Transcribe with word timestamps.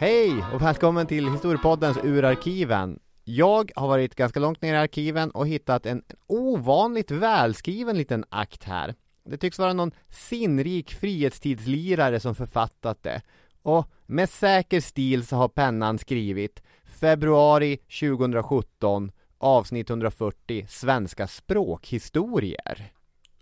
Hej 0.00 0.44
och 0.54 0.62
välkommen 0.62 1.06
till 1.06 1.32
Historiepoddens 1.32 1.98
Urarkiven. 2.04 2.98
Jag 3.24 3.72
har 3.74 3.88
varit 3.88 4.14
ganska 4.14 4.40
långt 4.40 4.62
ner 4.62 4.74
i 4.74 4.76
arkiven 4.76 5.30
och 5.30 5.48
hittat 5.48 5.86
en 5.86 6.02
ovanligt 6.26 7.10
välskriven 7.10 7.98
liten 7.98 8.24
akt 8.28 8.64
här. 8.64 8.94
Det 9.24 9.36
tycks 9.36 9.58
vara 9.58 9.72
någon 9.72 9.92
sinnrik 10.08 10.94
frihetstidslirare 10.94 12.20
som 12.20 12.34
författat 12.34 13.02
det. 13.02 13.22
Och 13.62 13.86
med 14.06 14.30
säker 14.30 14.80
stil 14.80 15.26
så 15.26 15.36
har 15.36 15.48
pennan 15.48 15.98
skrivit 15.98 16.62
Februari 16.84 17.76
2017 17.76 19.12
Avsnitt 19.38 19.90
140 19.90 20.66
Svenska 20.68 21.26
språkhistorier. 21.26 22.92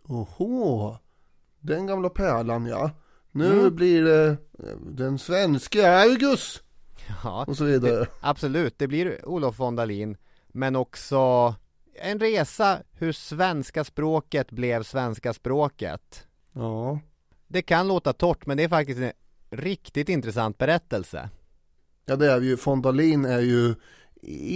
Oho, 0.05 0.97
den 1.61 1.87
gamla 1.87 2.09
pärlan 2.09 2.67
ja. 2.67 2.91
Nu 3.37 3.53
Mm. 3.61 3.75
blir 3.77 4.03
det 4.03 4.27
eh, 4.29 4.77
den 4.81 5.19
svenska 5.19 5.91
Argus 5.99 6.63
Ja, 7.25 7.45
och 7.49 7.57
så 7.57 7.65
vidare. 7.65 7.99
det, 8.01 8.07
absolut. 8.21 8.75
Det 8.79 8.87
blir 8.89 9.29
Olof 9.29 9.59
von 9.59 9.77
Dalin. 9.77 10.17
Men 10.49 10.77
också 10.77 11.55
en 11.95 12.21
resa 12.21 12.79
hur 12.93 13.13
svenska 13.13 13.85
språket 13.85 14.51
blev 14.51 14.83
svenska 14.83 15.33
språket. 15.33 16.27
Ja, 16.53 16.99
Det 17.49 17.63
kan 17.63 17.89
låta 17.89 18.13
torrt, 18.13 18.47
men 18.47 18.57
det 18.57 18.63
är 18.63 18.69
faktiskt 18.69 19.01
en 19.01 19.13
riktigt 19.51 20.09
intressant 20.09 20.59
berättelse. 20.59 21.29
ja 22.07 22.17
det 22.17 22.33
är 22.33 22.41
ju, 22.41 22.57
von 22.65 22.83
Dalin 22.83 23.25
är 23.25 23.41
ju 23.41 23.75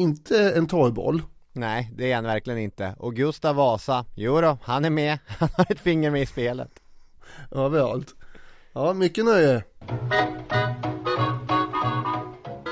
inte 0.00 0.52
en 0.52 0.66
torrboll. 0.66 1.22
Nej, 1.52 1.90
det 1.96 2.12
är 2.12 2.14
han 2.14 2.24
verkligen 2.24 2.58
inte. 2.58 2.94
Och 2.98 3.14
Gustav 3.16 3.56
Vasa, 3.56 4.04
jo 4.14 4.40
då, 4.40 4.58
han 4.62 4.84
är 4.84 4.90
med. 4.90 5.18
Han 5.26 5.48
har 5.56 5.66
ett 5.72 5.80
finger 5.80 6.10
med 6.10 6.22
i 6.22 6.26
spelet. 6.26 6.70
Överallt. 7.50 8.14
Ja, 8.72 8.92
mycket 8.92 9.24
nöje. 9.24 9.64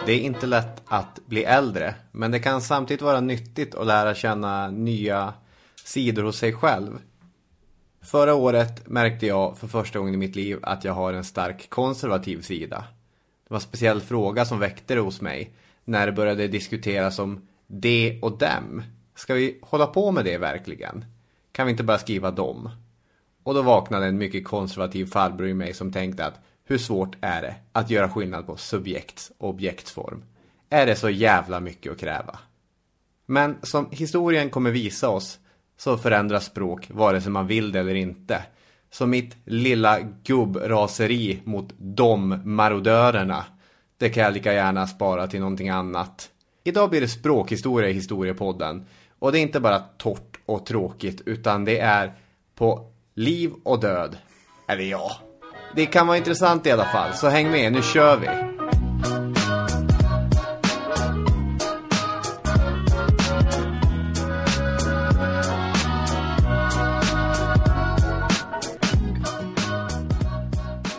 Det 0.07 0.13
är 0.13 0.21
inte 0.21 0.47
lätt 0.47 0.83
att 0.87 1.27
bli 1.27 1.45
äldre, 1.45 1.95
men 2.13 2.31
det 2.31 2.39
kan 2.39 2.61
samtidigt 2.61 3.03
vara 3.03 3.21
nyttigt 3.21 3.75
att 3.75 3.87
lära 3.87 4.15
känna 4.15 4.71
nya 4.71 5.35
sidor 5.85 6.23
hos 6.23 6.39
sig 6.39 6.53
själv. 6.53 6.99
Förra 8.03 8.35
året 8.35 8.89
märkte 8.89 9.27
jag 9.27 9.59
för 9.59 9.67
första 9.67 9.99
gången 9.99 10.15
i 10.15 10.17
mitt 10.17 10.37
liv 10.37 10.59
att 10.63 10.85
jag 10.85 10.93
har 10.93 11.13
en 11.13 11.25
stark 11.25 11.71
konservativ 11.71 12.43
sida. 12.43 12.85
Det 13.45 13.51
var 13.51 13.57
en 13.57 13.61
speciell 13.61 14.01
fråga 14.01 14.45
som 14.45 14.59
väckte 14.59 14.95
det 14.95 15.01
hos 15.01 15.21
mig 15.21 15.51
när 15.85 16.07
det 16.07 16.13
började 16.13 16.49
diskuteras 16.49 17.19
om 17.19 17.49
de 17.67 18.19
och 18.23 18.39
dem. 18.39 18.83
Ska 19.15 19.35
vi 19.35 19.59
hålla 19.63 19.87
på 19.87 20.11
med 20.11 20.25
det 20.25 20.39
verkligen? 20.39 21.05
Kan 21.53 21.67
vi 21.67 21.71
inte 21.71 21.85
bara 21.85 21.99
skriva 21.99 22.31
dem? 22.31 22.71
Och 23.49 23.55
då 23.55 23.63
vaknade 23.63 24.07
en 24.07 24.19
mycket 24.19 24.45
konservativ 24.45 25.07
farbror 25.07 25.49
i 25.49 25.55
mig 25.55 25.75
som 25.75 25.93
tänkte 25.93 26.27
att 26.27 26.41
hur 26.65 26.79
svårt 26.79 27.17
är 27.21 27.43
det 27.43 27.55
att 27.73 27.91
göra 27.91 28.11
skillnad 28.11 28.47
på 28.47 28.57
subjekts 28.57 29.33
och 29.39 29.49
objektsform? 29.49 30.25
Är 30.71 30.87
det 30.87 30.97
så 30.97 31.11
jävla 31.11 31.61
mycket 31.61 31.93
att 31.93 31.99
kräva? 31.99 32.39
Men 33.27 33.57
som 33.63 33.89
historien 33.91 34.51
kommer 34.51 34.71
visa 34.71 35.09
oss 35.09 35.39
så 35.79 35.99
förändras 35.99 36.45
språk 36.45 36.87
vare 36.91 37.21
sig 37.21 37.33
man 37.33 37.47
vill 37.47 37.73
det 37.73 37.81
eller 37.81 37.95
inte. 37.95 38.43
Så 38.91 39.07
mitt 39.07 39.37
lilla 39.45 40.01
gubbraseri 40.25 41.41
mot 41.45 41.73
de 41.79 42.41
marodörerna, 42.45 43.45
det 43.99 44.11
kan 44.11 44.23
jag 44.23 44.35
lika 44.35 44.53
gärna 44.53 44.87
spara 44.87 45.27
till 45.27 45.41
någonting 45.41 45.69
annat. 45.69 46.31
Idag 46.65 46.91
blir 46.91 47.01
det 47.01 47.09
språkhistoria 47.09 47.89
i 47.89 47.93
historiepodden. 47.93 48.87
Och 49.19 49.33
det 49.33 49.39
är 49.39 49.43
inte 49.43 49.61
bara 49.61 49.79
torrt 49.79 50.39
och 50.47 50.67
tråkigt 50.67 51.23
utan 51.27 51.65
det 51.65 51.79
är 51.79 52.13
på 52.55 52.93
liv 53.19 53.53
och 53.65 53.81
död. 53.81 54.17
Eller 54.69 54.85
ja, 54.85 55.11
det 55.75 55.87
kan 55.87 56.07
vara 56.07 56.17
intressant 56.17 56.67
i 56.67 56.71
alla 56.71 56.85
fall. 56.85 57.15
Så 57.15 57.29
häng 57.29 57.51
med, 57.51 57.73
nu 57.73 57.83
kör 57.83 58.17
vi! 58.17 58.27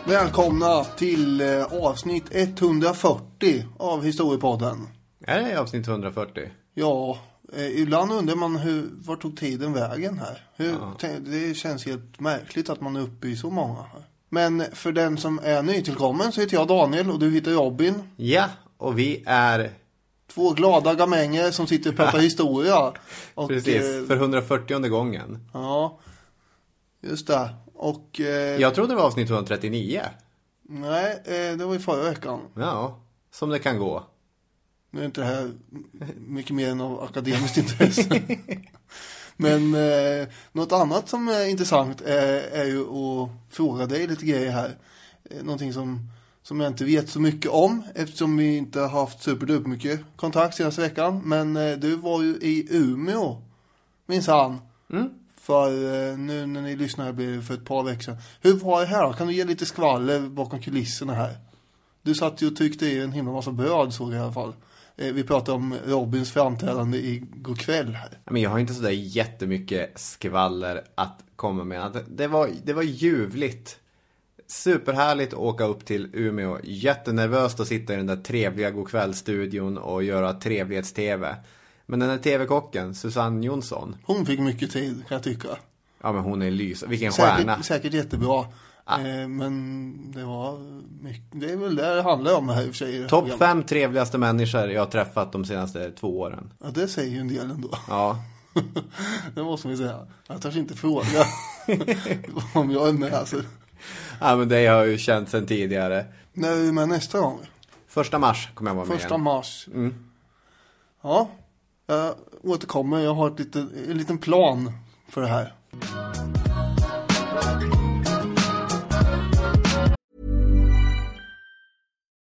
Välkomna 0.04 0.84
till 0.84 1.40
eh, 1.40 1.64
avsnitt 1.64 2.24
140 2.30 3.64
av 3.78 4.04
Historiepodden. 4.04 4.88
Är 5.26 5.40
det 5.40 5.60
avsnitt 5.60 5.88
140? 5.88 6.48
Ja, 6.74 7.18
eh, 7.56 7.80
ibland 7.80 8.12
undrar 8.12 8.34
man 8.36 8.56
hur, 8.56 8.88
var 8.92 9.16
tog 9.16 9.36
tiden 9.36 9.72
vägen 9.72 10.18
här? 10.18 10.46
Hur, 10.56 10.76
te- 11.00 11.18
Det 11.18 11.54
känns 11.54 11.86
helt 11.86 12.20
märkligt 12.20 12.70
att 12.70 12.80
man 12.80 12.96
är 12.96 13.00
uppe 13.00 13.28
i 13.28 13.36
så 13.36 13.50
många. 13.50 13.82
här. 13.82 14.04
Men 14.28 14.64
för 14.72 14.92
den 14.92 15.16
som 15.18 15.40
är 15.42 15.62
nytillkommen 15.62 16.32
så 16.32 16.40
heter 16.40 16.56
jag 16.56 16.68
Daniel 16.68 17.10
och 17.10 17.18
du 17.18 17.30
heter 17.30 17.50
Robin. 17.52 17.94
Ja, 18.16 18.48
och 18.76 18.98
vi 18.98 19.22
är 19.26 19.70
Två 20.34 20.50
glada 20.50 20.94
gamänger 20.94 21.50
som 21.50 21.66
sitter 21.66 21.90
och 21.90 21.96
pratar 21.96 22.18
historia. 22.18 22.92
Och, 23.34 23.48
precis 23.48 23.82
eh, 23.82 24.04
för 24.06 24.16
140 24.16 24.88
gången. 24.88 25.48
Ja, 25.52 25.98
just 27.02 27.26
det. 27.26 27.48
Och 27.74 28.20
eh, 28.20 28.26
Jag 28.60 28.74
trodde 28.74 28.92
det 28.92 28.96
var 28.96 29.04
avsnitt 29.04 29.30
139. 29.30 30.02
nej, 30.62 31.22
eh, 31.24 31.56
det 31.56 31.64
var 31.64 31.74
i 31.74 31.78
förra 31.78 32.10
veckan. 32.10 32.40
Ja, 32.54 33.00
som 33.32 33.48
det 33.50 33.58
kan 33.58 33.78
gå. 33.78 34.02
Nu 34.90 35.00
är 35.00 35.04
inte 35.04 35.20
det 35.20 35.26
här 35.26 35.52
mycket 36.16 36.56
mer 36.56 36.68
än 36.68 36.80
av 36.80 37.02
akademiskt 37.02 37.56
intresse. 37.56 38.22
Men 39.36 39.74
eh, 39.74 40.28
något 40.52 40.72
annat 40.72 41.08
som 41.08 41.28
är 41.28 41.46
intressant 41.46 42.00
är, 42.00 42.42
är 42.52 42.64
ju 42.64 42.80
att 42.80 43.30
fråga 43.50 43.86
dig 43.86 44.06
lite 44.06 44.26
grejer 44.26 44.50
här. 44.50 44.76
Eh, 45.30 45.42
någonting 45.42 45.72
som, 45.72 46.08
som 46.42 46.60
jag 46.60 46.70
inte 46.70 46.84
vet 46.84 47.08
så 47.08 47.20
mycket 47.20 47.50
om 47.50 47.82
eftersom 47.94 48.36
vi 48.36 48.56
inte 48.56 48.80
har 48.80 48.88
haft 48.88 49.22
superduper 49.22 49.68
mycket 49.68 50.00
kontakt 50.16 50.56
senaste 50.56 50.80
veckan. 50.80 51.22
Men 51.24 51.56
eh, 51.56 51.76
du 51.76 51.96
var 51.96 52.22
ju 52.22 52.28
i 52.28 52.66
Umeå 52.70 53.42
minsann. 54.06 54.58
Mm. 54.92 55.08
För 55.40 55.68
eh, 55.68 56.18
nu 56.18 56.46
när 56.46 56.62
ni 56.62 56.76
lyssnar 56.76 57.12
blir 57.12 57.36
det 57.36 57.42
för 57.42 57.54
ett 57.54 57.64
par 57.64 57.82
veckor 57.82 58.02
sedan. 58.02 58.16
Hur 58.40 58.54
var 58.54 58.80
det 58.80 58.86
här 58.86 59.02
då? 59.02 59.12
Kan 59.12 59.26
du 59.26 59.32
ge 59.32 59.44
lite 59.44 59.66
skvaller 59.66 60.20
bakom 60.20 60.60
kulisserna 60.60 61.14
här? 61.14 61.36
Du 62.02 62.14
satt 62.14 62.42
ju 62.42 62.46
och 62.46 62.56
tryckte 62.56 62.86
i 62.86 63.00
en 63.00 63.12
himla 63.12 63.32
massa 63.32 63.52
bröd 63.52 63.94
såg 63.94 64.12
jag 64.12 64.16
i 64.16 64.20
alla 64.20 64.32
fall. 64.32 64.54
Eh, 65.00 65.12
Vi 65.12 65.24
pratade 65.24 65.56
om 65.56 65.74
Robins 65.86 66.32
framträdande 66.32 66.98
igår 66.98 67.54
kväll. 67.54 67.98
Men 68.30 68.42
jag 68.42 68.50
har 68.50 68.58
inte 68.58 68.74
sådär 68.74 68.90
jättemycket 68.90 69.98
skvaller 69.98 70.84
att 70.94 71.24
komma 71.36 71.64
med. 71.64 71.84
Att 71.86 72.16
Det 72.16 72.26
var, 72.26 72.50
det 72.64 72.72
var 72.72 72.82
ljuvligt. 72.82 73.76
Superhärligt 74.46 75.32
att 75.32 75.38
åka 75.38 75.64
upp 75.64 75.84
till 75.84 76.10
Umeå. 76.12 76.58
Jättenervöst 76.64 77.60
att 77.60 77.66
sitta 77.68 77.92
i 77.94 77.96
den 77.96 78.06
där 78.06 78.16
trevliga 78.16 78.70
godkvällstudion 78.70 79.78
och 79.78 80.02
göra 80.02 80.32
trevlighets-tv. 80.32 81.36
Men 81.86 82.00
den 82.00 82.08
där 82.08 82.18
tv-kocken, 82.18 82.94
Susanne 82.94 83.46
Jonsson. 83.46 83.96
Hon 84.04 84.26
fick 84.26 84.40
mycket 84.40 84.70
tid 84.70 84.94
kan 85.08 85.14
jag 85.14 85.22
tycka. 85.22 85.48
Ja 86.02 86.12
men 86.12 86.22
hon 86.22 86.42
är 86.42 86.50
lys. 86.50 86.82
Vilken 86.82 87.12
stjärna. 87.12 87.62
Säkert, 87.62 87.92
säkert 87.92 87.94
Eh, 88.94 89.28
Men 89.28 90.12
det 90.12 90.24
var 90.24 90.58
mycket, 91.02 91.40
det 91.40 91.52
är 91.52 91.56
väl 91.56 91.76
det 91.76 91.94
det 91.94 92.02
handlar 92.02 92.34
om 92.36 92.48
här 92.48 92.62
i 92.62 92.64
och 92.64 92.68
för 92.68 92.74
sig. 92.76 93.08
Topp 93.08 93.28
fem 93.38 93.62
trevligaste 93.62 94.18
människor 94.18 94.70
jag 94.70 94.80
har 94.80 94.86
träffat 94.90 95.32
de 95.32 95.44
senaste 95.44 95.90
två 95.90 96.20
åren. 96.20 96.52
Ja, 96.62 96.70
det 96.74 96.88
säger 96.88 97.10
ju 97.10 97.18
en 97.18 97.28
del 97.28 97.50
ändå. 97.50 97.70
Ja. 97.88 98.16
det 99.34 99.42
måste 99.42 99.68
vi 99.68 99.76
säga. 99.76 100.06
Jag 100.26 100.42
törs 100.42 100.56
inte 100.56 100.74
fråga 100.76 101.24
om 102.54 102.70
jag 102.70 102.88
är 102.88 102.92
med. 102.92 103.14
Alltså. 103.14 103.42
ja 104.20 104.36
men 104.36 104.48
det 104.48 104.56
har 104.66 104.76
jag 104.76 104.88
ju 104.88 104.98
känt 104.98 105.28
sedan 105.28 105.46
tidigare. 105.46 106.04
När 106.32 106.52
är 106.52 106.56
du 106.56 106.72
med 106.72 106.88
nästa 106.88 107.20
gång? 107.20 107.38
Första 107.88 108.18
mars 108.18 108.48
kommer 108.54 108.70
jag 108.70 108.74
vara 108.76 108.86
med 108.86 108.94
Första 108.96 109.08
igen. 109.08 109.22
mars. 109.22 109.68
Mm. 109.74 109.94
Ja, 111.02 111.28
jag 111.86 112.14
återkommer. 112.42 112.98
Jag 112.98 113.14
har 113.14 113.30
ett 113.30 113.38
lite, 113.38 113.58
en 113.88 113.98
liten 113.98 114.18
plan 114.18 114.72
för 115.08 115.20
det 115.20 115.26
här. 115.28 115.54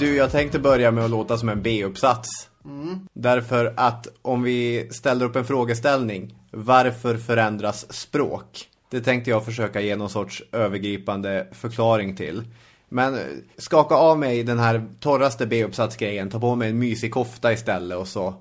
Du, 0.00 0.16
jag 0.16 0.30
tänkte 0.30 0.58
börja 0.58 0.90
med 0.90 1.04
att 1.04 1.10
låta 1.10 1.38
som 1.38 1.48
en 1.48 1.62
B-uppsats. 1.62 2.28
Därför 3.12 3.74
att 3.76 4.06
om 4.22 4.42
vi 4.42 4.88
ställer 4.92 5.26
upp 5.26 5.36
en 5.36 5.44
frågeställning, 5.44 6.34
varför 6.50 7.16
förändras 7.16 7.92
språk? 7.92 8.68
Det 8.90 9.00
tänkte 9.00 9.30
jag 9.30 9.44
försöka 9.44 9.80
ge 9.80 9.96
någon 9.96 10.10
sorts 10.10 10.42
övergripande 10.52 11.46
förklaring 11.52 12.16
till. 12.16 12.44
Men 12.88 13.14
eh, 13.14 13.20
skaka 13.56 13.94
av 13.94 14.18
mig 14.18 14.44
den 14.44 14.58
här 14.58 14.86
torraste 15.00 15.46
B-uppsatsgrejen, 15.46 16.30
ta 16.30 16.40
på 16.40 16.54
mig 16.54 16.70
en 16.70 16.78
mysig 16.78 17.12
kofta 17.12 17.52
istället 17.52 17.98
och 17.98 18.08
så 18.08 18.34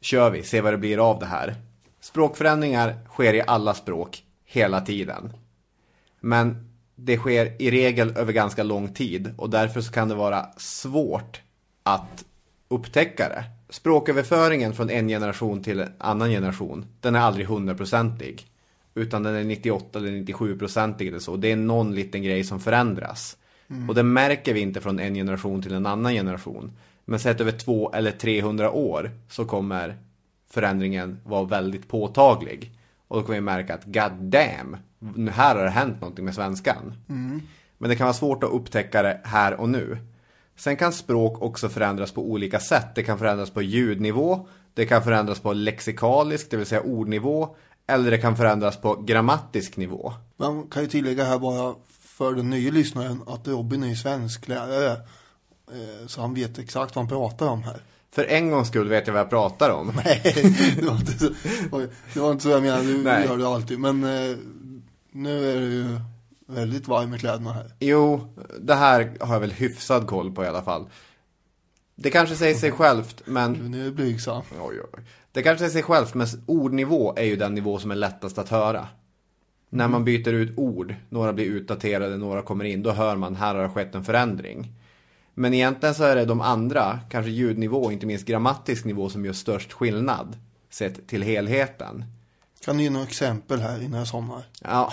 kör 0.00 0.30
vi, 0.30 0.42
se 0.42 0.60
vad 0.60 0.72
det 0.72 0.78
blir 0.78 1.10
av 1.10 1.18
det 1.18 1.26
här. 1.26 1.54
Språkförändringar 2.00 2.96
sker 3.08 3.34
i 3.34 3.42
alla 3.46 3.74
språk, 3.74 4.22
hela 4.48 4.80
tiden. 4.80 5.32
Men 6.20 6.68
det 6.96 7.16
sker 7.16 7.62
i 7.62 7.70
regel 7.70 8.16
över 8.16 8.32
ganska 8.32 8.62
lång 8.62 8.94
tid 8.94 9.34
och 9.36 9.50
därför 9.50 9.80
så 9.80 9.92
kan 9.92 10.08
det 10.08 10.14
vara 10.14 10.46
svårt 10.56 11.40
att 11.82 12.24
upptäcka 12.68 13.28
det. 13.28 13.44
Språköverföringen 13.70 14.74
från 14.74 14.90
en 14.90 15.08
generation 15.08 15.62
till 15.62 15.80
en 15.80 15.92
annan 15.98 16.30
generation, 16.30 16.86
den 17.00 17.14
är 17.14 17.20
aldrig 17.20 17.46
hundraprocentig. 17.46 18.46
Utan 18.94 19.22
den 19.22 19.34
är 19.34 19.44
98 19.44 19.98
eller 19.98 20.10
97-procentig 20.10 21.08
eller 21.08 21.18
så. 21.18 21.36
Det 21.36 21.52
är 21.52 21.56
någon 21.56 21.94
liten 21.94 22.22
grej 22.22 22.44
som 22.44 22.60
förändras. 22.60 23.36
Och 23.88 23.94
det 23.94 24.02
märker 24.02 24.54
vi 24.54 24.60
inte 24.60 24.80
från 24.80 24.98
en 24.98 25.14
generation 25.14 25.62
till 25.62 25.74
en 25.74 25.86
annan 25.86 26.12
generation. 26.12 26.72
Men 27.04 27.18
sett 27.18 27.40
över 27.40 27.52
två 27.52 27.92
eller 27.92 28.10
300 28.10 28.70
år 28.70 29.10
så 29.28 29.44
kommer 29.44 29.96
förändringen 30.50 31.20
vara 31.24 31.44
väldigt 31.44 31.88
påtaglig. 31.88 32.77
Och 33.08 33.16
då 33.16 33.22
kommer 33.22 33.38
vi 33.38 33.40
märka 33.40 33.74
att 33.74 33.84
god 33.84 34.12
damn, 34.12 34.76
nu 34.98 35.30
här 35.30 35.56
har 35.56 35.64
det 35.64 35.70
hänt 35.70 36.00
någonting 36.00 36.24
med 36.24 36.34
svenskan. 36.34 36.94
Men 37.78 37.90
det 37.90 37.96
kan 37.96 38.04
vara 38.04 38.14
svårt 38.14 38.44
att 38.44 38.50
upptäcka 38.50 39.02
det 39.02 39.20
här 39.24 39.54
och 39.60 39.68
nu. 39.68 39.98
Sen 40.56 40.76
kan 40.76 40.92
språk 40.92 41.42
också 41.42 41.68
förändras 41.68 42.12
på 42.12 42.30
olika 42.30 42.60
sätt. 42.60 42.94
Det 42.94 43.02
kan 43.02 43.18
förändras 43.18 43.50
på 43.50 43.62
ljudnivå, 43.62 44.48
det 44.74 44.86
kan 44.86 45.02
förändras 45.04 45.40
på 45.40 45.52
lexikalisk, 45.52 46.50
det 46.50 46.56
vill 46.56 46.66
säga 46.66 46.82
ordnivå, 46.82 47.56
eller 47.86 48.10
det 48.10 48.18
kan 48.18 48.36
förändras 48.36 48.76
på 48.76 48.94
grammatisk 48.94 49.76
nivå. 49.76 50.12
Man 50.36 50.66
kan 50.68 50.82
ju 50.82 50.88
tillägga 50.88 51.24
här 51.24 51.38
bara 51.38 51.74
för 51.88 52.34
den 52.34 52.50
nya 52.50 52.70
lyssnaren 52.72 53.22
att 53.26 53.48
Robin 53.48 53.82
är 53.82 53.88
ju 53.88 53.96
svensklärare. 53.96 54.92
Eh, 55.70 56.06
så 56.06 56.20
han 56.20 56.34
vet 56.34 56.58
exakt 56.58 56.96
vad 56.96 57.04
han 57.04 57.08
pratar 57.08 57.48
om 57.48 57.62
här. 57.62 57.80
För 58.10 58.24
en 58.24 58.50
gångs 58.50 58.68
skull 58.68 58.88
vet 58.88 59.06
jag 59.06 59.14
vad 59.14 59.20
jag 59.22 59.30
pratar 59.30 59.70
om. 59.70 59.92
Nej, 60.04 60.22
det 60.76 60.84
var 60.86 60.96
inte 60.96 61.18
så, 61.18 61.28
det 62.14 62.20
var 62.20 62.32
inte 62.32 62.42
så 62.42 62.50
jag 62.50 62.62
menade. 62.62 62.82
Du 62.82 63.02
Nej. 63.02 63.26
gör 63.26 63.38
det 63.38 63.48
alltid. 63.48 63.78
Men 63.78 64.04
eh, 64.04 64.36
nu 65.12 65.50
är 65.50 65.60
det 65.60 65.66
ju 65.66 66.00
väldigt 66.46 66.88
varm 66.88 67.14
i 67.14 67.18
kläderna 67.18 67.52
här. 67.52 67.70
Jo, 67.80 68.34
det 68.60 68.74
här 68.74 69.12
har 69.20 69.34
jag 69.34 69.40
väl 69.40 69.52
hyfsad 69.52 70.06
koll 70.06 70.32
på 70.32 70.44
i 70.44 70.46
alla 70.46 70.62
fall. 70.62 70.86
Det 71.94 72.10
kanske 72.10 72.36
säger 72.36 72.54
sig 72.54 72.70
självt, 72.72 73.22
men 73.24 73.52
Nu 73.52 73.80
är 73.80 73.84
det 73.84 73.90
blygsam. 73.90 74.42
Oj, 74.60 74.80
oj. 74.80 75.04
Det 75.32 75.42
kanske 75.42 75.64
är 75.64 75.68
sig 75.68 75.82
självt, 75.82 76.14
men 76.14 76.26
ordnivå 76.46 77.14
är 77.16 77.24
ju 77.24 77.36
den 77.36 77.54
nivå 77.54 77.78
som 77.78 77.90
är 77.90 77.94
lättast 77.96 78.38
att 78.38 78.48
höra. 78.48 78.88
När 79.70 79.88
man 79.88 80.04
byter 80.04 80.32
ut 80.32 80.58
ord, 80.58 80.94
några 81.08 81.32
blir 81.32 81.46
utdaterade, 81.46 82.16
några 82.16 82.42
kommer 82.42 82.64
in, 82.64 82.82
då 82.82 82.90
hör 82.90 83.16
man 83.16 83.36
här 83.36 83.54
har 83.54 83.62
det 83.62 83.68
skett 83.68 83.94
en 83.94 84.04
förändring. 84.04 84.72
Men 85.38 85.54
egentligen 85.54 85.94
så 85.94 86.04
är 86.04 86.16
det 86.16 86.24
de 86.24 86.40
andra, 86.40 87.00
kanske 87.10 87.30
ljudnivå 87.30 87.84
och 87.84 87.92
inte 87.92 88.06
minst 88.06 88.26
grammatisk 88.26 88.84
nivå 88.84 89.08
som 89.08 89.24
gör 89.24 89.32
störst 89.32 89.72
skillnad. 89.72 90.36
Sett 90.70 91.06
till 91.06 91.22
helheten. 91.22 92.04
Kan 92.64 92.76
du 92.76 92.82
ge 92.82 92.90
några 92.90 93.06
exempel 93.06 93.60
här 93.60 93.82
innan 93.82 93.98
jag 93.98 94.08
somnar? 94.08 94.42
Ja, 94.62 94.92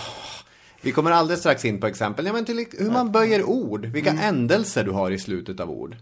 vi 0.82 0.92
kommer 0.92 1.10
alldeles 1.10 1.40
strax 1.40 1.64
in 1.64 1.80
på 1.80 1.86
exempel. 1.86 2.26
Ja, 2.26 2.32
men 2.32 2.44
till 2.44 2.66
hur 2.78 2.90
man 2.90 3.12
böjer 3.12 3.42
ord, 3.42 3.86
vilka 3.86 4.10
ändelser 4.10 4.84
du 4.84 4.90
har 4.90 5.10
i 5.10 5.18
slutet 5.18 5.60
av 5.60 5.70
ord. 5.70 5.96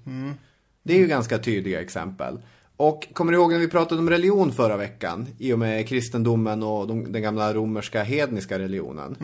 Det 0.82 0.94
är 0.94 0.98
ju 0.98 1.06
ganska 1.06 1.38
tydliga 1.38 1.80
exempel. 1.80 2.38
Och 2.76 3.08
kommer 3.12 3.32
du 3.32 3.38
ihåg 3.38 3.52
när 3.52 3.58
vi 3.58 3.68
pratade 3.68 4.00
om 4.00 4.10
religion 4.10 4.52
förra 4.52 4.76
veckan? 4.76 5.26
I 5.38 5.52
och 5.52 5.58
med 5.58 5.88
kristendomen 5.88 6.62
och 6.62 6.88
de, 6.88 7.12
den 7.12 7.22
gamla 7.22 7.54
romerska 7.54 8.02
hedniska 8.02 8.58
religionen. 8.58 9.16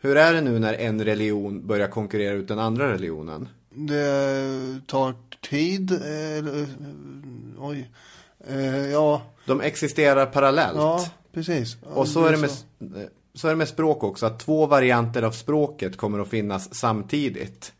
Hur 0.00 0.16
är 0.16 0.32
det 0.32 0.40
nu 0.40 0.58
när 0.58 0.74
en 0.74 1.04
religion 1.04 1.66
börjar 1.66 1.88
konkurrera 1.88 2.34
ut 2.34 2.48
den 2.48 2.58
andra 2.58 2.92
religionen? 2.92 3.48
Det 3.76 4.80
tar 4.86 5.14
tid. 5.50 5.92
eh, 5.92 6.66
oj. 7.58 7.90
Eh, 8.48 8.86
ja, 8.90 9.22
De 9.46 9.60
existerar 9.60 10.26
parallellt. 10.26 10.76
ja, 10.76 11.06
precis. 11.34 11.76
Och 11.82 12.08
så 12.08 12.24
är, 12.24 12.32
det 12.32 12.38
med, 12.38 12.50
så 13.34 13.46
är 13.48 13.52
det 13.52 13.56
med 13.56 13.68
språk 13.68 14.04
också, 14.04 14.26
att 14.26 14.38
två 14.40 14.66
varianter 14.66 15.22
av 15.22 15.30
språket 15.30 15.96
kommer 15.96 16.18
att 16.18 16.28
finnas 16.28 16.74
samtidigt. 16.74 17.72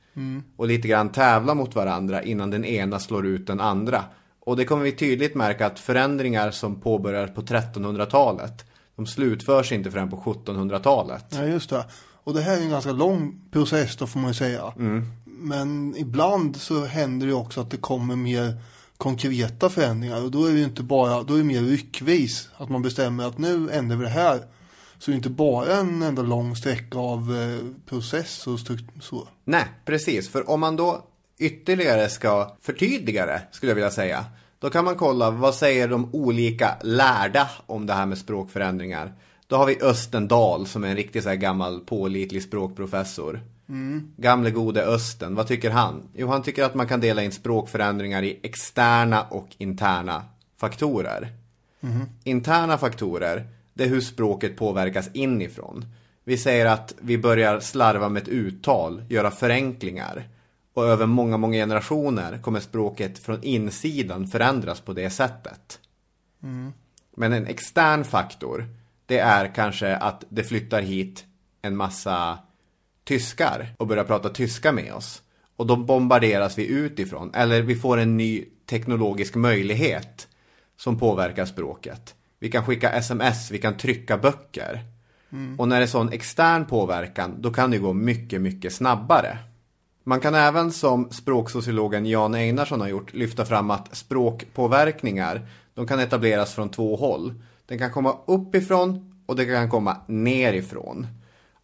Och 0.57 0.67
lite 0.67 0.89
grann 0.89 1.09
tävla 1.13 1.55
mot 1.55 1.75
varandra 1.75 2.23
innan 2.23 2.51
den 2.51 2.65
ena 2.65 2.99
slår 2.99 3.27
ut 3.27 3.47
den 3.47 3.61
andra. 3.61 4.05
Och 4.41 4.57
det 4.57 4.65
kommer 4.65 4.83
vi 4.85 4.93
tydligt 4.93 5.35
märka 5.35 5.67
att 5.67 5.79
förändringar 5.79 6.51
som 6.51 6.81
påbörjar 6.81 7.27
på 7.27 7.43
1300-talet, 7.43 8.65
de 8.97 9.07
slutförs 9.07 9.73
inte 9.73 9.91
förrän 9.91 10.11
på 10.11 10.17
1700-talet. 10.17 11.25
Ja, 11.31 11.45
just 11.45 11.71
det. 11.71 11.85
Och 12.25 12.35
det 12.35 12.41
här 12.41 12.57
är 12.57 12.61
en 12.62 12.71
ganska 12.71 12.93
lång 12.93 13.41
process 13.50 13.97
då 13.97 14.07
får 14.07 14.21
man 14.21 14.31
ju 14.31 14.35
säga. 14.35 14.73
Men 15.37 15.97
ibland 15.97 16.57
så 16.57 16.85
händer 16.85 17.26
det 17.26 17.33
också 17.33 17.61
att 17.61 17.71
det 17.71 17.76
kommer 17.76 18.16
mer 18.16 18.61
konkreta 18.97 19.71
förändringar. 19.71 20.25
Och 20.25 20.31
då 20.31 20.45
är 20.45 20.52
det 20.52 20.59
ju 20.59 20.64
inte 20.64 20.83
bara, 20.83 21.23
då 21.23 21.35
är 21.35 21.38
det 21.38 21.45
mer 21.45 21.62
ryckvis. 21.62 22.49
Att 22.57 22.69
man 22.69 22.83
bestämmer 22.83 23.25
att 23.25 23.38
nu 23.38 23.71
ändrar 23.71 23.97
vi 23.97 24.05
det 24.05 24.11
här. 24.11 24.38
Så 24.99 25.11
det 25.11 25.12
är 25.12 25.16
inte 25.16 25.31
bara 25.31 25.76
en 25.76 26.02
enda 26.02 26.23
lång 26.23 26.57
sträcka 26.57 26.99
av 26.99 27.37
eh, 27.37 27.88
process 27.88 28.47
och. 28.47 28.59
Så. 29.00 29.28
Nej, 29.45 29.64
precis. 29.85 30.28
För 30.28 30.50
om 30.50 30.61
man 30.61 30.76
då 30.76 31.05
ytterligare 31.38 32.09
ska 32.09 32.57
förtydliga 32.61 33.26
det, 33.26 33.43
skulle 33.52 33.71
jag 33.71 33.76
vilja 33.76 33.90
säga. 33.90 34.25
Då 34.59 34.71
kan 34.71 34.85
man 34.85 34.95
kolla, 34.95 35.31
vad 35.31 35.55
säger 35.55 35.88
de 35.88 36.14
olika 36.14 36.76
lärda 36.83 37.50
om 37.66 37.87
det 37.87 37.93
här 37.93 38.07
med 38.07 38.19
språkförändringar? 38.19 39.12
Då 39.47 39.57
har 39.57 39.66
vi 39.66 39.83
Östendal 39.83 40.66
som 40.66 40.85
är 40.85 40.88
en 40.88 40.97
riktigt 40.97 41.23
så 41.23 41.28
här 41.28 41.37
gammal 41.37 41.81
pålitlig 41.81 42.43
språkprofessor. 42.43 43.40
Gamle 44.16 44.50
gode 44.50 44.85
Östen, 44.85 45.35
vad 45.35 45.46
tycker 45.46 45.70
han? 45.70 46.02
Jo, 46.14 46.28
han 46.28 46.42
tycker 46.42 46.64
att 46.64 46.75
man 46.75 46.88
kan 46.88 47.00
dela 47.00 47.23
in 47.23 47.32
språkförändringar 47.32 48.23
i 48.23 48.40
externa 48.42 49.23
och 49.23 49.49
interna 49.58 50.25
faktorer. 50.56 51.32
Interna 52.25 52.78
faktorer, 52.78 53.49
det 53.75 53.85
är 53.85 53.88
hur 53.88 54.00
språket 54.00 54.56
påverkas 54.56 55.11
inifrån. 55.12 55.85
Vi 56.25 56.38
säger 56.38 56.66
att 56.66 56.94
vi 57.00 57.18
börjar 57.18 57.61
slarva 57.61 58.08
med 58.08 58.23
ett 58.23 58.28
uttal, 58.28 59.04
göra 59.08 59.30
förenklingar. 59.30 60.28
Och 60.75 60.85
över 60.85 61.06
många, 61.06 61.37
många 61.37 61.54
generationer 61.54 62.38
kommer 62.38 62.61
språket 62.61 63.18
från 63.18 63.42
insidan 63.42 64.26
förändras 64.26 64.80
på 64.80 64.92
det 64.92 65.11
sättet. 65.11 65.80
Men 67.16 67.32
en 67.32 67.46
extern 67.46 68.04
faktor, 68.04 68.66
det 69.06 69.18
är 69.18 69.54
kanske 69.54 69.96
att 69.96 70.25
det 70.28 70.44
flyttar 70.44 70.82
hit 70.82 71.25
en 71.62 71.76
massa 71.76 72.38
tyskar 73.07 73.75
och 73.77 73.87
börjar 73.87 74.05
prata 74.05 74.29
tyska 74.29 74.73
med 74.73 74.93
oss. 74.93 75.23
Och 75.57 75.67
då 75.67 75.77
bombarderas 75.77 76.59
vi 76.59 76.67
utifrån. 76.67 77.35
Eller 77.35 77.63
vi 77.63 77.77
får 77.77 77.99
en 77.99 78.17
ny 78.17 78.45
teknologisk 78.67 79.35
möjlighet 79.35 80.29
som 80.77 80.99
påverkar 80.99 81.45
språket. 81.45 82.15
Vi 82.39 82.51
kan 82.51 82.67
skicka 82.67 82.93
sms, 82.93 83.51
vi 83.51 83.59
kan 83.59 83.77
trycka 83.77 84.19
böcker. 84.19 84.81
Och 85.59 85.69
när 85.69 85.79
det 85.79 85.85
är 85.85 85.87
sån 85.87 86.13
extern 86.13 86.67
påverkan, 86.67 87.35
då 87.39 87.53
kan 87.53 87.71
det 87.71 87.79
gå 87.79 87.93
mycket, 87.93 88.41
mycket 88.41 88.73
snabbare. 88.73 89.39
Man 90.05 90.21
kan 90.21 90.35
även 90.35 90.73
som 90.73 91.11
språksociologen 91.11 92.07
Jan 92.07 92.35
Einarsson 92.35 92.81
har 92.81 92.89
gjort 92.89 93.15
lyfta 93.15 93.45
fram 93.45 93.71
att 93.71 93.97
språkpåverkningar 93.97 95.49
de 95.75 95.87
kan 95.87 96.01
etableras 96.01 96.55
från 96.55 96.69
två 96.69 96.97
håll. 96.97 97.35
Den 97.67 97.79
kan 97.79 97.91
komma 97.91 98.17
uppifrån 98.27 99.15
och 99.27 99.37
det 99.37 99.45
kan 99.45 99.71
komma 99.71 99.97
nerifrån. 100.07 101.07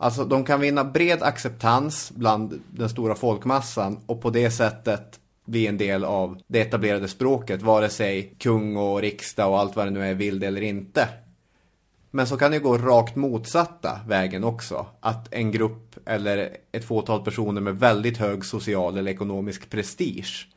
Alltså 0.02 0.24
de 0.24 0.44
kan 0.44 0.60
vinna 0.60 0.84
bred 0.84 1.22
acceptans 1.22 2.12
bland 2.14 2.62
den 2.70 2.88
stora 2.88 3.14
folkmassan 3.14 3.98
och 4.06 4.22
på 4.22 4.30
det 4.30 4.50
sättet 4.50 5.20
bli 5.44 5.66
en 5.66 5.78
del 5.78 6.04
av 6.04 6.40
det 6.46 6.60
etablerade 6.60 7.08
språket, 7.08 7.62
vare 7.62 7.88
sig 7.88 8.34
kung 8.38 8.76
och 8.76 9.00
riksdag 9.00 9.50
och 9.50 9.58
allt 9.58 9.76
vad 9.76 9.86
det 9.86 9.90
nu 9.90 10.04
är 10.04 10.14
vill 10.14 10.38
det 10.38 10.46
eller 10.46 10.60
inte. 10.60 11.08
Men 12.10 12.26
så 12.26 12.36
kan 12.36 12.50
det 12.50 12.58
gå 12.58 12.78
rakt 12.78 13.16
motsatta 13.16 14.00
vägen 14.06 14.44
också. 14.44 14.86
Att 15.00 15.34
en 15.34 15.52
grupp 15.52 15.96
eller 16.06 16.56
ett 16.72 16.84
fåtal 16.84 17.24
personer 17.24 17.60
med 17.60 17.78
väldigt 17.78 18.18
hög 18.18 18.44
social 18.44 18.98
eller 18.98 19.10
ekonomisk 19.10 19.70
prestige 19.70 20.48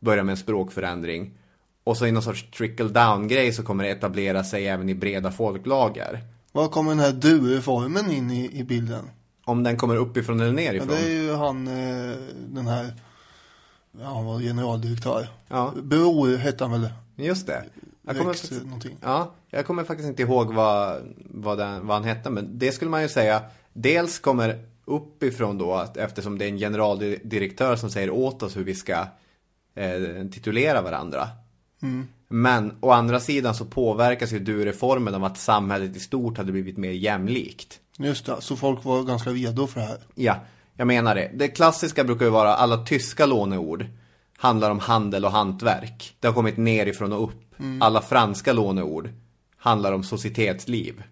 börjar 0.00 0.24
med 0.24 0.32
en 0.32 0.36
språkförändring. 0.36 1.38
Och 1.84 1.96
så 1.96 2.06
i 2.06 2.12
någon 2.12 2.22
sorts 2.22 2.50
trickle 2.50 2.88
down 2.88 3.28
grej 3.28 3.52
så 3.52 3.62
kommer 3.62 3.84
det 3.84 3.90
etablera 3.90 4.44
sig 4.44 4.66
även 4.66 4.88
i 4.88 4.94
breda 4.94 5.30
folklager. 5.30 6.20
Var 6.58 6.68
kommer 6.68 6.90
den 6.90 7.00
här 7.00 7.12
du-reformen 7.12 8.10
in 8.10 8.30
i, 8.30 8.58
i 8.58 8.64
bilden? 8.64 9.10
Om 9.44 9.62
den 9.62 9.76
kommer 9.76 9.96
uppifrån 9.96 10.40
eller 10.40 10.62
Ja, 10.62 10.70
nerifrån. 10.72 10.88
det 10.88 10.98
är 10.98 11.22
ju 11.22 11.34
han, 11.34 11.68
eh, 11.68 12.16
den 12.48 12.66
här, 12.66 12.94
ja, 14.00 14.04
han 14.06 14.24
var 14.24 14.40
generaldirektör. 14.40 15.28
Ja. 15.48 15.74
Bror 15.82 16.36
hette 16.36 16.64
han 16.64 16.80
väl? 16.80 16.90
Just 17.16 17.46
det. 17.46 17.64
Jag 18.06 18.16
kommer, 18.16 18.30
Rex, 18.30 18.40
faktiskt, 18.40 18.94
ja, 19.02 19.34
jag 19.50 19.66
kommer 19.66 19.84
faktiskt 19.84 20.08
inte 20.08 20.22
ihåg 20.22 20.54
vad, 20.54 21.02
vad, 21.18 21.58
den, 21.58 21.86
vad 21.86 21.96
han 21.96 22.04
hette. 22.04 22.30
Men 22.30 22.58
det 22.58 22.72
skulle 22.72 22.90
man 22.90 23.02
ju 23.02 23.08
säga. 23.08 23.42
Dels 23.72 24.18
kommer 24.18 24.64
uppifrån 24.84 25.58
då. 25.58 25.74
Att 25.74 25.96
eftersom 25.96 26.38
det 26.38 26.44
är 26.44 26.48
en 26.48 26.58
generaldirektör 26.58 27.76
som 27.76 27.90
säger 27.90 28.10
åt 28.10 28.42
oss 28.42 28.56
hur 28.56 28.64
vi 28.64 28.74
ska 28.74 29.06
eh, 29.74 30.26
titulera 30.32 30.82
varandra. 30.82 31.28
Men 32.28 32.72
å 32.80 32.90
andra 32.90 33.20
sidan 33.20 33.54
så 33.54 33.64
påverkas 33.64 34.32
ju 34.32 34.38
du-reformen 34.38 35.14
av 35.14 35.24
att 35.24 35.38
samhället 35.38 35.96
i 35.96 36.00
stort 36.00 36.38
hade 36.38 36.52
blivit 36.52 36.76
mer 36.76 36.90
jämlikt. 36.90 37.80
Just 37.98 38.26
det, 38.26 38.36
så 38.40 38.56
folk 38.56 38.84
var 38.84 39.02
ganska 39.02 39.30
redo 39.30 39.66
för 39.66 39.80
det 39.80 39.86
här. 39.86 39.98
Ja, 40.14 40.36
jag 40.76 40.86
menar 40.86 41.14
det. 41.14 41.30
Det 41.34 41.48
klassiska 41.48 42.04
brukar 42.04 42.24
ju 42.24 42.30
vara 42.30 42.54
alla 42.54 42.84
tyska 42.84 43.26
låneord 43.26 43.86
handlar 44.36 44.70
om 44.70 44.78
handel 44.78 45.24
och 45.24 45.30
hantverk. 45.30 46.16
Det 46.20 46.26
har 46.26 46.34
kommit 46.34 46.56
nerifrån 46.56 47.12
och 47.12 47.24
upp. 47.24 47.54
Alla 47.80 48.02
franska 48.02 48.52
låneord 48.52 49.10
handlar 49.56 49.92
om 49.92 50.02
societetsliv. 50.02 51.02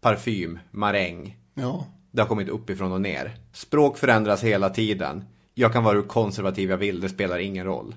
Parfym, 0.00 0.58
maräng. 0.70 1.36
Ja. 1.54 1.86
Det 2.10 2.20
har 2.20 2.28
kommit 2.28 2.48
uppifrån 2.48 2.92
och 2.92 3.00
ner. 3.00 3.36
Språk 3.52 3.98
förändras 3.98 4.44
hela 4.44 4.70
tiden. 4.70 5.24
Jag 5.54 5.72
kan 5.72 5.84
vara 5.84 5.94
hur 5.94 6.02
konservativ 6.02 6.70
jag 6.70 6.76
vill, 6.76 7.00
det 7.00 7.08
spelar 7.08 7.38
ingen 7.38 7.64
roll. 7.64 7.94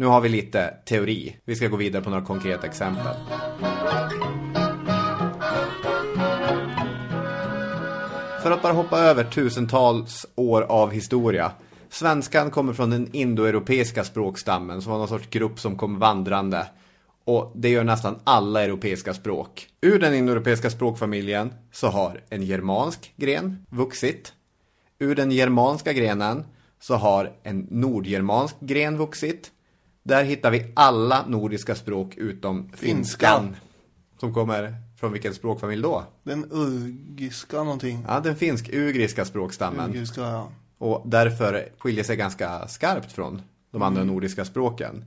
Nu 0.00 0.06
har 0.06 0.20
vi 0.20 0.28
lite 0.28 0.74
teori. 0.84 1.36
Vi 1.44 1.56
ska 1.56 1.68
gå 1.68 1.76
vidare 1.76 2.02
på 2.02 2.10
några 2.10 2.24
konkreta 2.24 2.66
exempel. 2.66 3.16
För 8.42 8.50
att 8.50 8.62
bara 8.62 8.72
hoppa 8.72 8.98
över 8.98 9.24
tusentals 9.24 10.26
år 10.34 10.62
av 10.62 10.90
historia. 10.90 11.52
Svenskan 11.88 12.50
kommer 12.50 12.72
från 12.72 12.90
den 12.90 13.08
indoeuropeiska 13.12 14.04
språkstammen 14.04 14.82
som 14.82 14.92
var 14.92 14.98
någon 14.98 15.08
sorts 15.08 15.30
grupp 15.30 15.60
som 15.60 15.76
kom 15.76 15.98
vandrande. 15.98 16.66
Och 17.24 17.52
det 17.54 17.68
gör 17.68 17.84
nästan 17.84 18.18
alla 18.24 18.64
europeiska 18.64 19.14
språk. 19.14 19.68
Ur 19.80 19.98
den 19.98 20.14
indoeuropeiska 20.14 20.70
språkfamiljen 20.70 21.52
så 21.72 21.86
har 21.88 22.20
en 22.30 22.42
germansk 22.42 23.12
gren 23.16 23.66
vuxit. 23.70 24.32
Ur 24.98 25.14
den 25.14 25.30
germanska 25.30 25.92
grenen 25.92 26.44
så 26.80 26.94
har 26.94 27.32
en 27.42 27.66
nordgermansk 27.70 28.56
gren 28.60 28.98
vuxit. 28.98 29.52
Där 30.02 30.24
hittar 30.24 30.50
vi 30.50 30.72
alla 30.76 31.26
nordiska 31.26 31.74
språk 31.74 32.16
utom 32.16 32.68
finskan. 32.68 32.78
Finskan. 32.78 33.56
Som 34.20 34.34
kommer 34.34 34.74
från 35.00 35.12
vilken 35.12 35.34
språkfamilj 35.34 35.82
då? 35.82 36.04
Den 36.22 36.46
urgiska 36.50 37.56
någonting. 37.56 38.04
Ja, 38.08 38.20
den 38.20 38.36
finsk-ugriska 38.36 39.24
språkstammen. 39.24 39.90
Urgiska, 39.90 40.20
ja. 40.20 40.52
Och 40.78 41.02
därför 41.06 41.68
skiljer 41.78 42.04
sig 42.04 42.16
ganska 42.16 42.68
skarpt 42.68 43.12
från 43.12 43.42
de 43.70 43.82
andra 43.82 44.04
nordiska 44.04 44.44
språken. 44.44 45.04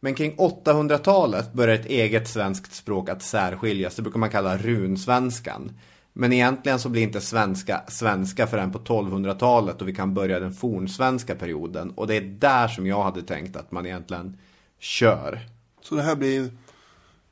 Men 0.00 0.14
kring 0.14 0.36
800-talet 0.36 1.52
börjar 1.52 1.74
ett 1.74 1.86
eget 1.86 2.28
svenskt 2.28 2.74
språk 2.74 3.08
att 3.08 3.22
särskiljas. 3.22 3.96
Det 3.96 4.02
brukar 4.02 4.18
man 4.18 4.30
kalla 4.30 4.56
runsvenskan. 4.56 5.72
Men 6.12 6.32
egentligen 6.32 6.78
så 6.78 6.88
blir 6.88 7.02
inte 7.02 7.20
svenska 7.20 7.82
svenska 7.88 8.46
förrän 8.46 8.72
på 8.72 8.78
1200-talet 8.78 9.82
och 9.82 9.88
vi 9.88 9.94
kan 9.94 10.14
börja 10.14 10.40
den 10.40 10.52
fornsvenska 10.52 11.34
perioden. 11.34 11.90
Och 11.90 12.06
det 12.06 12.16
är 12.16 12.20
där 12.20 12.68
som 12.68 12.86
jag 12.86 13.02
hade 13.02 13.22
tänkt 13.22 13.56
att 13.56 13.72
man 13.72 13.86
egentligen 13.86 14.36
kör. 14.78 15.40
Så 15.82 15.94
det 15.94 16.02
här 16.02 16.16
blir 16.16 16.50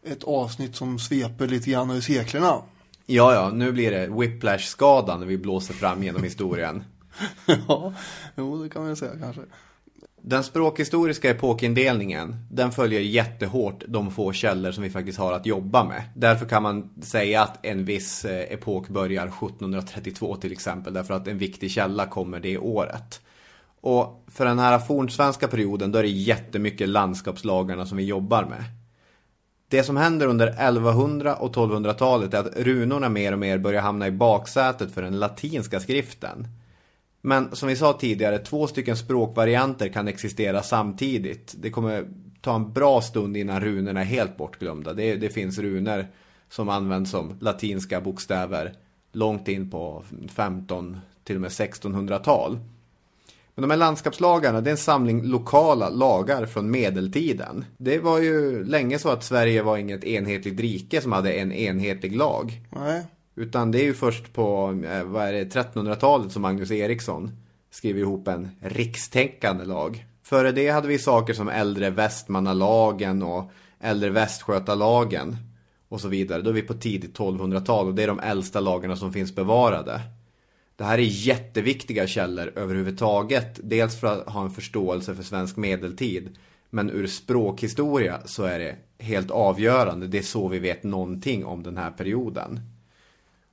ett 0.05 0.25
avsnitt 0.25 0.77
som 0.77 0.99
sveper 0.99 1.47
lite 1.47 1.71
grann 1.71 1.91
över 1.91 2.01
seklerna. 2.01 2.63
Ja, 3.07 3.35
ja, 3.35 3.51
nu 3.55 3.73
blir 3.73 3.91
det 3.91 4.07
whiplash-skada 4.07 5.17
när 5.17 5.27
vi 5.27 5.39
blåser 5.39 5.75
fram 5.75 6.03
genom 6.03 6.23
historien. 6.25 6.85
ja, 7.69 7.95
jo 8.37 8.63
det 8.63 8.69
kan 8.69 8.85
man 8.85 8.97
säga 8.97 9.13
kanske. 9.21 9.43
Den 10.23 10.45
språkhistoriska 10.45 11.31
epokindelningen, 11.31 12.37
den 12.51 12.73
följer 12.73 13.01
jättehårt 13.01 13.85
de 13.89 14.11
få 14.11 14.33
källor 14.33 14.73
som 14.73 14.83
vi 14.83 14.91
faktiskt 14.91 15.19
har 15.19 15.33
att 15.33 15.47
jobba 15.47 15.85
med. 15.85 16.03
Därför 16.15 16.47
kan 16.47 16.63
man 16.63 16.91
säga 17.03 17.43
att 17.43 17.67
en 17.67 17.85
viss 17.85 18.25
eh, 18.25 18.53
epok 18.53 18.89
börjar 18.89 19.27
1732 19.27 20.37
till 20.37 20.53
exempel, 20.53 20.95
därför 20.95 21.15
att 21.15 21.29
en 21.29 21.39
viktig 21.39 21.71
källa 21.71 22.07
kommer 22.07 22.41
det 22.41 22.59
året. 22.59 23.21
Och 23.81 24.25
för 24.27 24.45
den 24.45 24.59
här 24.59 24.79
fornsvenska 24.79 25.49
perioden, 25.49 25.93
då 25.93 25.99
är 25.99 26.03
det 26.03 26.09
jättemycket 26.09 26.89
landskapslagarna 26.89 27.87
som 27.87 27.97
vi 27.97 28.05
jobbar 28.05 28.45
med. 28.45 28.65
Det 29.69 29.83
som 29.83 29.97
händer 29.97 30.27
under 30.27 30.47
1100 30.47 31.35
och 31.35 31.55
1200-talet 31.55 32.35
är 32.35 32.39
att 32.39 32.57
runorna 32.57 33.09
mer 33.09 33.33
och 33.33 33.39
mer 33.39 33.59
börjar 33.59 33.83
hamna 33.83 34.07
i 34.07 34.11
baksätet 34.11 34.95
för 34.95 35.03
den 35.03 35.19
latinska 35.19 35.81
skriften. 35.81 36.47
Men 37.21 37.57
som 37.57 37.69
vi 37.69 37.77
sa 37.77 37.93
tidigare, 37.93 38.39
två 38.39 38.67
stycken 38.67 38.97
språkvarianter 38.97 39.89
kan 39.89 40.09
existera 40.09 40.63
samtidigt. 40.63 41.55
Det 41.59 41.71
kommer 41.71 42.07
ta 42.41 42.55
en 42.55 42.73
bra 42.73 43.01
stund 43.01 43.37
innan 43.37 43.61
runorna 43.61 44.01
är 44.01 44.05
helt 44.05 44.37
bortglömda. 44.37 44.93
Det, 44.93 45.15
det 45.15 45.29
finns 45.29 45.59
runor 45.59 46.07
som 46.49 46.69
används 46.69 47.11
som 47.11 47.37
latinska 47.41 48.01
bokstäver 48.01 48.75
långt 49.13 49.49
in 49.49 49.71
på 49.71 50.05
15 50.29 51.01
till 51.25 51.37
och 51.37 51.43
med 51.43 51.51
1600-tal. 51.51 52.59
Men 53.55 53.63
de 53.63 53.71
här 53.71 53.79
landskapslagarna, 53.79 54.61
det 54.61 54.71
är 54.71 54.73
en 54.73 54.77
samling 54.77 55.23
lokala 55.23 55.89
lagar 55.89 56.47
från 56.47 56.71
medeltiden. 56.71 57.65
Det 57.77 57.99
var 57.99 58.19
ju 58.19 58.65
länge 58.65 58.99
så 58.99 59.09
att 59.09 59.25
Sverige 59.25 59.63
var 59.63 59.77
inget 59.77 60.05
enhetligt 60.05 60.61
rike 60.61 61.01
som 61.01 61.13
hade 61.13 61.33
en 61.33 61.53
enhetlig 61.53 62.17
lag. 62.17 62.61
Nej, 62.71 63.05
utan 63.35 63.71
det 63.71 63.81
är 63.81 63.85
ju 63.85 63.95
först 63.95 64.33
på 64.33 64.81
eh, 64.87 65.05
vad 65.05 65.29
är 65.29 65.33
det, 65.33 65.55
1300-talet 65.55 66.33
som 66.33 66.43
Magnus 66.43 66.71
Eriksson 66.71 67.31
skriver 67.71 68.01
ihop 68.01 68.29
en 68.29 68.49
rikstänkande 68.61 69.65
lag. 69.65 70.07
Före 70.23 70.53
det 70.53 70.69
hade 70.69 70.89
vi 70.89 70.99
saker 70.99 71.35
som 71.35 71.49
äldre 71.49 71.91
Västmannalagen 71.91 73.23
och 73.23 73.51
äldre 73.81 74.11
Västgötalagen 74.11 75.37
och 75.89 76.01
så 76.01 76.09
vidare. 76.09 76.43
Då 76.43 76.51
är 76.51 76.55
vi 76.55 76.63
på 76.63 76.75
tidigt 76.75 77.19
1200-tal 77.19 77.87
och 77.87 77.95
det 77.95 78.03
är 78.03 78.07
de 78.07 78.21
äldsta 78.21 78.61
lagarna 78.61 78.97
som 78.97 79.13
finns 79.13 79.35
bevarade. 79.35 80.01
Det 80.77 80.85
här 80.85 80.99
är 80.99 81.03
jätteviktiga 81.03 82.07
källor 82.07 82.53
överhuvudtaget. 82.57 83.61
Dels 83.63 84.01
för 84.01 84.07
att 84.07 84.29
ha 84.29 84.45
en 84.45 84.51
förståelse 84.51 85.15
för 85.15 85.23
svensk 85.23 85.57
medeltid. 85.57 86.37
Men 86.71 86.91
ur 86.91 87.07
språkhistoria 87.07 88.21
så 88.25 88.45
är 88.45 88.59
det 88.59 88.77
helt 88.99 89.31
avgörande. 89.31 90.07
Det 90.07 90.19
är 90.19 90.23
så 90.23 90.49
vi 90.49 90.59
vet 90.59 90.83
någonting 90.83 91.45
om 91.45 91.63
den 91.63 91.77
här 91.77 91.91
perioden. 91.91 92.61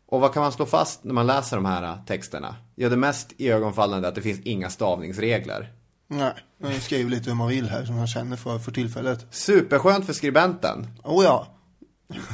Och 0.08 0.22
vad 0.22 0.34
kan 0.34 0.44
man 0.44 0.52
slå 0.52 0.66
fast 0.66 1.04
när 1.04 1.14
man 1.14 1.28
läser 1.28 1.58
de 1.58 1.66
här 1.66 1.98
texterna? 2.08 2.56
Ja, 2.76 2.90
det 2.90 2.98
mest 2.98 3.34
iögonfallande 3.38 4.08
är 4.08 4.10
att 4.10 4.16
det 4.16 4.22
finns 4.22 4.40
inga 4.40 4.70
stavningsregler. 4.70 5.72
nej. 6.08 6.34
Jag 6.58 6.82
skriver 6.82 7.10
lite 7.10 7.30
hur 7.30 7.38
man 7.38 7.48
vill 7.48 7.70
här 7.70 7.86
som 7.86 7.98
jag 7.98 8.10
känner 8.10 8.36
för, 8.36 8.60
för 8.60 8.72
tillfället. 8.72 9.26
Superskönt 9.30 10.06
för 10.06 10.14
skribenten. 10.14 10.88
Oh 11.04 11.24
ja, 11.24 11.48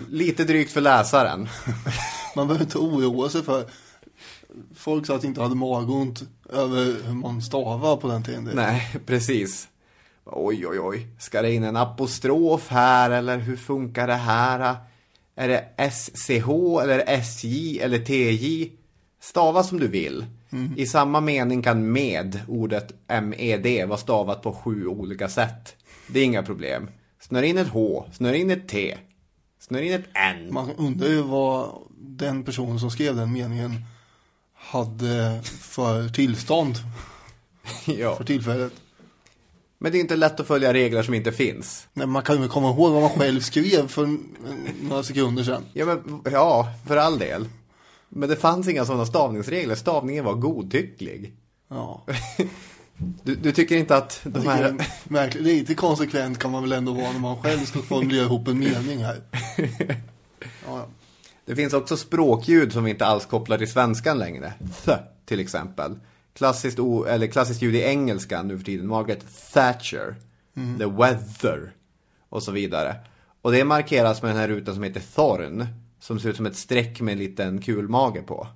Lite 0.09 0.43
drygt 0.43 0.71
för 0.71 0.81
läsaren. 0.81 1.49
man 2.35 2.47
behöver 2.47 2.65
inte 2.65 2.77
oroa 2.77 3.29
sig 3.29 3.43
för 3.43 3.65
folk 4.75 5.05
sa 5.05 5.15
att 5.15 5.23
inte 5.23 5.41
hade 5.41 5.55
magont 5.55 6.23
över 6.49 7.07
hur 7.07 7.13
man 7.13 7.41
stavar 7.41 7.97
på 7.97 8.07
den 8.07 8.23
tiden. 8.23 8.51
Nej, 8.53 8.97
precis. 9.05 9.67
Oj, 10.25 10.67
oj, 10.67 10.79
oj. 10.79 11.07
Ska 11.19 11.41
det 11.41 11.53
in 11.53 11.63
en 11.63 11.77
apostrof 11.77 12.69
här 12.69 13.09
eller 13.11 13.37
hur 13.37 13.57
funkar 13.57 14.07
det 14.07 14.13
här? 14.13 14.75
Är 15.35 15.47
det 15.47 15.91
SCH 15.91 16.49
eller 16.83 17.03
SJ 17.07 17.79
eller 17.79 17.99
TJ? 17.99 18.71
Stava 19.19 19.63
som 19.63 19.79
du 19.79 19.87
vill. 19.87 20.25
I 20.77 20.85
samma 20.85 21.21
mening 21.21 21.61
kan 21.61 21.91
med, 21.91 22.39
ordet 22.47 22.93
MED, 23.07 23.87
vara 23.87 23.97
stavat 23.97 24.41
på 24.41 24.53
sju 24.53 24.87
olika 24.87 25.29
sätt. 25.29 25.75
Det 26.07 26.19
är 26.19 26.23
inga 26.23 26.43
problem. 26.43 26.89
Snör 27.19 27.43
in 27.43 27.57
ett 27.57 27.67
H, 27.67 28.05
snör 28.13 28.33
in 28.33 28.51
ett 28.51 28.67
T, 28.67 28.97
snör 29.59 29.81
in 29.81 29.93
ett 29.93 30.05
N. 30.13 30.53
Man 30.53 30.71
undrar 30.71 31.07
ju 31.07 31.21
vad 31.21 31.69
den 31.97 32.43
personen 32.43 32.79
som 32.79 32.91
skrev 32.91 33.15
den 33.15 33.33
meningen 33.33 33.85
hade 34.53 35.41
för 35.43 36.09
tillstånd. 36.09 36.75
ja. 37.85 38.15
för 38.15 38.23
tillfället. 38.23 38.73
Men 39.83 39.91
det 39.91 39.97
är 39.97 39.99
inte 39.99 40.15
lätt 40.15 40.39
att 40.39 40.47
följa 40.47 40.73
regler 40.73 41.03
som 41.03 41.13
inte 41.13 41.31
finns. 41.31 41.87
Nej, 41.93 42.07
man 42.07 42.23
kan 42.23 42.41
ju 42.41 42.47
komma 42.47 42.69
ihåg 42.69 42.91
vad 42.91 43.01
man 43.01 43.09
själv 43.09 43.39
skrev 43.39 43.87
för 43.87 44.17
några 44.81 45.03
sekunder 45.03 45.43
sedan. 45.43 45.63
Ja, 45.73 45.85
men, 45.85 46.21
ja, 46.31 46.67
för 46.87 46.97
all 46.97 47.19
del. 47.19 47.49
Men 48.09 48.29
det 48.29 48.35
fanns 48.35 48.67
inga 48.67 48.85
sådana 48.85 49.05
stavningsregler. 49.05 49.75
Stavningen 49.75 50.25
var 50.25 50.33
godtycklig. 50.33 51.33
Ja, 51.69 52.05
Du, 53.23 53.35
du 53.35 53.51
tycker 53.51 53.77
inte 53.77 53.97
att 53.97 54.19
de 54.23 54.29
det 54.29 54.49
här... 54.49 54.63
är 54.63 54.87
märkligt. 55.03 55.43
Lite 55.43 55.73
konsekvent 55.73 56.39
kan 56.39 56.51
man 56.51 56.61
väl 56.61 56.71
ändå 56.71 56.93
vara 56.93 57.11
när 57.11 57.19
man 57.19 57.41
själv 57.41 57.65
ska 57.65 57.79
formulera 57.81 58.23
ihop 58.23 58.47
en 58.47 58.59
mening 58.59 59.03
här. 59.03 59.21
Ja. 60.67 60.87
Det 61.45 61.55
finns 61.55 61.73
också 61.73 61.97
språkljud 61.97 62.73
som 62.73 62.83
vi 62.83 62.91
inte 62.91 63.05
alls 63.05 63.25
kopplar 63.25 63.57
till 63.57 63.71
svenskan 63.71 64.19
längre. 64.19 64.53
Th, 64.85 64.97
till 65.25 65.39
exempel. 65.39 65.95
Klassiskt, 66.33 66.79
o, 66.79 67.05
eller 67.05 67.27
klassiskt 67.27 67.61
ljud 67.61 67.75
i 67.75 67.81
engelskan 67.81 68.47
nu 68.47 68.57
för 68.57 68.65
tiden. 68.65 68.87
Margaret 68.87 69.25
Thatcher. 69.53 70.15
The 70.77 70.85
weather. 70.85 71.73
Och 72.29 72.43
så 72.43 72.51
vidare. 72.51 72.95
Och 73.41 73.51
det 73.51 73.63
markeras 73.63 74.21
med 74.21 74.31
den 74.31 74.37
här 74.37 74.47
rutan 74.47 74.73
som 74.73 74.83
heter 74.83 75.01
Thorn. 75.15 75.67
Som 75.99 76.19
ser 76.19 76.29
ut 76.29 76.35
som 76.35 76.45
ett 76.45 76.55
streck 76.55 77.01
med 77.01 77.11
en 77.11 77.17
liten 77.17 77.61
kulmage 77.61 78.27
på. 78.27 78.47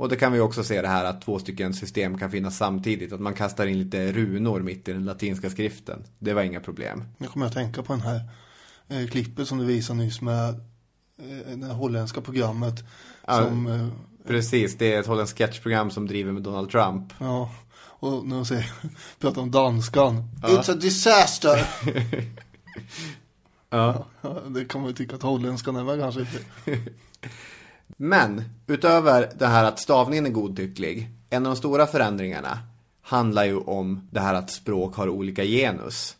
Och 0.00 0.08
det 0.08 0.16
kan 0.16 0.32
vi 0.32 0.40
också 0.40 0.64
se 0.64 0.82
det 0.82 0.88
här 0.88 1.04
att 1.04 1.22
två 1.22 1.38
stycken 1.38 1.74
system 1.74 2.18
kan 2.18 2.30
finnas 2.30 2.56
samtidigt. 2.56 3.12
Att 3.12 3.20
man 3.20 3.34
kastar 3.34 3.66
in 3.66 3.78
lite 3.78 4.12
runor 4.12 4.60
mitt 4.60 4.88
i 4.88 4.92
den 4.92 5.04
latinska 5.04 5.50
skriften. 5.50 6.04
Det 6.18 6.32
var 6.32 6.42
inga 6.42 6.60
problem. 6.60 7.04
Nu 7.18 7.26
kommer 7.26 7.46
jag 7.46 7.50
att 7.50 7.54
tänka 7.54 7.82
på 7.82 7.92
den 7.92 8.02
här 8.02 8.20
eh, 8.88 9.08
klippet 9.08 9.48
som 9.48 9.58
du 9.58 9.64
visade 9.64 9.98
nyss 9.98 10.20
med 10.20 10.48
eh, 11.18 11.56
det 11.56 11.66
holländska 11.66 12.20
programmet. 12.20 12.84
Ja. 13.26 13.36
Som, 13.36 13.66
eh, 13.66 13.88
Precis, 14.30 14.78
det 14.78 14.94
är 14.94 15.00
ett 15.00 15.06
holländskt 15.06 15.38
sketchprogram 15.38 15.90
som 15.90 16.06
driver 16.06 16.32
med 16.32 16.42
Donald 16.42 16.70
Trump. 16.70 17.12
ja, 17.18 17.50
och 17.78 18.26
när 18.26 18.36
de 18.36 18.44
säger, 18.44 18.72
pratar 19.18 19.42
om 19.42 19.50
danskan. 19.50 20.24
It's 20.42 20.70
a 20.70 20.74
disaster! 20.74 21.66
Ja. 23.72 24.06
Ja, 24.22 24.40
det 24.48 24.64
kan 24.64 24.80
man 24.80 24.90
ju 24.90 24.96
tycka 24.96 25.16
att 25.16 25.22
holländskan 25.22 25.76
är 25.76 25.84
väl 25.84 26.00
kanske 26.00 26.20
inte. 26.20 26.38
Men 27.96 28.44
utöver 28.66 29.32
det 29.38 29.46
här 29.46 29.64
att 29.64 29.78
stavningen 29.78 30.26
är 30.26 30.30
godtycklig, 30.30 31.10
en 31.30 31.46
av 31.46 31.52
de 31.52 31.56
stora 31.56 31.86
förändringarna 31.86 32.58
handlar 33.02 33.44
ju 33.44 33.56
om 33.56 34.08
det 34.10 34.20
här 34.20 34.34
att 34.34 34.50
språk 34.50 34.94
har 34.96 35.08
olika 35.08 35.44
genus. 35.44 36.16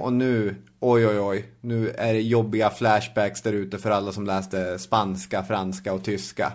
Och 0.00 0.12
nu, 0.12 0.62
oj 0.80 1.06
oj 1.06 1.20
oj, 1.20 1.48
nu 1.60 1.90
är 1.90 2.14
det 2.14 2.20
jobbiga 2.20 2.70
flashbacks 2.70 3.42
där 3.42 3.52
ute 3.52 3.78
för 3.78 3.90
alla 3.90 4.12
som 4.12 4.26
läste 4.26 4.78
spanska, 4.78 5.42
franska 5.42 5.92
och 5.92 6.04
tyska. 6.04 6.52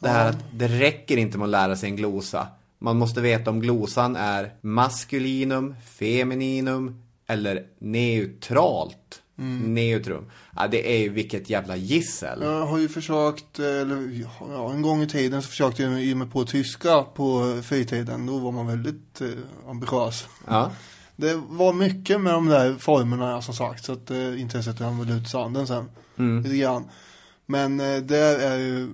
Det 0.00 0.08
här 0.08 0.30
att 0.30 0.44
det 0.52 0.68
räcker 0.68 1.16
inte 1.16 1.38
med 1.38 1.44
att 1.44 1.50
lära 1.50 1.76
sig 1.76 1.88
en 1.88 1.96
glosa. 1.96 2.48
Man 2.78 2.96
måste 2.96 3.20
veta 3.20 3.50
om 3.50 3.60
glosan 3.60 4.16
är 4.16 4.54
maskulinum, 4.60 5.74
femininum 5.98 7.02
eller 7.26 7.66
neutralt. 7.78 9.22
Neutrum. 9.42 10.30
Ja, 10.56 10.66
det 10.68 10.96
är 10.96 10.98
ju 10.98 11.08
vilket 11.08 11.50
jävla 11.50 11.76
gissel. 11.76 12.42
Jag 12.42 12.66
har 12.66 12.78
ju 12.78 12.88
försökt, 12.88 13.58
eller 13.58 14.26
ja, 14.40 14.72
en 14.72 14.82
gång 14.82 15.02
i 15.02 15.08
tiden 15.08 15.42
så 15.42 15.48
försökte 15.48 15.82
jag 15.82 16.02
ge 16.02 16.14
mig 16.14 16.28
på 16.28 16.44
tyska 16.44 17.02
på 17.02 17.58
fritiden. 17.62 18.26
Då 18.26 18.38
var 18.38 18.52
man 18.52 18.66
väldigt 18.66 19.20
eh, 19.20 19.28
ambitiös. 19.68 20.26
Ja. 20.46 20.70
Det 21.16 21.40
var 21.48 21.72
mycket 21.72 22.20
med 22.20 22.32
de 22.32 22.46
där 22.46 22.74
formerna 22.74 23.42
som 23.42 23.54
sagt. 23.54 23.84
Så 23.84 23.92
att 23.92 24.10
eh, 24.10 24.40
intresset 24.40 24.80
rann 24.80 24.98
väl 24.98 25.18
ut 25.18 25.28
sanden 25.28 25.66
sen. 25.66 25.90
Lite 26.42 26.56
grann. 26.56 26.84
Men 27.46 27.80
eh, 27.80 27.96
det 27.96 28.18
är 28.18 28.58
ju 28.58 28.88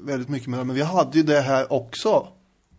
väldigt 0.00 0.28
mycket 0.28 0.48
med 0.48 0.60
det. 0.60 0.64
Men 0.64 0.76
vi 0.76 0.82
hade 0.82 1.18
ju 1.18 1.24
det 1.24 1.40
här 1.40 1.72
också. 1.72 2.28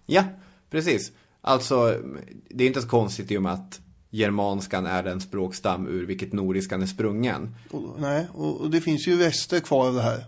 Ja, 0.05 0.23
precis. 0.69 1.11
Alltså, 1.41 2.01
det 2.49 2.63
är 2.63 2.67
inte 2.67 2.81
så 2.81 2.87
konstigt 2.87 3.31
i 3.31 3.37
och 3.37 3.41
med 3.41 3.53
att 3.53 3.81
germanskan 4.09 4.85
är 4.85 5.03
den 5.03 5.21
språkstam 5.21 5.87
ur 5.87 6.05
vilket 6.05 6.33
nordiskan 6.33 6.81
är 6.81 6.85
sprungen. 6.85 7.55
Och, 7.71 7.83
nej, 7.99 8.27
och, 8.33 8.61
och 8.61 8.69
det 8.69 8.81
finns 8.81 9.07
ju 9.07 9.17
rester 9.17 9.59
kvar 9.59 9.87
av 9.87 9.93
det 9.93 10.01
här. 10.01 10.25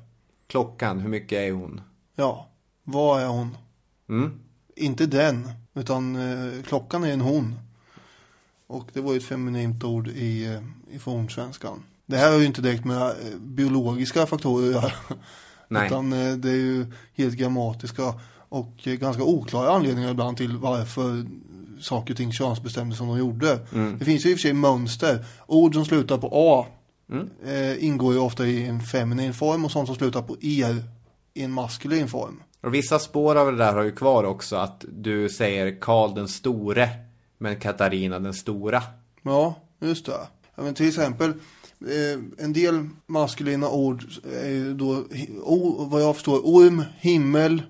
Klockan, 0.47 0.99
hur 0.99 1.09
mycket 1.09 1.37
är 1.37 1.51
hon? 1.51 1.81
Ja, 2.15 2.49
vad 2.83 3.21
är 3.21 3.27
hon? 3.27 3.57
Mm? 4.09 4.39
Inte 4.75 5.05
den, 5.05 5.51
utan 5.73 6.15
eh, 6.15 6.63
klockan 6.63 7.03
är 7.03 7.13
en 7.13 7.21
hon. 7.21 7.59
Och 8.67 8.89
det 8.93 9.01
var 9.01 9.13
ju 9.13 9.17
ett 9.17 9.23
feminint 9.25 9.83
ord 9.83 10.07
i, 10.07 10.45
eh, 10.45 10.95
i 10.95 10.99
fornsvenskan. 10.99 11.83
Det 12.05 12.17
här 12.17 12.31
har 12.31 12.39
ju 12.39 12.45
inte 12.45 12.61
direkt 12.61 12.85
med 12.85 13.01
eh, 13.01 13.37
biologiska 13.39 14.25
faktorer 14.25 14.67
att 14.67 14.73
göra. 14.73 14.91
Nej. 15.69 15.87
Utan 15.87 16.13
eh, 16.13 16.33
det 16.33 16.49
är 16.49 16.55
ju 16.55 16.85
helt 17.13 17.35
grammatiska 17.35 18.13
och 18.49 18.87
eh, 18.87 18.93
ganska 18.93 19.23
oklara 19.23 19.71
anledningar 19.71 20.11
ibland 20.11 20.37
till 20.37 20.57
varför 20.57 21.25
saker 21.81 22.13
och 22.13 22.17
ting 22.17 22.31
könsbestämdes 22.31 22.97
som 22.97 23.07
de 23.07 23.17
gjorde. 23.17 23.59
Det 23.99 24.05
finns 24.05 24.25
ju 24.25 24.29
i 24.29 24.33
och 24.33 24.37
för 24.37 24.41
sig 24.41 24.53
mönster. 24.53 25.25
Ord 25.47 25.73
som 25.73 25.85
slutar 25.85 26.17
på 26.17 26.29
A 26.33 26.65
eh, 27.45 27.85
ingår 27.85 28.13
ju 28.13 28.19
ofta 28.19 28.47
i 28.47 28.65
en 28.65 28.81
feminin 28.81 29.33
form 29.33 29.65
och 29.65 29.71
sånt 29.71 29.87
som 29.87 29.95
slutar 29.95 30.21
på 30.21 30.37
er 30.41 30.83
i 31.33 31.43
en 31.43 31.51
maskulin 31.51 32.07
form. 32.07 32.43
Och 32.61 32.73
vissa 32.73 32.99
spår 32.99 33.35
av 33.35 33.51
det 33.51 33.57
där 33.57 33.73
har 33.73 33.83
ju 33.83 33.91
kvar 33.91 34.23
också 34.23 34.55
att 34.55 34.85
du 34.89 35.29
säger 35.29 35.79
Karl 35.81 36.15
den 36.15 36.27
store, 36.27 36.89
men 37.37 37.59
Katarina 37.59 38.19
den 38.19 38.33
stora. 38.33 38.83
Ja, 39.21 39.55
just 39.79 40.05
det. 40.05 40.11
Ja, 40.55 40.63
men 40.63 40.73
till 40.73 40.87
exempel, 40.87 41.33
en 42.37 42.53
del 42.53 42.89
maskulina 43.05 43.69
ord 43.69 44.03
är 44.23 44.73
då, 44.73 45.03
o, 45.43 45.85
vad 45.85 46.01
jag 46.01 46.15
förstår, 46.15 46.39
orm, 46.43 46.83
himmel, 46.99 47.63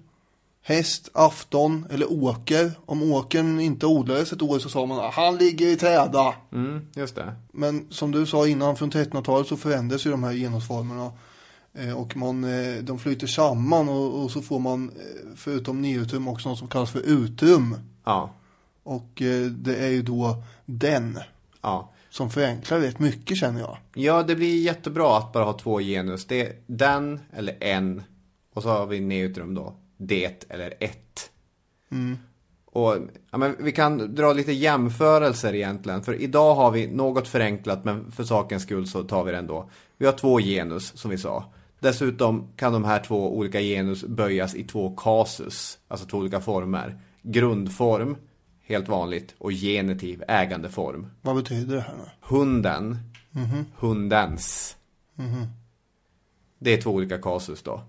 häst, 0.61 1.09
afton 1.13 1.85
eller 1.89 2.11
åker. 2.11 2.71
Om 2.85 3.11
åkern 3.11 3.59
inte 3.59 3.85
odlades 3.85 4.33
ett 4.33 4.41
år 4.41 4.59
så 4.59 4.69
sa 4.69 4.85
man 4.85 5.11
han 5.13 5.37
ligger 5.37 5.67
i 5.67 5.75
träda. 5.75 6.33
Mm, 6.51 6.87
just 6.95 7.15
det. 7.15 7.35
Men 7.51 7.87
som 7.89 8.11
du 8.11 8.25
sa 8.25 8.47
innan 8.47 8.75
från 8.75 8.91
1300-talet 8.91 9.47
så 9.47 9.57
förändras 9.57 10.05
ju 10.05 10.11
de 10.11 10.23
här 10.23 10.33
genusformerna. 10.33 11.11
Eh, 11.73 11.93
och 11.93 12.17
man, 12.17 12.43
eh, 12.43 12.83
de 12.83 12.99
flyter 12.99 13.27
samman 13.27 13.89
och, 13.89 14.23
och 14.23 14.31
så 14.31 14.41
får 14.41 14.59
man 14.59 14.89
eh, 14.89 15.27
förutom 15.35 15.81
neutrum 15.81 16.27
också 16.27 16.49
något 16.49 16.59
som 16.59 16.67
kallas 16.67 16.91
för 16.91 17.01
utrum. 17.01 17.75
Ja, 18.05 18.33
Och 18.83 19.21
eh, 19.21 19.45
det 19.45 19.75
är 19.75 19.89
ju 19.89 20.01
då 20.01 20.43
den 20.65 21.19
ja. 21.61 21.91
Som 22.09 22.29
förenklar 22.29 22.79
rätt 22.79 22.99
mycket 22.99 23.37
känner 23.37 23.59
jag. 23.59 23.77
Ja, 23.93 24.23
det 24.23 24.35
blir 24.35 24.61
jättebra 24.61 25.17
att 25.17 25.33
bara 25.33 25.43
ha 25.43 25.53
två 25.53 25.79
genus. 25.79 26.25
Det 26.25 26.41
är 26.41 26.55
den 26.67 27.19
eller 27.33 27.63
en. 27.63 28.03
Och 28.53 28.63
så 28.63 28.69
har 28.69 28.85
vi 28.85 28.99
neutrum 28.99 29.55
då. 29.55 29.75
Det 29.97 30.45
eller 30.49 30.73
ett. 30.79 31.31
Och 32.65 32.97
ja, 33.31 33.37
men 33.37 33.55
vi 33.59 33.71
kan 33.71 34.15
dra 34.15 34.33
lite 34.33 34.51
jämförelser 34.51 35.55
egentligen. 35.55 36.03
För 36.03 36.13
idag 36.13 36.55
har 36.55 36.71
vi 36.71 36.87
något 36.87 37.27
förenklat, 37.27 37.85
men 37.85 38.11
för 38.11 38.23
sakens 38.23 38.63
skull 38.63 38.87
så 38.87 39.03
tar 39.03 39.23
vi 39.23 39.31
det 39.31 39.37
ändå. 39.37 39.69
Vi 39.97 40.05
har 40.05 40.13
två 40.13 40.39
genus, 40.39 40.97
som 40.97 41.11
vi 41.11 41.17
sa. 41.17 41.53
Dessutom 41.79 42.47
kan 42.55 42.73
de 42.73 42.83
här 42.83 42.99
två 42.99 43.37
olika 43.37 43.59
genus 43.59 44.03
böjas 44.03 44.55
i 44.55 44.63
två 44.63 44.95
kasus, 44.95 45.77
alltså 45.87 46.07
två 46.07 46.17
olika 46.17 46.41
former. 46.41 47.01
Grundform, 47.21 48.15
helt 48.69 48.87
vanligt, 48.87 49.35
och 49.37 49.51
genitiv, 49.51 50.23
ägandeform. 50.27 51.07
Vad 51.21 51.35
betyder 51.35 51.75
det 51.75 51.81
här 51.81 51.95
nu? 51.97 52.09
Hunden, 52.21 52.97
hundens. 53.77 54.77
Det 56.59 56.73
är 56.73 56.81
två 56.81 56.91
olika 56.91 57.17
kasus 57.17 57.61
då. 57.63 57.81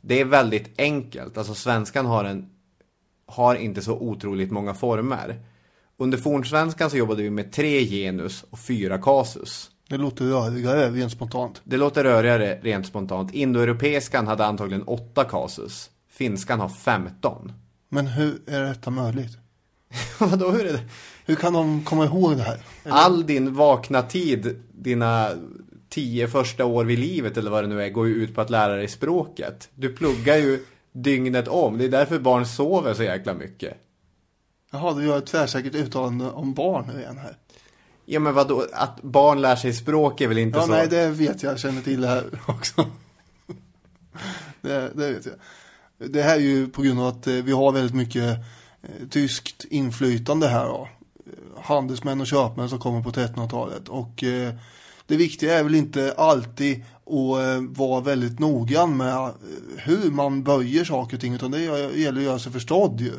Det 0.00 0.20
är 0.20 0.24
väldigt 0.24 0.80
enkelt, 0.80 1.38
alltså 1.38 1.54
svenskan 1.54 2.06
har 2.06 2.24
en 2.24 2.50
har 3.26 3.54
inte 3.54 3.82
så 3.82 3.92
otroligt 3.92 4.50
många 4.50 4.74
former. 4.74 5.42
Under 5.96 6.18
fornsvenskan 6.18 6.90
så 6.90 6.96
jobbade 6.96 7.22
vi 7.22 7.30
med 7.30 7.52
tre 7.52 7.84
genus 7.84 8.44
och 8.50 8.58
fyra 8.58 8.98
kasus. 8.98 9.70
Det 9.88 9.96
låter 9.96 10.24
rörigare 10.24 10.90
rent 10.90 11.12
spontant. 11.12 11.60
Det 11.64 11.76
låter 11.76 12.04
rörigare 12.04 12.60
rent 12.62 12.86
spontant. 12.86 13.34
Indoeuropeiskan 13.34 14.26
hade 14.26 14.46
antagligen 14.46 14.82
åtta 14.82 15.24
kasus. 15.24 15.90
Finskan 16.08 16.60
har 16.60 16.68
15. 16.68 17.52
Men 17.88 18.06
hur 18.06 18.40
är 18.46 18.64
detta 18.64 18.90
möjligt? 18.90 19.38
Vadå, 20.18 20.50
hur 20.50 20.66
är 20.66 20.72
det? 20.72 20.80
Hur 21.26 21.34
kan 21.36 21.52
de 21.52 21.84
komma 21.84 22.04
ihåg 22.04 22.36
det 22.36 22.42
här? 22.42 22.60
All 22.84 23.26
din 23.26 23.54
vakna 23.54 24.02
tid, 24.02 24.62
dina 24.72 25.30
tio 25.88 26.28
första 26.28 26.64
år 26.64 26.84
vid 26.84 26.98
livet 26.98 27.36
eller 27.36 27.50
vad 27.50 27.64
det 27.64 27.68
nu 27.68 27.82
är, 27.82 27.88
går 27.90 28.08
ju 28.08 28.14
ut 28.14 28.34
på 28.34 28.40
att 28.40 28.50
lära 28.50 28.76
dig 28.76 28.88
språket. 28.88 29.68
Du 29.74 29.88
pluggar 29.96 30.36
ju 30.36 30.64
dygnet 30.92 31.48
om. 31.48 31.78
Det 31.78 31.84
är 31.84 31.88
därför 31.88 32.18
barn 32.18 32.46
sover 32.46 32.94
så 32.94 33.02
jäkla 33.02 33.34
mycket. 33.34 33.74
Jaha, 34.72 34.94
du 34.94 35.04
gör 35.04 35.18
ett 35.18 35.26
tvärsäkert 35.26 35.74
uttalande 35.74 36.30
om 36.30 36.54
barn 36.54 36.90
nu 36.94 37.00
igen 37.00 37.18
här. 37.18 37.36
Ja 38.06 38.20
men 38.20 38.34
vadå, 38.34 38.66
att 38.72 39.02
barn 39.02 39.40
lär 39.40 39.56
sig 39.56 39.72
språk 39.72 40.20
är 40.20 40.28
väl 40.28 40.38
inte 40.38 40.58
Ja, 40.58 40.64
så? 40.64 40.70
nej, 40.72 40.86
det 40.90 41.08
vet 41.08 41.42
jag. 41.42 41.52
Jag 41.52 41.60
känner 41.60 41.82
till 41.82 42.00
det 42.00 42.08
här 42.08 42.24
också. 42.46 42.86
det, 44.60 44.90
det 44.94 45.12
vet 45.12 45.26
jag. 45.26 45.34
Det 46.10 46.22
här 46.22 46.34
är 46.34 46.40
ju 46.40 46.66
på 46.68 46.82
grund 46.82 47.00
av 47.00 47.06
att 47.06 47.26
eh, 47.26 47.34
vi 47.34 47.52
har 47.52 47.72
väldigt 47.72 47.94
mycket 47.94 48.38
tyskt 49.10 49.64
inflytande 49.64 50.48
här 50.48 50.64
då. 50.64 50.88
Eh, 51.26 51.62
Handelsmän 51.62 52.20
och 52.20 52.26
köpmän 52.26 52.68
som 52.68 52.78
kommer 52.78 53.02
på 53.02 53.10
1300-talet. 53.10 53.88
Och 53.88 54.24
eh, 54.24 54.54
det 55.06 55.16
viktiga 55.16 55.58
är 55.58 55.62
väl 55.62 55.74
inte 55.74 56.14
alltid 56.16 56.84
att 57.06 57.44
eh, 57.44 57.62
vara 57.68 58.00
väldigt 58.00 58.38
noggrann 58.38 58.96
med 58.96 59.14
eh, 59.14 59.30
hur 59.76 60.10
man 60.10 60.42
böjer 60.42 60.84
saker 60.84 61.16
och 61.16 61.20
ting. 61.20 61.34
Utan 61.34 61.50
det 61.50 61.60
gäller 61.60 62.20
att 62.20 62.24
göra 62.24 62.38
sig 62.38 62.52
förstådd 62.52 63.00
ju. 63.00 63.12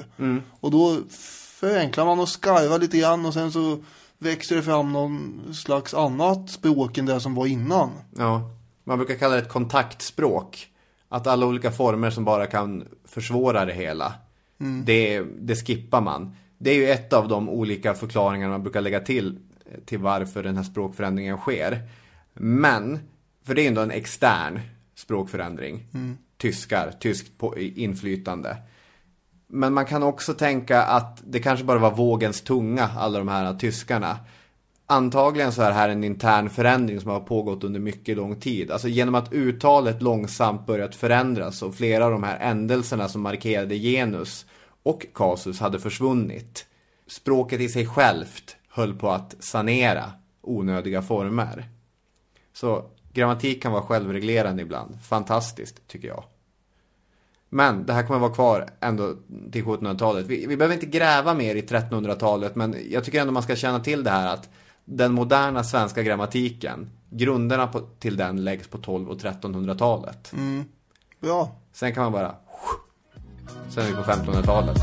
Och 0.60 0.72
då 0.72 0.98
förenklar 1.60 2.06
man 2.06 2.20
och 2.20 2.30
skarvar 2.30 2.80
lite 2.80 2.98
grann 2.98 3.26
och 3.26 3.34
sen 3.34 3.52
så 3.52 3.84
växer 4.18 4.56
det 4.56 4.64
fram 4.64 4.94
någon 4.94 5.42
slags 5.54 5.94
annat 5.94 6.50
språk 6.50 6.98
än 6.98 7.06
det 7.06 7.20
som 7.20 7.36
var 7.36 7.46
innan. 7.46 7.90
Ja, 8.18 8.50
man 8.84 8.98
brukar 8.98 9.16
kalla 9.16 9.36
det 9.36 9.42
ett 9.42 9.50
kontaktspråk. 9.50 10.68
Att 11.10 11.28
alla 11.28 11.46
olika 11.46 11.72
former 11.72 12.10
som 12.10 12.26
bara 12.26 12.48
kan 12.48 12.88
försvåra 13.06 13.66
det 13.66 13.74
hela. 13.74 14.14
Det, 14.86 15.24
det 15.40 15.56
skippar 15.56 16.02
man. 16.02 16.36
Det 16.58 16.72
är 16.72 16.76
ju 16.76 16.88
ett 16.88 17.14
av 17.14 17.28
de 17.28 17.50
olika 17.50 17.94
förklaringar 17.94 18.50
man 18.50 18.64
brukar 18.64 18.82
lägga 18.82 19.00
till 19.00 19.40
till 19.86 20.00
varför 20.00 20.44
den 20.44 20.56
här 20.58 20.64
språkförändringen 20.64 21.38
sker. 21.38 21.82
Men, 22.34 23.00
för 23.44 23.56
det 23.56 23.62
är 23.62 23.68
ändå 23.68 23.82
en 23.82 23.92
extern 23.92 24.60
språkförändring. 24.96 25.86
Tyskar, 26.38 26.92
tyskt 26.92 27.32
inflytande. 27.76 28.58
Men 29.48 29.74
man 29.74 29.86
kan 29.86 30.04
också 30.04 30.34
tänka 30.34 30.84
att 30.84 31.22
det 31.26 31.40
kanske 31.40 31.66
bara 31.66 31.80
var 31.80 31.92
vågens 31.92 32.42
tunga, 32.42 32.90
alla 32.98 33.20
de 33.20 33.28
här 33.28 33.54
tyskarna. 33.54 34.18
Antagligen 34.92 35.52
så 35.52 35.62
är 35.62 35.68
det 35.68 35.74
här 35.74 35.90
en 35.90 36.04
intern 36.04 36.50
förändring 36.50 37.02
som 37.02 37.12
har 37.12 37.20
pågått 37.20 37.64
under 37.64 37.80
mycket 37.80 38.18
lång 38.18 38.40
tid. 38.40 38.72
Alltså 38.72 38.88
genom 38.88 39.16
att 39.16 39.34
uttalet 39.34 40.02
långsamt 40.02 40.66
börjat 40.66 40.96
förändras 40.96 41.62
och 41.62 41.76
flera 41.76 42.06
av 42.06 42.12
de 42.12 42.24
här 42.24 42.40
ändelserna 42.40 43.10
som 43.10 43.22
markerade 43.22 43.76
genus 43.76 44.46
och 44.84 45.06
kasus 45.14 45.60
hade 45.60 45.80
försvunnit. 45.80 46.66
Språket 47.08 47.62
i 47.62 47.70
sig 47.70 47.86
självt 47.88 48.56
höll 48.70 48.94
på 48.94 49.10
att 49.10 49.36
sanera 49.40 50.12
onödiga 50.42 51.02
former. 51.02 51.66
Så 52.54 52.86
grammatik 53.14 53.64
kan 53.64 53.72
vara 53.72 53.84
självreglerande 53.84 54.62
ibland. 54.62 54.98
Fantastiskt, 55.04 55.88
tycker 55.88 56.08
jag. 56.08 56.24
Men 57.50 57.86
det 57.86 57.94
här 57.94 58.08
kommer 58.08 58.20
vara 58.20 58.34
kvar 58.34 58.70
ändå 58.80 59.16
till 59.52 59.64
1700-talet. 59.64 60.26
Vi, 60.26 60.46
vi 60.46 60.58
behöver 60.58 60.76
inte 60.76 60.86
gräva 60.86 61.34
mer 61.34 61.56
i 61.56 61.62
1300-talet, 61.62 62.56
men 62.56 62.76
jag 62.90 63.04
tycker 63.04 63.22
ändå 63.22 63.34
man 63.34 63.44
ska 63.44 63.56
känna 63.56 63.80
till 63.80 64.04
det 64.04 64.10
här 64.10 64.34
att 64.34 64.50
den 64.86 65.14
moderna 65.14 65.64
svenska 65.64 66.04
grammatiken, 66.04 66.90
grunderna 67.10 67.68
på, 67.68 67.80
till 68.00 68.18
den 68.18 68.44
läggs 68.44 68.68
på 68.68 68.78
12 68.78 69.10
och 69.10 69.18
1300-talet. 69.18 70.34
Bra. 71.20 71.56
Sen 71.74 71.94
kan 71.94 72.04
man 72.04 72.12
bara... 72.12 72.36
Sen 73.70 73.84
är 73.84 73.88
vi 73.88 73.94
på 73.94 74.02
1500-talet. 74.02 74.78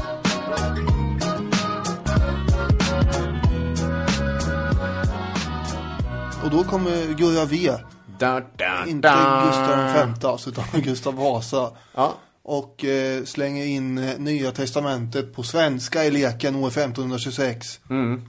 Och 6.44 6.50
då 6.50 6.64
kommer 6.64 7.14
Gurra 7.14 7.44
V. 7.44 7.72
Da, 8.18 8.40
da, 8.40 8.86
Inte. 8.86 9.08
Gustav 9.46 9.92
V 9.94 10.48
utan 10.48 10.64
Gustav 10.82 11.14
Vasa. 11.14 11.70
Ja, 11.94 12.14
Och 12.50 12.84
eh, 12.84 13.24
slänger 13.24 13.66
in 13.66 13.98
eh, 13.98 14.18
Nya 14.18 14.50
Testamentet 14.52 15.34
på 15.34 15.42
svenska 15.42 16.04
i 16.04 16.10
leken 16.10 16.56
år 16.56 16.68
1526. 16.68 17.80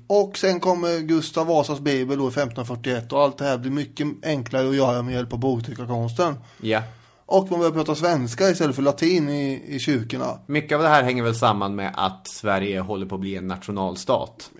Och 0.07 0.37
sen 0.37 0.59
kommer 0.59 0.99
Gustav 0.99 1.47
Vasas 1.47 1.79
bibel 1.79 2.21
år 2.21 2.27
1541. 2.27 3.13
Och 3.13 3.21
allt 3.21 3.37
det 3.37 3.45
här 3.45 3.57
blir 3.57 3.71
mycket 3.71 4.07
enklare 4.23 4.69
att 4.69 4.75
göra 4.75 5.01
med 5.01 5.13
hjälp 5.13 5.33
av 5.33 5.39
boktryckarkonsten. 5.39 6.35
ja. 6.61 6.83
Och 7.25 7.51
man 7.51 7.59
börjar 7.59 7.71
prata 7.71 7.95
svenska 7.95 8.49
istället 8.49 8.75
för 8.75 8.83
latin 8.83 9.29
i, 9.29 9.63
i 9.67 9.79
kyrkorna. 9.79 10.39
Mycket 10.45 10.75
av 10.75 10.81
det 10.81 10.89
här 10.89 11.03
hänger 11.03 11.23
väl 11.23 11.35
samman 11.35 11.75
med 11.75 11.93
att 11.95 12.27
Sverige 12.27 12.79
håller 12.79 13.05
på 13.05 13.15
att 13.15 13.21
bli 13.21 13.35
en 13.35 13.47
nationalstat. 13.47 14.51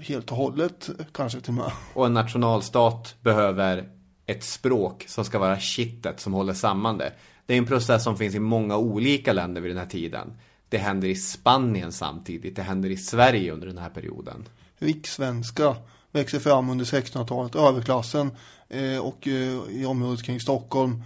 Helt 0.00 0.30
och 0.30 0.36
hållet 0.36 0.90
kanske 1.12 1.40
till 1.40 1.48
och 1.50 1.54
med. 1.54 1.72
Och 1.94 2.06
en 2.06 2.14
nationalstat 2.14 3.14
behöver 3.20 3.88
ett 4.26 4.44
språk 4.44 5.04
som 5.08 5.24
ska 5.24 5.38
vara 5.38 5.58
kittet 5.58 6.20
som 6.20 6.32
håller 6.32 6.54
samman 6.54 6.98
det. 6.98 7.12
Det 7.46 7.54
är 7.54 7.58
en 7.58 7.66
process 7.66 8.04
som 8.04 8.16
finns 8.16 8.34
i 8.34 8.38
många 8.38 8.76
olika 8.76 9.32
länder 9.32 9.60
vid 9.60 9.70
den 9.70 9.78
här 9.78 9.86
tiden. 9.86 10.32
Det 10.68 10.78
händer 10.78 11.08
i 11.08 11.14
Spanien 11.14 11.92
samtidigt, 11.92 12.56
det 12.56 12.62
händer 12.62 12.90
i 12.90 12.96
Sverige 12.96 13.52
under 13.52 13.66
den 13.66 13.78
här 13.78 13.90
perioden. 13.90 14.48
Rikssvenska 14.78 15.76
växer 16.12 16.38
fram 16.38 16.70
under 16.70 16.84
1600-talet. 16.84 17.54
Överklassen 17.54 18.30
eh, 18.68 18.98
och 18.98 19.28
eh, 19.28 19.60
i 19.70 19.84
området 19.86 20.22
kring 20.24 20.40
Stockholm 20.40 21.02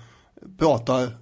pratar 0.59 1.13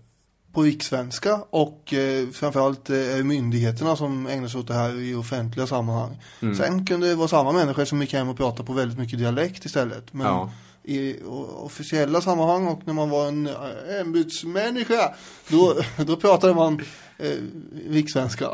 på 0.53 0.63
rikssvenska 0.63 1.41
och 1.51 1.95
eh, 1.95 2.29
framförallt 2.29 2.91
eh, 2.91 3.25
myndigheterna 3.25 3.97
som 3.97 4.27
ägnar 4.27 4.49
sig 4.49 4.61
åt 4.61 4.69
det 4.69 4.75
här 4.75 5.01
i 5.01 5.15
offentliga 5.15 5.67
sammanhang. 5.67 6.23
Sen 6.57 6.87
kunde 6.87 7.09
det 7.09 7.15
vara 7.15 7.29
samma 7.29 7.53
människor 7.53 7.85
som 7.85 8.01
gick 8.01 8.13
hem 8.13 8.29
och 8.29 8.37
pratade 8.37 8.67
på 8.67 8.73
väldigt 8.73 8.99
mycket 8.99 9.19
dialekt 9.19 9.65
istället. 9.65 10.13
Men 10.13 10.27
Ja. 10.27 10.51
I 10.87 11.23
officiella 11.57 12.21
sammanhang 12.21 12.67
och 12.67 12.81
när 12.85 12.95
man 12.95 13.11
var 13.11 13.29
en 13.29 13.47
eh, 13.47 14.01
ämbetsmänniska 14.01 15.15
då, 15.49 15.77
då 16.07 16.17
pratade 16.17 16.55
man 16.55 16.81
eh, 17.19 17.37
rikssvenska. 17.89 18.49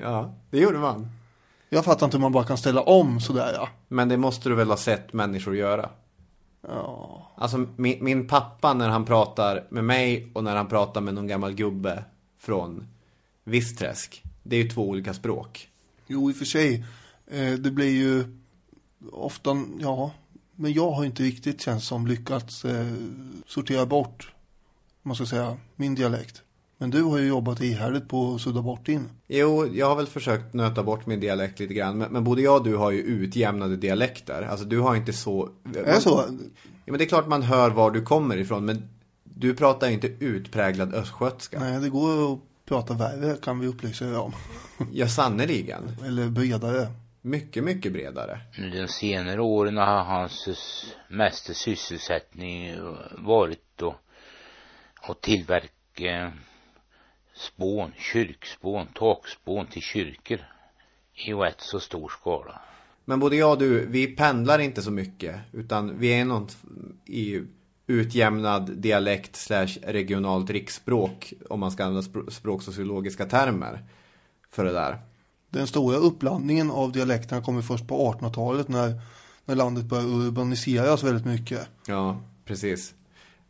Ja, 0.00 0.34
det 0.50 0.58
gjorde 0.58 0.78
man. 0.78 1.08
Jag 1.68 1.84
fattar 1.84 2.06
inte 2.06 2.16
hur 2.16 2.22
man 2.22 2.32
bara 2.32 2.44
kan 2.44 2.58
ställa 2.58 2.80
om 2.80 3.20
sådär 3.20 3.52
ja. 3.54 3.68
Men 3.88 4.08
det 4.08 4.16
måste 4.16 4.48
du 4.48 4.54
väl 4.54 4.68
ha 4.68 4.76
sett 4.76 5.12
människor 5.12 5.56
göra? 5.56 5.90
ja. 6.68 7.32
Alltså 7.36 7.66
min, 7.76 8.04
min 8.04 8.28
pappa 8.28 8.74
när 8.74 8.88
han 8.88 9.04
pratar 9.04 9.66
med 9.70 9.84
mig 9.84 10.30
och 10.34 10.44
när 10.44 10.56
han 10.56 10.68
pratar 10.68 11.00
med 11.00 11.14
någon 11.14 11.26
gammal 11.26 11.54
gubbe 11.54 12.04
från 12.38 12.86
Vissträsk. 13.44 14.22
Det 14.42 14.56
är 14.56 14.62
ju 14.62 14.70
två 14.70 14.88
olika 14.88 15.14
språk. 15.14 15.68
Jo, 16.06 16.30
i 16.30 16.32
och 16.32 16.36
för 16.36 16.44
sig. 16.44 16.84
Eh, 17.26 17.52
det 17.52 17.70
blir 17.70 17.90
ju 17.90 18.24
ofta, 19.12 19.56
ja, 19.80 20.10
men 20.58 20.72
jag 20.72 20.90
har 20.90 21.04
inte 21.04 21.22
riktigt 21.22 21.60
känns 21.60 21.86
som 21.86 22.06
lyckats 22.06 22.64
eh, 22.64 22.86
sortera 23.46 23.86
bort, 23.86 24.32
man 25.02 25.16
ska 25.16 25.26
säga, 25.26 25.56
min 25.76 25.94
dialekt. 25.94 26.42
Men 26.78 26.90
du 26.90 27.02
har 27.02 27.18
ju 27.18 27.26
jobbat 27.26 27.60
ihärdigt 27.60 28.08
på 28.08 28.34
att 28.34 28.40
sudda 28.40 28.62
bort 28.62 28.86
din. 28.86 29.08
Jo, 29.28 29.66
jag 29.66 29.86
har 29.86 29.96
väl 29.96 30.06
försökt 30.06 30.54
nöta 30.54 30.82
bort 30.82 31.06
min 31.06 31.20
dialekt 31.20 31.60
lite 31.60 31.74
grann. 31.74 31.98
Men, 31.98 32.12
men 32.12 32.24
både 32.24 32.42
jag 32.42 32.56
och 32.56 32.64
du 32.64 32.76
har 32.76 32.90
ju 32.90 32.98
utjämnade 33.02 33.76
dialekter. 33.76 34.42
Alltså 34.42 34.66
du 34.66 34.80
har 34.80 34.96
inte 34.96 35.12
så... 35.12 35.48
Är 35.74 35.84
det 35.84 36.00
så? 36.00 36.24
Ja, 36.84 36.92
men 36.92 36.98
det 36.98 37.04
är 37.04 37.08
klart 37.08 37.28
man 37.28 37.42
hör 37.42 37.70
var 37.70 37.90
du 37.90 38.02
kommer 38.02 38.36
ifrån. 38.36 38.64
Men 38.64 38.88
du 39.24 39.54
pratar 39.54 39.88
inte 39.88 40.06
utpräglad 40.06 40.94
östgötska. 40.94 41.60
Nej, 41.60 41.80
det 41.80 41.88
går 41.88 42.32
att 42.32 42.38
prata 42.64 42.94
värre 42.94 43.36
kan 43.42 43.60
vi 43.60 43.66
upplysa 43.66 44.04
er 44.04 44.18
om. 44.18 44.32
Ja, 44.92 45.08
sannerligen. 45.08 45.82
Eller 46.06 46.28
bredare. 46.28 46.88
Mycket, 47.22 47.64
mycket 47.64 47.92
bredare. 47.92 48.40
De 48.72 48.88
senare 48.88 49.40
åren 49.40 49.76
har 49.76 50.04
hans 50.04 50.48
mesta 51.08 51.54
sysselsättning 51.54 52.76
varit 53.18 53.82
att, 53.82 53.96
att 55.02 55.20
tillverka 55.20 56.32
spån, 57.34 57.92
kyrkspån, 57.96 58.86
takspån 58.94 59.66
till 59.66 59.82
kyrkor 59.82 60.38
i 61.14 61.32
rätt 61.32 61.60
så 61.60 61.80
stor 61.80 62.08
skala. 62.08 62.60
Men 63.04 63.20
både 63.20 63.36
jag 63.36 63.50
och 63.52 63.58
du, 63.58 63.86
vi 63.86 64.06
pendlar 64.06 64.58
inte 64.58 64.82
så 64.82 64.90
mycket. 64.90 65.40
Utan 65.52 65.98
vi 65.98 66.20
är 66.20 66.24
något 66.24 66.56
i 67.06 67.42
utjämnad 67.86 68.70
dialekt 68.76 69.36
slash 69.36 69.68
regionalt 69.82 70.50
riksspråk. 70.50 71.32
Om 71.48 71.60
man 71.60 71.70
ska 71.70 71.84
använda 71.84 72.08
spr- 72.08 72.30
språksociologiska 72.30 73.26
termer. 73.26 73.84
För 74.50 74.64
det 74.64 74.72
där. 74.72 74.98
Den 75.50 75.66
stora 75.66 75.96
uppblandningen 75.96 76.70
av 76.70 76.92
dialekterna 76.92 77.42
kommer 77.42 77.62
först 77.62 77.88
på 77.88 78.12
1800-talet 78.12 78.68
när, 78.68 79.00
när 79.44 79.54
landet 79.54 79.84
börjar 79.84 80.04
urbaniseras 80.04 81.02
väldigt 81.02 81.26
mycket. 81.26 81.68
Ja, 81.86 82.20
precis. 82.44 82.94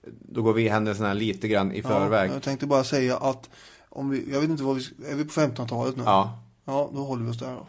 Då 0.06 0.42
går 0.42 0.52
vi 0.52 0.68
händelserna 0.68 1.12
lite 1.12 1.48
grann 1.48 1.72
i 1.72 1.82
förväg. 1.82 2.30
Ja, 2.30 2.34
jag 2.34 2.42
tänkte 2.42 2.66
bara 2.66 2.84
säga 2.84 3.16
att 3.16 3.50
om 3.88 4.10
vi, 4.10 4.32
jag 4.32 4.40
vet 4.40 4.50
inte 4.50 4.62
vad 4.62 4.76
vi, 4.76 4.82
är 5.10 5.14
vi 5.14 5.24
på 5.24 5.30
1500-talet 5.30 5.96
nu? 5.96 6.02
Ja. 6.02 6.38
Ja, 6.64 6.90
då 6.94 7.04
håller 7.04 7.24
vi 7.24 7.30
oss 7.30 7.38
där 7.38 7.54
då. 7.54 7.66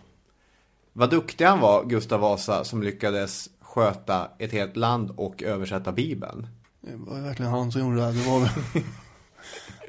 Vad 0.93 1.09
duktig 1.09 1.45
han 1.45 1.59
var, 1.59 1.85
Gustav 1.85 2.19
Vasa, 2.19 2.63
som 2.63 2.83
lyckades 2.83 3.49
sköta 3.59 4.27
ett 4.37 4.51
helt 4.51 4.75
land 4.75 5.11
och 5.15 5.43
översätta 5.43 5.91
Bibeln. 5.91 6.47
Det 6.81 6.95
var 6.95 7.19
verkligen 7.19 7.51
han 7.51 7.71
som 7.71 7.81
gjorde 7.81 7.95
det 7.95 8.03
här. 8.03 8.13
Det 8.13 8.29
var 8.29 8.39
väl, 8.39 8.49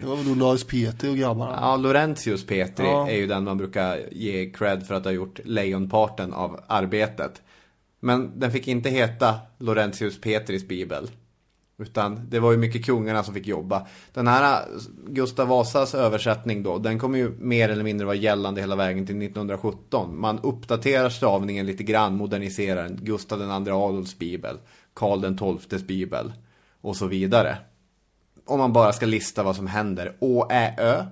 det 0.01 0.07
var 0.07 0.17
väl 0.17 0.27
då 0.29 0.35
Lars 0.35 0.65
Peter 0.65 1.11
och 1.11 1.17
grabbarna. 1.17 1.59
Ja, 1.61 1.77
Laurentius 1.77 2.47
Petri 2.47 2.87
Ja. 2.87 3.09
är 3.09 3.17
ju 3.17 3.27
den 3.27 3.45
man 3.45 3.59
brukar 3.59 4.01
ge 4.13 4.51
cred 4.51 4.87
för 4.87 4.95
att 4.95 5.05
ha 5.05 5.13
gjort 5.13 5.41
lejonparten 5.45 6.33
av 6.33 6.61
arbetet. 6.67 7.43
Men 8.01 8.41
den 8.41 8.53
fick 8.53 8.69
inte 8.69 8.91
heta 8.91 9.35
Laurentius 9.59 10.21
Petris 10.21 10.69
bibel. 10.69 11.11
Utan 11.79 12.31
det 12.31 12.41
var 12.41 12.53
ju 12.53 12.59
mycket 12.59 12.85
kungarna 12.85 13.23
som 13.23 13.35
fick 13.35 13.47
jobba. 13.47 13.87
Den 14.13 14.27
här 14.29 14.65
Gustav 15.09 15.49
Vasas 15.49 15.95
översättning 15.95 16.63
då, 16.63 16.79
den 16.79 16.99
kommer 16.99 17.19
ju 17.19 17.31
mer 17.39 17.69
eller 17.69 17.85
mindre 17.85 18.07
vara 18.07 18.17
gällande 18.17 18.61
hela 18.61 18.77
vägen 18.77 19.07
till 19.07 19.23
1917. 19.23 20.21
Man 20.21 20.39
uppdaterar 20.39 21.09
stavningen 21.09 21.67
lite 21.67 21.83
grann, 21.83 22.17
moderniserar 22.17 22.83
den. 22.83 22.99
Gustav 23.03 23.41
II 23.41 23.71
Adolfs 23.73 24.19
bibel, 24.19 24.59
Karl 24.95 25.59
XIIs 25.59 25.87
bibel 25.87 26.33
och 26.81 26.97
så 26.97 27.07
vidare. 27.07 27.57
Om 28.51 28.59
man 28.59 28.73
bara 28.73 28.93
ska 28.93 29.07
lista 29.07 29.43
vad 29.43 29.57
som 29.57 29.67
händer. 29.67 30.17
Å, 30.21 30.49
Ä, 30.51 30.75
Ö 30.79 31.05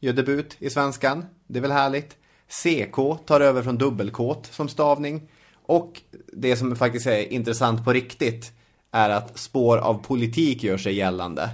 gör 0.00 0.12
debut 0.12 0.56
i 0.58 0.70
svenskan. 0.70 1.24
Det 1.46 1.58
är 1.58 1.62
väl 1.62 1.70
härligt. 1.72 2.16
CK 2.48 3.26
tar 3.26 3.40
över 3.40 3.62
från 3.62 3.78
dubbelkåt 3.78 4.46
som 4.46 4.68
stavning. 4.68 5.30
Och 5.52 6.00
det 6.32 6.56
som 6.56 6.76
faktiskt 6.76 7.06
är 7.06 7.32
intressant 7.32 7.84
på 7.84 7.92
riktigt 7.92 8.52
är 8.92 9.10
att 9.10 9.38
spår 9.38 9.78
av 9.78 9.94
politik 9.94 10.62
gör 10.62 10.78
sig 10.78 10.94
gällande. 10.94 11.50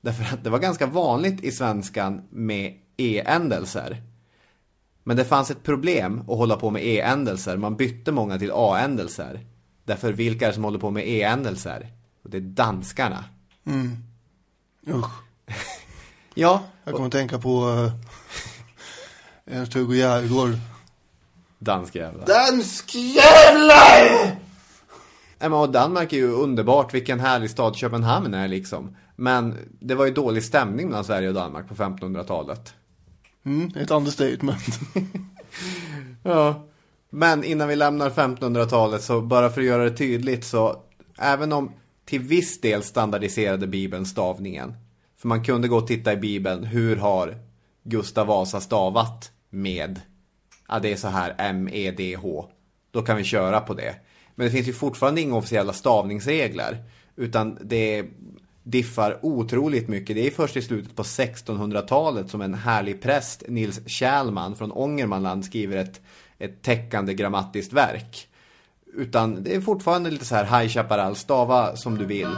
Därför 0.00 0.34
att 0.34 0.44
det 0.44 0.50
var 0.50 0.58
ganska 0.58 0.86
vanligt 0.86 1.44
i 1.44 1.52
svenskan 1.52 2.22
med 2.30 2.74
e-ändelser. 2.96 4.02
Men 5.04 5.16
det 5.16 5.24
fanns 5.24 5.50
ett 5.50 5.62
problem 5.62 6.20
att 6.20 6.38
hålla 6.38 6.56
på 6.56 6.70
med 6.70 6.86
e-ändelser. 6.86 7.56
Man 7.56 7.76
bytte 7.76 8.12
många 8.12 8.38
till 8.38 8.50
a-ändelser. 8.54 9.40
Därför 9.84 10.12
vilka 10.12 10.44
är 10.44 10.48
det 10.48 10.54
som 10.54 10.64
håller 10.64 10.78
på 10.78 10.90
med 10.90 11.08
e-ändelser? 11.08 11.92
Och 12.24 12.30
det 12.30 12.36
är 12.36 12.40
danskarna. 12.40 13.24
Mm. 13.66 14.07
Usch. 14.86 15.10
Ja, 16.34 16.62
Jag 16.84 16.94
kommer 16.94 17.06
att 17.06 17.12
tänka 17.12 17.38
på 17.38 17.66
uh, 17.68 17.90
Ernst-Hugo 19.46 19.94
Järegård. 19.94 20.50
danskjävlar. 21.58 22.26
Danskjävlar! 22.26 24.36
Nej, 25.40 25.50
men 25.50 25.52
och 25.52 25.70
Danmark 25.72 26.12
är 26.12 26.16
ju 26.16 26.32
underbart, 26.32 26.94
vilken 26.94 27.20
härlig 27.20 27.50
stad 27.50 27.76
Köpenhamn 27.76 28.34
är 28.34 28.48
liksom. 28.48 28.96
Men 29.16 29.56
det 29.80 29.94
var 29.94 30.04
ju 30.06 30.12
dålig 30.12 30.44
stämning 30.44 30.86
mellan 30.88 31.04
Sverige 31.04 31.28
och 31.28 31.34
Danmark 31.34 31.68
på 31.68 31.74
1500-talet. 31.74 32.74
Mm, 33.44 33.72
ett 33.76 33.90
understatement. 33.90 34.80
Ja. 36.22 36.66
Men 37.10 37.44
innan 37.44 37.68
vi 37.68 37.76
lämnar 37.76 38.10
1500-talet 38.10 39.02
så 39.02 39.20
bara 39.20 39.50
för 39.50 39.60
att 39.60 39.66
göra 39.66 39.84
det 39.84 39.96
tydligt 39.96 40.44
så 40.44 40.76
även 41.18 41.52
om 41.52 41.72
till 42.08 42.20
viss 42.20 42.60
del 42.60 42.82
standardiserade 42.82 43.66
Bibeln 43.66 44.06
stavningen. 44.06 44.74
För 45.16 45.28
man 45.28 45.44
kunde 45.44 45.68
gå 45.68 45.76
och 45.76 45.86
titta 45.86 46.12
i 46.12 46.16
Bibeln, 46.16 46.64
hur 46.64 46.96
har 46.96 47.36
Gustav 47.82 48.26
Vasa 48.26 48.60
stavat 48.60 49.32
med? 49.50 50.00
Ja, 50.68 50.78
det 50.78 50.92
är 50.92 50.96
så 50.96 51.08
här 51.08 51.34
M-E-D-H. 51.38 52.48
Då 52.90 53.02
kan 53.02 53.16
vi 53.16 53.24
köra 53.24 53.60
på 53.60 53.74
det. 53.74 53.94
Men 54.34 54.46
det 54.46 54.52
finns 54.52 54.68
ju 54.68 54.72
fortfarande 54.72 55.20
inga 55.20 55.36
officiella 55.36 55.72
stavningsregler. 55.72 56.82
Utan 57.16 57.58
det 57.64 58.04
diffar 58.62 59.18
otroligt 59.22 59.88
mycket. 59.88 60.16
Det 60.16 60.26
är 60.26 60.30
först 60.30 60.56
i 60.56 60.62
slutet 60.62 60.96
på 60.96 61.02
1600-talet 61.02 62.30
som 62.30 62.40
en 62.40 62.54
härlig 62.54 63.02
präst, 63.02 63.42
Nils 63.48 63.80
Kjellman 63.86 64.56
från 64.56 64.72
Ångermanland, 64.72 65.44
skriver 65.44 65.76
ett, 65.76 66.00
ett 66.38 66.62
täckande 66.62 67.14
grammatiskt 67.14 67.72
verk. 67.72 68.27
Utan 68.94 69.42
det 69.42 69.54
är 69.54 69.60
fortfarande 69.60 70.10
lite 70.10 70.24
så 70.24 70.34
här 70.34 70.60
High 70.60 70.72
Chaparral, 70.72 71.16
stava 71.16 71.76
som 71.76 71.98
du 71.98 72.04
vill. 72.04 72.28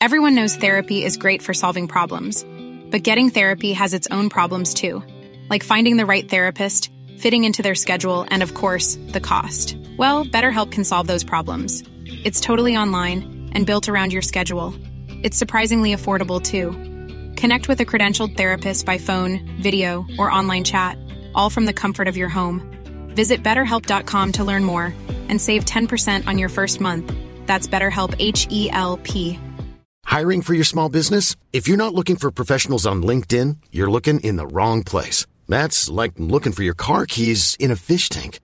Everyone 0.00 0.34
knows 0.34 0.56
therapy 0.56 1.04
is 1.04 1.18
great 1.18 1.42
for 1.42 1.52
solving 1.52 1.86
problems, 1.86 2.46
but 2.90 3.02
getting 3.02 3.30
therapy 3.30 3.72
has 3.74 3.92
its 3.92 4.08
own 4.10 4.30
problems 4.30 4.72
too, 4.72 5.02
like 5.50 5.62
finding 5.62 5.98
the 5.98 6.06
right 6.06 6.28
therapist, 6.28 6.90
fitting 7.18 7.44
into 7.44 7.62
their 7.62 7.74
schedule, 7.74 8.24
and 8.30 8.42
of 8.42 8.54
course, 8.54 8.98
the 9.12 9.20
cost. 9.20 9.76
Well, 9.98 10.24
BetterHelp 10.24 10.72
can 10.72 10.84
solve 10.84 11.06
those 11.06 11.22
problems. 11.22 11.84
It's 12.24 12.40
totally 12.40 12.76
online 12.76 13.50
and 13.52 13.66
built 13.66 13.88
around 13.88 14.12
your 14.12 14.22
schedule. 14.22 14.74
It's 15.22 15.36
surprisingly 15.36 15.94
affordable 15.94 16.42
too. 16.42 16.89
Connect 17.40 17.68
with 17.68 17.80
a 17.80 17.86
credentialed 17.86 18.36
therapist 18.36 18.84
by 18.84 18.98
phone, 18.98 19.40
video, 19.62 20.04
or 20.18 20.30
online 20.30 20.62
chat, 20.62 20.98
all 21.34 21.48
from 21.48 21.64
the 21.64 21.72
comfort 21.72 22.06
of 22.06 22.14
your 22.14 22.28
home. 22.28 22.60
Visit 23.16 23.42
betterhelp.com 23.42 24.32
to 24.32 24.44
learn 24.44 24.62
more 24.62 24.92
and 25.30 25.40
save 25.40 25.64
10% 25.64 26.26
on 26.26 26.36
your 26.36 26.50
first 26.50 26.82
month. 26.82 27.10
That's 27.46 27.66
BetterHelp 27.66 28.14
H 28.18 28.46
E 28.50 28.68
L 28.70 28.98
P. 28.98 29.38
Hiring 30.04 30.42
for 30.42 30.52
your 30.52 30.64
small 30.64 30.90
business? 30.90 31.34
If 31.54 31.66
you're 31.66 31.78
not 31.78 31.94
looking 31.94 32.16
for 32.16 32.30
professionals 32.30 32.84
on 32.84 33.02
LinkedIn, 33.02 33.56
you're 33.72 33.90
looking 33.90 34.20
in 34.20 34.36
the 34.36 34.46
wrong 34.46 34.84
place. 34.84 35.24
That's 35.48 35.88
like 35.88 36.12
looking 36.18 36.52
for 36.52 36.62
your 36.62 36.74
car 36.74 37.06
keys 37.06 37.56
in 37.58 37.70
a 37.70 37.76
fish 37.76 38.10
tank. 38.10 38.38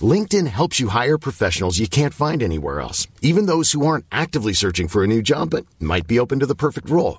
LinkedIn 0.00 0.46
helps 0.46 0.80
you 0.80 0.88
hire 0.88 1.18
professionals 1.18 1.78
you 1.78 1.86
can't 1.86 2.14
find 2.14 2.42
anywhere 2.42 2.80
else, 2.80 3.06
even 3.20 3.44
those 3.44 3.72
who 3.72 3.84
aren't 3.84 4.06
actively 4.10 4.54
searching 4.54 4.88
for 4.88 5.04
a 5.04 5.06
new 5.06 5.20
job 5.20 5.50
but 5.50 5.66
might 5.78 6.06
be 6.06 6.18
open 6.18 6.38
to 6.38 6.46
the 6.46 6.54
perfect 6.54 6.88
role. 6.88 7.18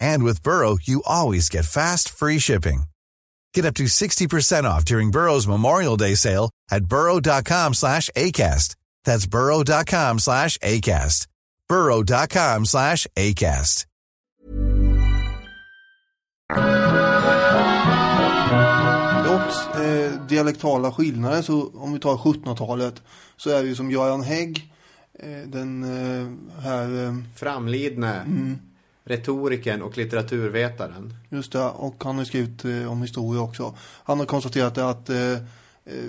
And 0.00 0.22
with 0.22 0.42
Burrow, 0.42 0.78
you 0.80 1.02
always 1.06 1.48
get 1.48 1.64
fast, 1.64 2.08
free 2.08 2.38
shipping. 2.38 2.84
Get 3.54 3.64
up 3.64 3.74
to 3.74 3.84
60% 3.84 4.64
off 4.64 4.84
during 4.84 5.10
Burrow's 5.10 5.46
Memorial 5.46 5.96
Day 5.96 6.16
sale 6.16 6.50
at 6.70 6.86
burrow.com 6.86 7.74
slash 7.74 8.10
ACAST. 8.16 8.76
That's 9.04 9.26
burrow.com 9.26 10.18
slash 10.18 10.58
ACAST. 10.58 11.26
burrow.com 11.68 12.64
slash 12.64 13.06
ACAST. 13.16 13.86
Trots 19.24 19.68
eh, 19.76 20.12
dialektala 20.28 20.92
skillnader, 20.92 21.42
så 21.42 21.70
om 21.74 21.92
vi 21.92 21.98
tar 21.98 22.16
1700-talet, 22.16 23.02
så 23.36 23.50
är 23.50 23.62
det 23.62 23.68
ju 23.68 23.74
som 23.74 23.90
Göran 23.90 24.22
Hägg, 24.22 24.72
eh, 25.18 25.48
den 25.48 25.84
eh, 25.84 26.62
här, 26.62 27.04
eh, 27.04 27.14
Framlidne 27.34 28.26
retorikern 29.04 29.82
och 29.82 29.96
litteraturvetaren. 29.98 31.14
just 31.28 31.52
det, 31.52 31.64
och 31.64 32.04
han 32.04 32.18
har 32.18 32.24
skrivit 32.24 32.64
eh, 32.64 32.92
om 32.92 33.02
historia 33.02 33.42
också. 33.42 33.74
Han 34.04 34.18
har 34.18 34.26
konstaterat 34.26 34.78
att 34.78 35.10
eh, 35.10 35.32
eh, 35.32 35.38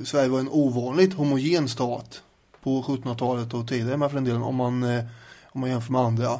Sverige 0.03 0.29
var 0.29 0.39
en 0.39 0.49
ovanligt 0.49 1.13
homogen 1.13 1.67
stat 1.67 2.21
på 2.63 2.81
1700-talet 2.81 3.53
och 3.53 3.67
tidigare 3.67 3.97
med 3.97 4.09
för 4.09 4.15
den 4.15 4.23
delen, 4.23 4.41
om 4.41 4.55
man, 4.55 4.83
eh, 4.83 5.03
om 5.45 5.61
man 5.61 5.69
jämför 5.69 5.91
med 5.91 6.01
andra. 6.01 6.39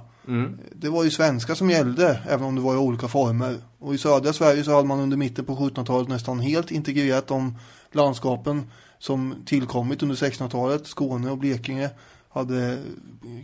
Det 0.71 0.89
var 0.89 1.03
ju 1.03 1.09
svenska 1.09 1.55
som 1.55 1.69
gällde, 1.69 2.19
även 2.29 2.45
om 2.45 2.55
det 2.55 2.61
var 2.61 2.73
i 2.73 2.77
olika 2.77 3.07
former. 3.07 3.57
Och 3.79 3.95
i 3.95 3.97
södra 3.97 4.33
Sverige 4.33 4.63
så 4.63 4.71
hade 4.71 4.87
man 4.87 4.99
under 4.99 5.17
mitten 5.17 5.45
på 5.45 5.55
1700-talet 5.55 6.07
nästan 6.07 6.39
helt 6.39 6.71
integrerat 6.71 7.27
de 7.27 7.57
landskapen 7.91 8.71
som 8.99 9.35
tillkommit 9.45 10.03
under 10.03 10.15
1600-talet. 10.15 10.87
Skåne 10.87 11.31
och 11.31 11.37
Blekinge 11.37 11.89
hade 12.35 12.77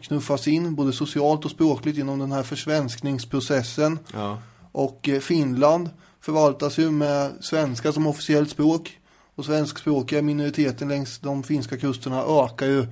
knuffats 0.02 0.48
in 0.48 0.76
både 0.76 0.94
socialt 0.94 1.46
och 1.46 1.52
språkligt 1.52 1.98
genom 1.98 2.20
den 2.20 2.32
här 2.32 2.44
försvenskningsprocessen. 2.44 4.00
Ja. 4.14 4.38
Och 4.72 5.10
eh, 5.10 5.20
Finland 5.20 5.90
förvaltas 6.20 6.78
ju 6.78 6.92
med 6.92 7.32
svenska 7.42 7.92
som 7.92 8.08
officiellt 8.08 8.50
språk. 8.50 8.98
Och 9.36 9.46
svenskspråkiga 9.46 10.22
minoriteten 10.22 10.88
längs 10.88 11.20
de 11.20 11.44
finska 11.44 11.78
kusterna 11.78 12.24
ökar 12.24 12.68
ju 12.68 12.88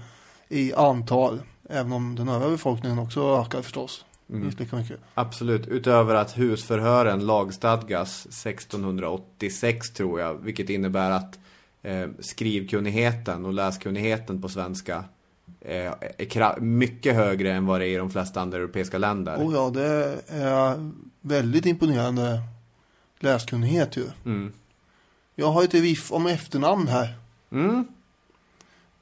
i 0.49 0.73
antal. 0.73 1.41
Även 1.69 1.91
om 1.91 2.15
den 2.15 2.29
övriga 2.29 2.51
befolkningen 2.51 2.99
också 2.99 3.41
ökar 3.41 3.61
förstås. 3.61 4.05
Mycket. 4.27 4.99
Absolut, 5.13 5.67
utöver 5.67 6.15
att 6.15 6.37
husförhören 6.37 7.25
lagstadgas 7.25 8.25
1686 8.25 9.91
tror 9.91 10.19
jag, 10.19 10.33
vilket 10.33 10.69
innebär 10.69 11.11
att 11.11 11.39
eh, 11.81 12.07
skrivkunnigheten 12.19 13.45
och 13.45 13.53
läskunnigheten 13.53 14.41
på 14.41 14.49
svenska 14.49 15.03
är 15.61 16.25
kra- 16.25 16.59
mycket 16.59 17.15
högre 17.15 17.53
än 17.53 17.65
vad 17.65 17.81
det 17.81 17.87
är 17.87 17.89
i 17.89 17.95
de 17.95 18.09
flesta 18.09 18.41
andra 18.41 18.57
europeiska 18.57 18.97
länder. 18.97 19.43
Och 19.45 19.53
ja, 19.53 19.69
det 19.69 20.19
är 20.27 20.91
väldigt 21.21 21.65
imponerande 21.65 22.41
läskunnighet 23.19 23.97
ju. 23.97 24.05
Mm. 24.25 24.53
Jag 25.35 25.51
har 25.51 25.63
ett 25.63 25.73
viff 25.73 26.11
om 26.11 26.27
efternamn 26.27 26.87
här. 26.87 27.17
Mm. 27.51 27.87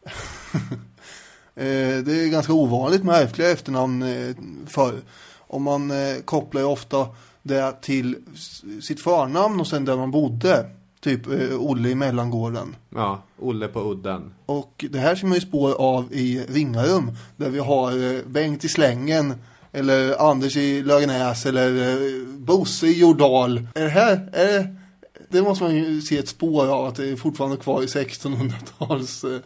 Eh, 1.59 1.97
det 2.03 2.23
är 2.23 2.29
ganska 2.29 2.53
ovanligt 2.53 3.03
med 3.03 3.15
ärftliga 3.15 3.51
efternamn 3.51 4.03
eh, 4.03 4.35
förr. 4.67 5.01
Och 5.37 5.61
man 5.61 5.91
eh, 5.91 6.17
kopplar 6.25 6.61
ju 6.61 6.67
ofta 6.67 7.07
det 7.41 7.81
till 7.81 8.15
sitt 8.81 9.01
förnamn 9.01 9.59
och 9.59 9.67
sen 9.67 9.85
där 9.85 9.97
man 9.97 10.11
bodde. 10.11 10.69
Typ 10.99 11.27
eh, 11.27 11.59
Olle 11.59 11.89
i 11.89 11.95
mellangården. 11.95 12.75
Ja, 12.95 13.23
Olle 13.39 13.67
på 13.67 13.91
udden. 13.91 14.33
Och 14.45 14.85
det 14.89 14.99
här 14.99 15.15
ser 15.15 15.27
man 15.27 15.35
ju 15.35 15.41
spår 15.41 15.73
av 15.73 16.13
i 16.13 16.45
Ringarum. 16.49 17.11
Där 17.35 17.49
vi 17.49 17.59
har 17.59 18.15
eh, 18.15 18.21
Bengt 18.25 18.63
i 18.63 18.69
Slängen. 18.69 19.33
Eller 19.71 20.29
Anders 20.29 20.57
i 20.57 20.83
Lögenäs. 20.83 21.45
Eller 21.45 21.91
eh, 21.91 22.27
Bosse 22.37 22.87
i 22.87 22.99
Jordal. 22.99 23.67
Är 23.75 23.83
det 23.83 23.89
här, 23.89 24.29
är 24.33 24.45
det, 24.45 24.75
det 25.29 25.41
måste 25.41 25.63
man 25.63 25.75
ju 25.75 26.01
se 26.01 26.17
ett 26.17 26.29
spår 26.29 26.67
av 26.67 26.85
att 26.85 26.95
det 26.95 27.09
är 27.09 27.15
fortfarande 27.15 27.57
kvar 27.57 27.83
i 27.83 27.85
1600-tals... 27.85 29.23
Eh, 29.23 29.39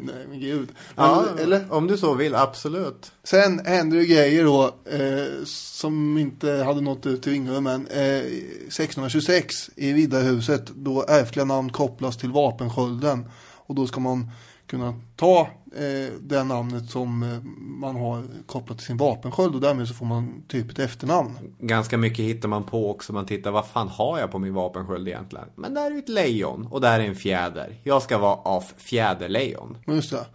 nej 0.00 0.26
men 0.28 0.40
gud. 0.40 0.68
Men, 0.96 1.06
Ja, 1.06 1.24
eller? 1.40 1.72
om 1.72 1.86
du 1.86 1.98
så 1.98 2.14
vill, 2.14 2.34
absolut. 2.34 3.12
Sen 3.24 3.60
händer 3.66 3.98
det 3.98 4.06
grejer 4.06 4.44
då 4.44 4.64
eh, 4.84 5.44
som 5.44 6.18
inte 6.18 6.50
hade 6.50 6.80
nått 6.80 7.06
ut 7.06 7.22
till 7.22 7.32
Ringarum 7.32 7.64
men 7.64 7.86
eh, 7.86 8.18
1626 8.18 9.70
i 9.76 9.92
Riddarhuset 9.92 10.66
då 10.66 11.04
ärftliga 11.08 11.44
namn 11.44 11.70
kopplas 11.72 12.16
till 12.16 12.30
vapenskölden 12.30 13.30
och 13.66 13.74
då 13.74 13.86
ska 13.86 14.00
man 14.00 14.30
kunna 14.68 14.94
ta 15.16 15.40
eh, 15.76 16.12
det 16.20 16.44
namnet 16.44 16.90
som 16.90 17.22
eh, 17.22 17.42
man 17.58 17.96
har 17.96 18.24
kopplat 18.46 18.78
till 18.78 18.86
sin 18.86 18.96
vapensköld 18.96 19.54
och 19.54 19.60
därmed 19.60 19.88
så 19.88 19.94
får 19.94 20.06
man 20.06 20.42
typ 20.48 20.70
ett 20.70 20.78
efternamn. 20.78 21.38
Ganska 21.58 21.98
mycket 21.98 22.24
hittar 22.24 22.48
man 22.48 22.64
på 22.64 22.90
också. 22.90 23.12
Man 23.12 23.26
tittar, 23.26 23.50
vad 23.50 23.66
fan 23.66 23.88
har 23.88 24.18
jag 24.18 24.30
på 24.30 24.38
min 24.38 24.54
vapensköld 24.54 25.08
egentligen? 25.08 25.46
Men 25.54 25.74
där 25.74 25.86
är 25.86 25.90
ju 25.90 25.98
ett 25.98 26.08
lejon 26.08 26.66
och 26.66 26.80
där 26.80 27.00
är 27.00 27.04
en 27.04 27.16
fjäder. 27.16 27.80
Jag 27.82 28.02
ska 28.02 28.18
vara 28.18 28.34
av 28.34 28.64
fjäderlejon. 28.76 29.78
Just 29.86 30.10
det. 30.10 30.26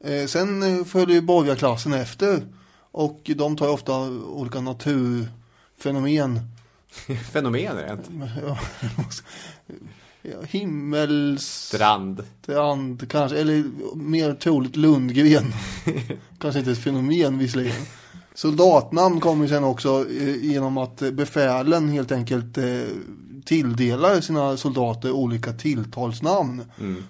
Eh, 0.00 0.26
sen 0.26 0.78
eh, 0.78 0.84
följer 0.84 1.14
ju 1.14 1.22
borgarklassen 1.22 1.92
efter 1.92 2.46
och 2.90 3.30
de 3.36 3.56
tar 3.56 3.66
ju 3.66 3.72
ofta 3.72 4.00
olika 4.10 4.60
naturfenomen. 4.60 6.40
Fenomen 7.32 7.76
rent. 7.76 8.10
Himmels... 10.48 11.46
Strand. 11.46 12.24
Strand 12.42 13.10
kanske, 13.10 13.40
eller 13.40 13.64
mer 13.96 14.34
troligt 14.34 14.76
Lundgren. 14.76 15.52
kanske 16.38 16.58
inte 16.58 16.72
ett 16.72 16.78
fenomen 16.78 17.38
visserligen. 17.38 17.86
Soldatnamn 18.34 19.20
kommer 19.20 19.44
ju 19.44 19.48
sen 19.48 19.64
också 19.64 20.06
eh, 20.10 20.44
genom 20.44 20.78
att 20.78 21.02
befälen 21.12 21.88
helt 21.88 22.12
enkelt 22.12 22.58
eh, 22.58 22.64
tilldelar 23.44 24.20
sina 24.20 24.56
soldater 24.56 25.10
olika 25.10 25.52
tilltalsnamn. 25.52 26.64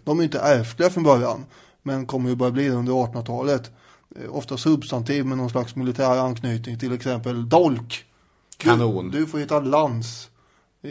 De 0.05 0.21
är 0.21 0.25
inte 0.25 0.39
ärftliga 0.39 0.91
från 0.91 1.05
början, 1.05 1.45
men 1.83 2.07
kommer 2.07 2.31
ju 2.31 2.37
börja 2.37 2.53
bli 2.53 2.69
det 2.69 2.75
under 2.75 2.93
1800-talet. 2.93 3.71
Eh, 4.17 4.37
ofta 4.37 4.57
substantiv 4.57 5.27
med 5.27 5.39
någon 5.39 5.51
slags 5.51 5.77
militär 5.77 6.19
anknytning, 6.19 6.79
till 6.79 6.93
exempel 6.93 7.49
dolk. 7.49 8.05
Kanon. 8.57 9.11
Du, 9.11 9.19
du 9.19 9.27
får 9.27 9.39
heta 9.39 9.61
lans. 9.61 10.29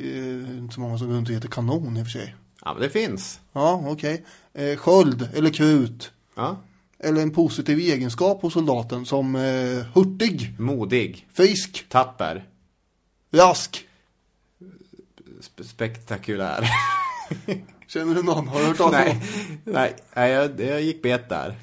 Det 0.01 0.17
är 0.17 0.57
inte 0.57 0.73
så 0.73 0.79
många 0.79 0.97
som 0.97 1.07
går 1.07 1.15
runt 1.15 1.29
och 1.29 1.35
heter 1.35 1.47
kanon 1.47 1.97
i 1.97 2.01
och 2.01 2.05
för 2.05 2.11
sig. 2.11 2.35
Ja, 2.65 2.73
men 2.73 2.81
det 2.81 2.89
finns. 2.89 3.39
Ja, 3.53 3.83
okej. 3.87 4.25
Eh, 4.53 4.77
sköld 4.77 5.29
eller 5.35 5.49
krut. 5.49 6.11
Ja. 6.35 6.57
Eller 6.99 7.21
en 7.21 7.31
positiv 7.31 7.79
egenskap 7.79 8.41
hos 8.41 8.53
soldaten 8.53 9.05
som 9.05 9.35
eh, 9.35 9.85
hurtig, 9.93 10.55
Modig. 10.59 11.27
frisk, 11.33 11.85
Tapper. 11.89 12.43
rask. 13.31 13.87
Sp- 15.41 15.63
spektakulär. 15.63 16.69
Känner 17.87 18.15
du 18.15 18.23
någon? 18.23 18.47
Har 18.47 18.59
du 18.59 18.65
hört 18.65 18.77
talas 18.77 19.07
om 19.09 19.19
nej, 19.63 19.95
nej, 20.15 20.31
jag, 20.31 20.59
jag 20.61 20.81
gick 20.81 21.01
bet 21.01 21.29
där. 21.29 21.55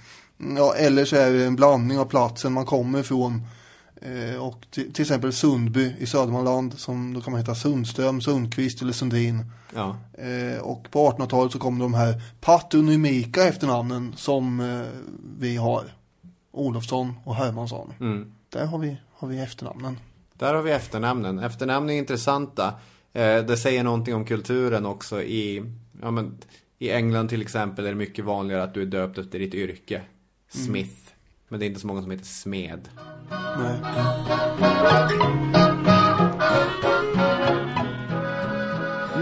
Ja, 0.57 0.75
eller 0.75 1.05
så 1.05 1.17
är 1.17 1.33
det 1.33 1.45
en 1.45 1.57
blandning 1.57 1.99
av 1.99 2.05
platsen 2.05 2.53
man 2.53 2.67
kommer 2.67 3.01
ifrån. 3.01 3.43
Eh, 4.05 4.43
och 4.43 4.67
till, 4.71 4.93
till 4.93 5.03
exempel 5.03 5.33
Sundby 5.33 5.93
i 5.99 6.07
Södermanland 6.07 6.79
som 6.79 7.15
då 7.15 7.21
kan 7.21 7.33
man 7.33 7.41
heta 7.41 7.55
Sundström, 7.55 8.21
Sundqvist 8.21 8.83
eller 8.83 8.93
Sundin. 8.93 9.45
Ja. 9.75 9.97
Eh, 10.13 10.63
och 10.63 10.91
på 10.91 11.11
1800-talet 11.11 11.53
så 11.53 11.59
kom 11.59 11.79
de 11.79 11.95
här 11.95 12.23
patronymika 12.41 13.45
efternamnen 13.45 14.15
som 14.17 14.61
eh, 14.61 14.81
vi 15.39 15.57
har. 15.57 15.85
Olofsson 16.55 17.15
och 17.25 17.35
Hermansson. 17.35 17.93
Mm. 18.01 18.33
Där 18.49 18.67
har 18.67 18.79
vi, 18.79 18.97
har 19.13 19.29
vi 19.29 19.39
efternamnen. 19.39 19.99
Där 20.35 20.55
har 20.55 20.63
vi 20.63 20.71
efternamnen. 20.71 21.39
Efternamn 21.39 21.91
är 21.91 21.95
intressanta. 21.95 22.75
Eh, 23.13 23.39
det 23.45 23.57
säger 23.57 23.85
någonting 23.85 24.15
om 24.15 24.25
kulturen 24.25 24.87
också. 24.87 25.23
I, 25.23 25.65
ja, 26.03 26.11
men, 26.11 26.39
I 26.79 26.91
England 26.91 27.29
till 27.29 27.43
exempel 27.43 27.85
är 27.85 27.89
det 27.89 27.95
mycket 27.95 28.25
vanligare 28.25 28.63
att 28.63 28.75
du 28.75 28.83
är 28.83 28.87
döpt 28.87 29.19
efter 29.19 29.39
ditt 29.39 29.55
yrke. 29.55 30.03
Smith. 30.49 31.13
Men 31.49 31.61
det 31.61 31.67
är 31.67 31.69
inte 31.69 31.81
så 31.81 31.87
många 31.87 32.03
som 32.03 32.11
heter 32.11 32.25
Smed. 32.25 32.89
Nej. 33.59 33.81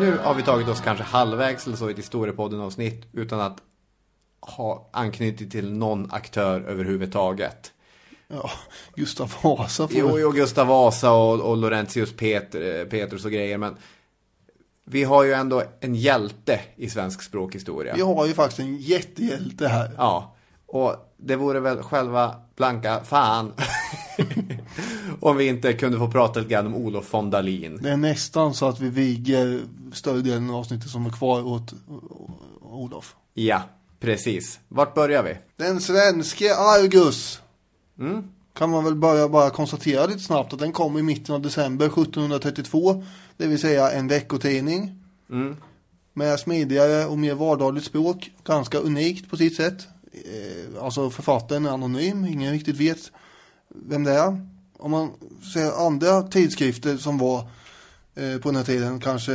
Nu 0.01 0.19
har 0.23 0.35
vi 0.35 0.43
tagit 0.43 0.69
oss 0.69 0.81
kanske 0.81 1.05
halvvägs 1.05 1.67
eller 1.67 1.77
så 1.77 1.89
i 1.89 1.93
ett 1.93 1.99
historiepodden 1.99 2.61
avsnitt 2.61 3.07
utan 3.13 3.41
att 3.41 3.59
ha 4.41 4.91
anknutit 4.93 5.51
till 5.51 5.73
någon 5.73 6.11
aktör 6.11 6.61
överhuvudtaget. 6.61 7.73
Ja, 8.29 8.51
Gustav 8.95 9.35
Vasa 9.43 9.89
får 9.89 9.99
Jo, 9.99 10.19
jo, 10.19 10.31
Gustav 10.31 10.67
Vasa 10.67 11.13
och, 11.13 11.41
och 11.41 11.57
Laurentius 11.57 12.17
Peter, 12.17 12.85
Petrus 12.85 13.25
och 13.25 13.31
grejer, 13.31 13.59
men 13.59 13.77
vi 14.85 15.05
har 15.05 15.25
ju 15.25 15.33
ändå 15.33 15.63
en 15.81 15.95
hjälte 15.95 16.61
i 16.77 16.91
svensk 16.91 17.23
språkhistoria. 17.23 17.95
Vi 17.95 18.03
har 18.03 18.27
ju 18.27 18.35
faktiskt 18.35 18.61
en 18.61 18.77
jättehjälte 18.77 19.69
här. 19.69 19.91
Ja, 19.97 20.37
och 20.67 20.97
det 21.17 21.37
vore 21.37 21.61
väl 21.61 21.83
själva 21.83 22.35
blanka 22.57 23.01
fan 23.05 23.53
om 25.21 25.37
vi 25.37 25.47
inte 25.47 25.73
kunde 25.73 25.99
få 25.99 26.11
prata 26.11 26.41
lite 26.41 26.51
grann 26.51 26.67
om 26.67 26.75
Olof 26.75 27.15
von 27.15 27.31
Dalin. 27.31 27.79
Det 27.83 27.91
är 27.91 27.97
nästan 27.97 28.55
så 28.55 28.67
att 28.67 28.81
vi 28.81 28.89
viger 28.89 29.61
större 29.93 30.21
delen 30.21 30.51
av 30.51 30.57
avsnittet 30.57 30.91
som 30.91 31.07
är 31.07 31.11
kvar 31.11 31.47
åt 31.47 31.75
Olof. 32.61 33.17
Ja, 33.35 33.63
precis. 34.01 34.61
Vart 34.69 34.95
börjar 34.95 35.23
vi? 35.23 35.37
Den 35.57 35.81
svenske 35.81 36.55
Argus. 36.55 37.41
Mm. 37.99 38.25
Kan 38.53 38.71
man 38.71 38.85
väl 38.85 38.95
börja 38.95 39.29
bara 39.29 39.51
konstatera 39.51 40.07
lite 40.07 40.21
snabbt 40.21 40.53
att 40.53 40.59
den 40.59 40.73
kom 40.73 40.99
i 40.99 41.03
mitten 41.03 41.35
av 41.35 41.41
december 41.41 41.87
1732. 41.87 43.05
Det 43.37 43.47
vill 43.47 43.61
säga 43.61 43.91
en 43.91 44.09
veckotidning. 44.09 44.99
Mm. 45.31 45.57
Med 46.13 46.41
smidigare 46.41 47.07
och 47.07 47.19
mer 47.19 47.35
vardagligt 47.35 47.85
språk. 47.85 48.31
Ganska 48.45 48.79
unikt 48.79 49.31
på 49.31 49.37
sitt 49.37 49.57
sätt. 49.57 49.89
Eh, 50.13 50.85
alltså 50.85 51.11
författaren 51.11 51.67
är 51.67 51.71
anonym. 51.71 52.25
Ingen 52.25 52.53
riktigt 52.53 52.77
vet 52.77 53.13
vem 53.75 54.05
det 54.05 54.13
är. 54.13 54.47
Om 54.79 54.91
man 54.91 55.11
ser 55.55 55.87
andra 55.87 56.23
tidskrifter 56.23 56.97
som 56.97 57.19
var 57.19 57.39
eh, 58.15 58.39
på 58.39 58.49
den 58.49 58.57
här 58.57 58.65
tiden. 58.65 59.01
Kanske 59.01 59.33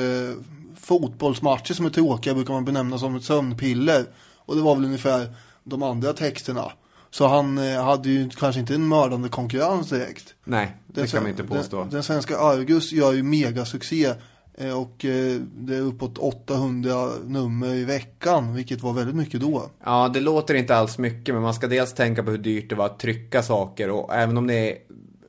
fotbollsmatcher 0.79 1.73
som 1.73 1.85
är 1.85 1.89
tråkiga 1.89 2.33
brukar 2.33 2.53
man 2.53 2.65
benämna 2.65 2.97
som 2.97 3.15
ett 3.15 3.23
sömnpiller. 3.23 4.05
Och 4.35 4.55
det 4.55 4.61
var 4.61 4.75
väl 4.75 4.85
ungefär 4.85 5.35
de 5.63 5.83
andra 5.83 6.13
texterna. 6.13 6.71
Så 7.09 7.27
han 7.27 7.57
eh, 7.57 7.83
hade 7.83 8.09
ju 8.09 8.29
kanske 8.29 8.59
inte 8.59 8.75
en 8.75 8.87
mördande 8.87 9.29
konkurrens 9.29 9.89
direkt. 9.89 10.33
Nej, 10.43 10.77
det 10.87 11.01
Den 11.01 11.09
kan 11.09 11.23
man 11.23 11.31
inte 11.31 11.43
påstå. 11.43 11.79
Den, 11.79 11.89
den 11.89 12.03
svenska 12.03 12.37
Argus 12.37 12.91
gör 12.91 13.13
ju 13.13 13.23
megasuccé. 13.23 14.13
Eh, 14.57 14.81
Och 14.81 15.05
eh, 15.05 15.41
det 15.57 15.75
är 15.75 15.81
uppåt 15.81 16.17
800 16.17 17.09
nummer 17.25 17.73
i 17.75 17.83
veckan. 17.85 18.53
Vilket 18.55 18.81
var 18.81 18.93
väldigt 18.93 19.15
mycket 19.15 19.41
då. 19.41 19.69
Ja, 19.83 20.09
det 20.13 20.19
låter 20.19 20.53
inte 20.55 20.75
alls 20.75 20.97
mycket, 20.97 21.35
men 21.35 21.43
man 21.43 21.53
ska 21.53 21.67
dels 21.67 21.93
tänka 21.93 22.23
på 22.23 22.31
hur 22.31 22.37
dyrt 22.37 22.69
det 22.69 22.75
var 22.75 22.85
att 22.85 22.99
trycka 22.99 23.43
saker 23.43 23.89
och 23.89 24.13
även 24.15 24.37
om 24.37 24.47
det 24.47 24.53
är 24.71 24.77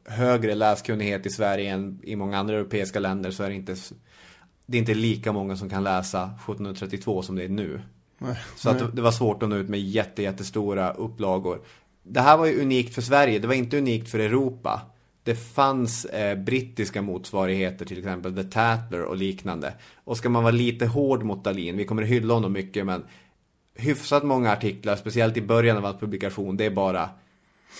högre 0.05 0.55
läskunnighet 0.55 1.27
i 1.27 1.31
Sverige 1.31 1.71
än 1.73 2.01
i 2.03 2.17
många 2.17 2.39
andra 2.39 2.55
europeiska 2.55 3.01
länder 3.01 3.31
så 3.31 3.43
är 3.43 3.49
det 3.49 3.55
inte 3.55 3.77
det 4.67 4.77
är 4.77 4.79
inte 4.81 4.95
lika 4.95 5.33
många 5.33 5.57
som 5.57 5.69
kan 5.71 5.85
läsa 5.85 6.23
1732 6.23 7.23
som 7.23 7.37
det 7.37 7.45
är 7.45 7.49
nu. 7.49 7.81
Nej, 8.19 8.37
Så 8.57 8.71
att 8.71 8.79
det- 8.79 8.91
det 8.93 9.03
var 9.03 9.11
svårt 9.11 9.43
att 9.43 9.49
nå 9.49 9.57
ut 9.57 9.69
med 9.69 9.81
jätte, 9.81 10.23
jättestora 10.23 10.91
upplagor. 10.93 11.61
Det 12.03 12.21
här 12.21 12.37
var 12.37 12.47
ju 12.47 12.61
unikt 12.62 12.95
för 12.95 13.03
Sverige, 13.03 13.39
det 13.39 13.47
var 13.47 13.55
inte 13.55 13.79
unikt 13.79 14.09
för 14.11 14.19
Europa. 14.19 14.83
Det 15.27 15.35
fanns 15.35 16.05
eh, 16.05 16.39
brittiska 16.39 17.03
motsvarigheter, 17.03 17.85
till 17.85 17.99
exempel 17.99 18.35
The 18.35 18.45
Tatler 18.45 19.03
och 19.03 19.17
liknande. 19.17 19.75
Och 20.05 20.17
ska 20.17 20.29
man 20.29 20.43
vara 20.43 20.53
lite 20.53 20.87
hård 20.87 21.23
mot 21.23 21.45
Dalin, 21.45 21.77
vi 21.77 21.85
kommer 21.85 22.03
att 22.03 22.09
hylla 22.09 22.35
honom 22.35 22.53
mycket, 22.53 22.87
men 22.87 23.05
hyfsat 23.75 24.23
många 24.23 24.53
artiklar, 24.53 24.97
speciellt 24.97 25.37
i 25.37 25.43
början 25.43 25.77
av 25.77 25.83
hans 25.83 26.01
publikation, 26.01 26.57
det 26.57 26.65
är 26.65 26.71
bara 26.71 27.09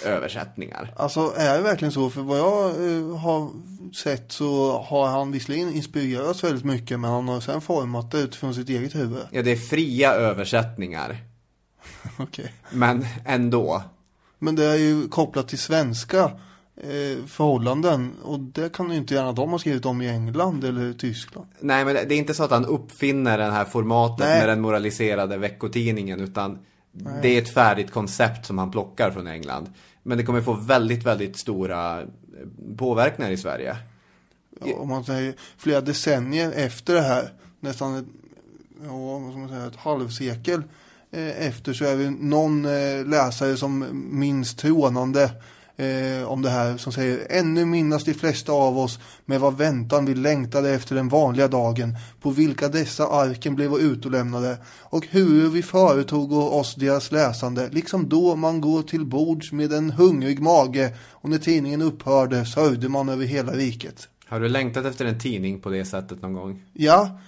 översättningar. 0.05 0.95
Alltså 0.97 1.33
är 1.37 1.57
det 1.57 1.63
verkligen 1.63 1.93
så? 1.93 2.11
För 2.11 2.21
vad 2.21 2.39
jag 2.39 2.65
eh, 2.65 3.17
har 3.19 3.51
sett 3.95 4.33
så 4.33 4.79
har 4.83 5.09
han 5.09 5.33
visserligen 5.33 5.73
inspirerats 5.75 6.45
väldigt 6.45 6.65
mycket. 6.65 7.01
Men 7.01 7.11
han 7.11 7.29
har 7.29 7.41
sen 7.41 7.61
format 7.61 8.11
det 8.11 8.19
utifrån 8.19 8.55
sitt 8.55 8.69
eget 8.69 8.95
huvud. 8.95 9.23
Ja, 9.31 9.43
det 9.43 9.53
är 9.53 9.57
fria 9.57 10.13
översättningar, 10.13 11.17
Okej. 12.19 12.53
men 12.71 13.07
ändå. 13.25 13.83
Men 14.39 14.57
det 14.57 14.65
är 14.65 14.77
ju 14.77 15.09
kopplat 15.09 15.49
till 15.49 15.59
svenska 15.59 16.31
förhållanden. 17.27 18.13
Och 18.23 18.41
det 18.41 18.73
kan 18.73 18.91
ju 18.91 18.97
inte 18.97 19.15
gärna 19.15 19.33
de 19.33 19.51
ha 19.51 19.59
skrivit 19.59 19.87
om 19.87 20.03
i 20.03 20.09
England 20.09 20.65
eller 20.65 20.93
Tyskland. 20.93 21.47
Nej, 21.61 21.85
men 21.85 21.95
det 21.95 22.15
är 22.15 22.19
inte 22.19 22.35
så 22.35 22.45
att 22.45 22.51
han 22.51 22.65
uppfinner 22.65 23.39
den 23.39 23.53
här 23.53 23.65
formatet 23.65 24.27
Nej. 24.27 24.39
med 24.39 24.49
den 24.49 24.61
moraliserade 24.61 25.37
veckotidningen, 25.37 26.21
utan 26.21 26.59
det 27.23 27.29
är 27.29 27.43
ett 27.43 27.55
färdigt 27.55 27.91
koncept 27.91 28.47
som 28.47 28.59
han 28.59 28.71
plockar 28.71 29.11
från 29.11 29.27
England. 29.27 29.69
Men 30.03 30.19
det 30.19 30.25
kommer 30.25 30.41
få 30.41 30.53
väldigt, 30.53 31.07
väldigt 31.07 31.37
stora 31.37 32.01
eh, 32.01 32.07
påverkningar 32.77 33.31
i 33.31 33.37
Sverige. 33.37 33.77
Ja, 34.65 34.75
om 34.75 34.89
man 34.89 35.05
säger 35.05 35.35
flera 35.57 35.81
decennier 35.81 36.53
efter 36.53 36.95
det 36.95 37.01
här. 37.01 37.33
Nästan 37.61 37.97
ett, 37.97 38.05
ja, 38.85 39.19
man 39.19 39.49
säga, 39.49 39.67
ett 39.67 39.77
halvsekel 39.77 40.63
eh, 41.11 41.47
efter 41.47 41.73
så 41.73 41.85
är 41.85 41.97
det 41.97 42.11
någon 42.11 42.65
eh, 42.65 43.07
läsare 43.07 43.57
som 43.57 43.87
minns 44.11 44.55
trånande 44.55 45.31
eh, 45.77 46.29
om 46.29 46.43
det 46.43 46.51
här 46.51 46.77
som 46.77 46.93
säger 46.93 47.27
ännu 47.31 47.65
minnas 47.65 48.05
de 48.05 48.15
flesta 48.15 48.53
av 48.53 48.79
oss 48.79 48.99
med 49.25 49.41
vad 49.41 49.57
väntan 49.57 50.07
vi 50.07 50.15
längtade 50.15 50.71
efter 50.71 50.95
den 50.95 51.09
vanliga 51.09 51.49
dagen 51.49 51.97
på 52.21 52.31
vilka 52.31 52.69
dessa 52.69 53.07
arken 53.07 53.55
blev 53.55 53.75
utelämnade 53.75 54.59
och 54.83 55.07
hur 55.11 55.49
vi 55.49 55.63
företog 55.63 56.33
oss 56.33 56.75
deras 56.75 57.13
läsande 57.13 57.69
liksom 57.73 58.09
då 58.09 58.37
man 58.37 58.61
går 58.61 58.83
till 58.83 59.05
bords 59.05 59.53
med 59.53 59.73
en 59.73 59.91
hungrig 59.91 60.41
mage 60.41 60.93
och 61.11 61.31
när 61.31 61.39
tidningen 61.39 61.83
upphörde 61.83 62.47
sörjde 62.47 62.89
man 62.89 63.09
över 63.09 63.25
hela 63.25 63.53
riket. 63.53 64.09
Har 64.29 64.41
du 64.41 64.49
längtat 64.49 64.85
efter 64.85 65.05
en 65.05 65.19
tidning 65.19 65.61
på 65.61 65.69
det 65.69 65.85
sättet 65.85 66.23
någon 66.23 66.33
gång? 66.33 66.63
Ja, 66.73 67.19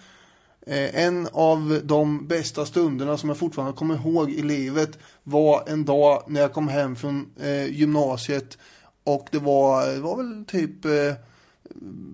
Eh, 0.68 1.04
en 1.04 1.28
av 1.32 1.80
de 1.84 2.26
bästa 2.26 2.66
stunderna 2.66 3.18
som 3.18 3.28
jag 3.28 3.38
fortfarande 3.38 3.76
kommer 3.76 3.94
ihåg 3.94 4.30
i 4.30 4.42
livet 4.42 4.98
var 5.22 5.68
en 5.68 5.84
dag 5.84 6.22
när 6.26 6.40
jag 6.40 6.52
kom 6.52 6.68
hem 6.68 6.96
från 6.96 7.30
eh, 7.40 7.66
gymnasiet 7.66 8.58
och 9.04 9.28
det 9.30 9.38
var, 9.38 9.86
det 9.86 10.00
var 10.00 10.16
väl 10.16 10.44
typ 10.44 10.84
eh, 10.84 11.14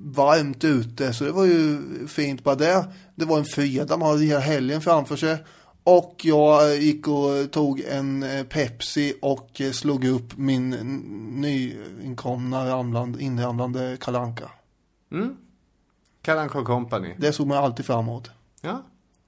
varmt 0.04 0.64
ute 0.64 1.12
så 1.12 1.24
det 1.24 1.32
var 1.32 1.44
ju 1.44 1.78
fint 2.08 2.44
bara 2.44 2.54
det. 2.54 2.84
Det 3.14 3.24
var 3.24 3.38
en 3.38 3.44
fredag, 3.44 3.96
man 3.96 4.08
hade 4.08 4.24
hela 4.24 4.40
helgen 4.40 4.80
framför 4.80 5.16
sig. 5.16 5.36
Och 5.84 6.20
jag 6.22 6.76
gick 6.76 7.08
och 7.08 7.50
tog 7.50 7.80
en 7.80 8.24
Pepsi 8.48 9.14
och 9.22 9.60
slog 9.72 10.04
upp 10.04 10.36
min 10.36 10.70
nyinkomna 11.40 12.68
ramland, 12.68 13.20
inramlande 13.20 13.96
kalanka. 14.00 14.50
Mm. 15.12 15.36
Kalanka 16.22 16.62
Company. 16.62 17.14
Det 17.18 17.32
såg 17.32 17.46
man 17.46 17.58
alltid 17.58 17.86
fram 17.86 18.00
emot. 18.04 18.30
Ja, 18.64 18.82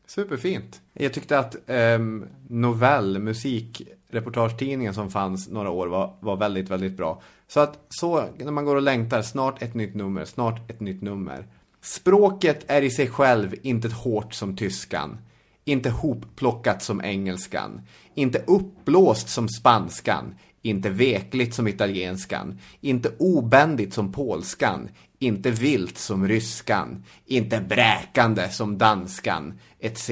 superfint. 0.06 0.82
Jag 0.92 1.12
tyckte 1.12 1.38
att 1.38 1.56
ehm, 1.66 2.22
um, 2.22 2.28
Novell, 2.48 3.18
musikreportagetidningen 3.18 4.94
som 4.94 5.10
fanns 5.10 5.48
några 5.48 5.70
år 5.70 5.86
var, 5.86 6.16
var 6.20 6.36
väldigt, 6.36 6.70
väldigt 6.70 6.96
bra. 6.96 7.22
Så 7.48 7.60
att 7.60 7.78
så, 7.88 8.24
när 8.38 8.52
man 8.52 8.64
går 8.64 8.76
och 8.76 8.82
längtar, 8.82 9.22
snart 9.22 9.62
ett 9.62 9.74
nytt 9.74 9.94
nummer, 9.94 10.24
snart 10.24 10.70
ett 10.70 10.80
nytt 10.80 11.02
nummer. 11.02 11.46
Språket 11.80 12.64
är 12.66 12.82
i 12.82 12.90
sig 12.90 13.08
själv 13.08 13.54
inte 13.62 13.88
hårt 13.88 14.34
som 14.34 14.56
tyskan. 14.56 15.18
Inte 15.64 15.90
hopplockat 15.90 16.82
som 16.82 17.00
engelskan. 17.00 17.80
Inte 18.14 18.44
uppblåst 18.46 19.28
som 19.28 19.48
spanskan. 19.48 20.34
Inte 20.62 20.90
vekligt 20.90 21.54
som 21.54 21.68
italienskan. 21.68 22.58
Inte 22.80 23.12
obändigt 23.18 23.94
som 23.94 24.12
polskan. 24.12 24.88
Inte 25.18 25.50
vilt 25.50 25.98
som 25.98 26.28
ryskan. 26.28 27.04
Inte 27.26 27.60
bräkande 27.60 28.50
som 28.50 28.78
danskan. 28.78 29.60
Etc. 29.80 30.10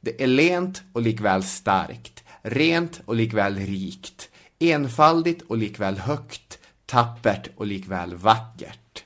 Det 0.00 0.22
är 0.22 0.26
lent 0.26 0.82
och 0.92 1.02
likväl 1.02 1.42
starkt. 1.42 2.24
Rent 2.42 3.00
och 3.04 3.14
likväl 3.14 3.56
rikt. 3.56 4.28
Enfaldigt 4.58 5.42
och 5.42 5.56
likväl 5.56 5.98
högt. 5.98 6.58
Tappert 6.86 7.48
och 7.56 7.66
likväl 7.66 8.14
vackert. 8.14 9.04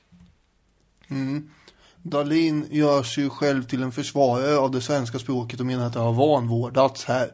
Mm. 1.08 1.50
Dalin 2.02 2.66
gör 2.70 3.02
sig 3.02 3.30
själv 3.30 3.62
till 3.62 3.82
en 3.82 3.92
försvarare 3.92 4.56
av 4.58 4.70
det 4.70 4.80
svenska 4.80 5.18
språket 5.18 5.60
och 5.60 5.66
menar 5.66 5.86
att 5.86 5.92
det 5.92 6.00
har 6.00 6.12
vanvårdats 6.12 7.04
här. 7.04 7.32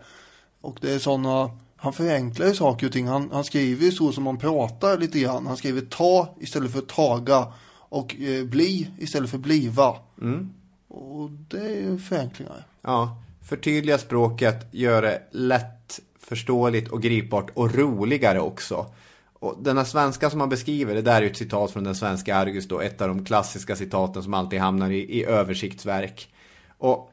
Och 0.61 0.79
det 0.81 0.93
är 0.93 0.99
sådana, 0.99 1.51
han 1.77 1.93
förenklar 1.93 2.47
ju 2.47 2.55
saker 2.55 2.87
och 2.87 2.93
ting. 2.93 3.07
Han, 3.07 3.31
han 3.33 3.45
skriver 3.45 3.85
ju 3.85 3.93
så 3.93 4.13
som 4.13 4.25
man 4.25 4.39
pratar 4.39 4.99
lite 4.99 5.19
grann. 5.19 5.47
Han 5.47 5.57
skriver 5.57 5.81
ta 5.81 6.35
istället 6.41 6.73
för 6.73 6.81
taga 6.81 7.53
och 7.97 8.17
eh, 8.21 8.45
bli 8.45 8.91
istället 8.99 9.31
för 9.31 9.39
bliva. 9.39 9.97
Mm. 10.23 10.53
Och 10.89 11.31
det 11.31 11.61
är 11.61 11.81
ju 11.81 11.99
förenklingar. 11.99 12.67
Ja, 12.83 13.23
förtydliga 13.43 13.99
språket, 13.99 14.67
gör 14.71 15.03
det 15.03 15.23
lätt 15.31 16.01
förståeligt 16.19 16.89
och 16.89 17.03
gripbart 17.03 17.51
och 17.55 17.75
roligare 17.75 18.41
också. 18.41 18.87
Och 19.33 19.59
denna 19.63 19.85
svenska 19.85 20.31
som 20.31 20.39
man 20.39 20.49
beskriver, 20.49 20.95
det 20.95 21.03
där 21.03 21.17
är 21.17 21.23
ju 21.23 21.31
ett 21.31 21.37
citat 21.37 21.71
från 21.71 21.85
den 21.85 21.95
svenska 21.95 22.37
Argus 22.37 22.69
då, 22.69 22.81
ett 22.81 23.01
av 23.01 23.09
de 23.09 23.25
klassiska 23.25 23.77
citaten 23.77 24.23
som 24.23 24.35
alltid 24.35 24.61
hamnar 24.61 24.91
i, 24.91 25.19
i 25.19 25.25
översiktsverk. 25.25 26.35
Och 26.79 27.11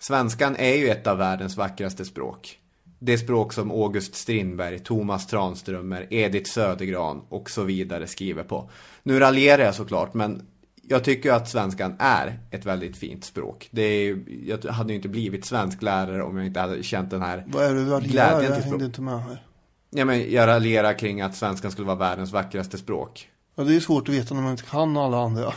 svenskan 0.00 0.56
är 0.56 0.74
ju 0.74 0.88
ett 0.88 1.06
av 1.06 1.18
världens 1.18 1.56
vackraste 1.56 2.04
språk. 2.04 2.58
Det 2.98 3.18
språk 3.18 3.52
som 3.52 3.70
August 3.70 4.14
Strindberg, 4.14 4.78
Thomas 4.78 5.26
Tranströmer, 5.26 6.06
Edith 6.10 6.50
Södergran 6.50 7.22
och 7.28 7.50
så 7.50 7.62
vidare 7.62 8.06
skriver 8.06 8.44
på. 8.44 8.70
Nu 9.02 9.18
raljerar 9.18 9.62
jag 9.62 9.74
såklart, 9.74 10.14
men 10.14 10.42
jag 10.88 11.04
tycker 11.04 11.32
att 11.32 11.48
svenskan 11.48 11.96
är 11.98 12.38
ett 12.50 12.66
väldigt 12.66 12.96
fint 12.96 13.24
språk. 13.24 13.68
Det 13.70 13.82
är, 13.82 14.18
jag 14.46 14.72
hade 14.72 14.92
ju 14.92 14.96
inte 14.96 15.08
blivit 15.08 15.44
svensk 15.44 15.82
lärare 15.82 16.22
om 16.22 16.36
jag 16.36 16.46
inte 16.46 16.60
hade 16.60 16.82
känt 16.82 17.10
den 17.10 17.22
här 17.22 17.44
Vad 17.46 17.64
är 17.64 17.74
det 17.74 17.84
du 17.84 17.90
raljerar? 17.90 18.42
Jag 18.42 18.50
hängde 18.52 18.84
inte 18.84 19.00
med 19.00 19.22
här. 19.22 19.42
Ja, 19.90 20.04
men 20.04 20.32
jag 20.32 20.46
raljerar 20.46 20.98
kring 20.98 21.20
att 21.20 21.36
svenskan 21.36 21.70
skulle 21.70 21.86
vara 21.86 21.96
världens 21.96 22.32
vackraste 22.32 22.78
språk. 22.78 23.28
Ja, 23.54 23.64
det 23.64 23.76
är 23.76 23.80
svårt 23.80 24.08
att 24.08 24.14
veta 24.14 24.34
när 24.34 24.42
man 24.42 24.50
inte 24.50 24.62
kan 24.62 24.96
alla 24.96 25.18
andra. 25.18 25.52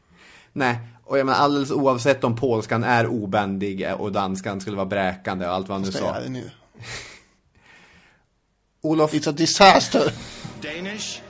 Nej, 0.52 0.78
och 1.04 1.18
jag 1.18 1.26
menar 1.26 1.38
alldeles 1.38 1.70
oavsett 1.70 2.24
om 2.24 2.36
polskan 2.36 2.84
är 2.84 3.06
obändig 3.06 3.86
och 3.98 4.12
danskan 4.12 4.60
skulle 4.60 4.76
vara 4.76 4.86
bräkande 4.86 5.46
och 5.46 5.52
allt 5.52 5.68
vad 5.68 5.74
han 5.74 5.82
nu 5.82 5.86
Fast 5.86 5.98
det 5.98 6.04
sa. 6.04 6.14
är 6.14 6.22
det 6.22 6.28
nu. 6.28 6.50
Olof, 8.82 9.14
It's 9.14 9.28
a 9.28 9.32
disaster. 9.32 10.12
Danish, 10.62 11.20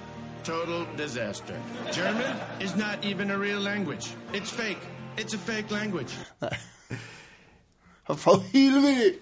total 0.45 0.85
disaster. 0.97 1.57
German 1.93 2.37
is 2.61 2.77
not 2.77 3.05
even 3.05 3.31
a 3.31 3.37
real 3.37 3.61
language. 3.61 4.07
It's 4.33 4.51
fake. 4.51 4.79
It's 5.17 5.35
a 5.35 5.39
fake 5.39 5.71
language. 5.71 6.13
Vad 8.07 8.21
fan 8.21 8.41
Hillevi? 8.53 9.19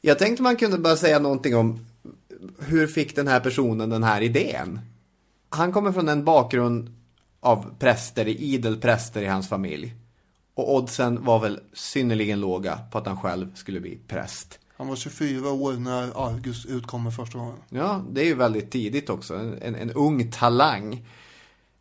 jag 0.00 0.18
tänkte 0.18 0.42
man 0.42 0.56
kunde 0.56 0.78
bara 0.78 0.96
säga 0.96 1.18
någonting 1.18 1.56
om 1.56 1.86
hur 2.58 2.86
fick 2.86 3.16
den 3.16 3.28
här 3.28 3.40
personen 3.40 3.90
den 3.90 4.02
här 4.02 4.20
idén? 4.20 4.80
Han 5.48 5.72
kommer 5.72 5.92
från 5.92 6.08
en 6.08 6.24
bakgrund 6.24 6.94
av 7.40 7.74
präster, 7.78 8.28
idel 8.28 8.80
präster 8.80 9.22
i 9.22 9.26
hans 9.26 9.48
familj. 9.48 9.94
Och 10.54 10.74
oddsen 10.74 11.24
var 11.24 11.38
väl 11.38 11.60
synnerligen 11.72 12.40
låga 12.40 12.78
på 12.90 12.98
att 12.98 13.06
han 13.06 13.20
själv 13.20 13.54
skulle 13.54 13.80
bli 13.80 13.98
präst. 14.08 14.58
Han 14.82 14.88
var 14.88 14.96
24 14.96 15.50
år 15.50 15.72
när 15.72 16.26
Argus 16.26 16.66
utkommer 16.66 17.10
första 17.10 17.38
gången. 17.38 17.56
Ja, 17.68 18.04
det 18.10 18.20
är 18.20 18.24
ju 18.24 18.34
väldigt 18.34 18.70
tidigt 18.70 19.10
också. 19.10 19.34
En, 19.34 19.74
en 19.74 19.90
ung 19.90 20.30
talang. 20.30 21.06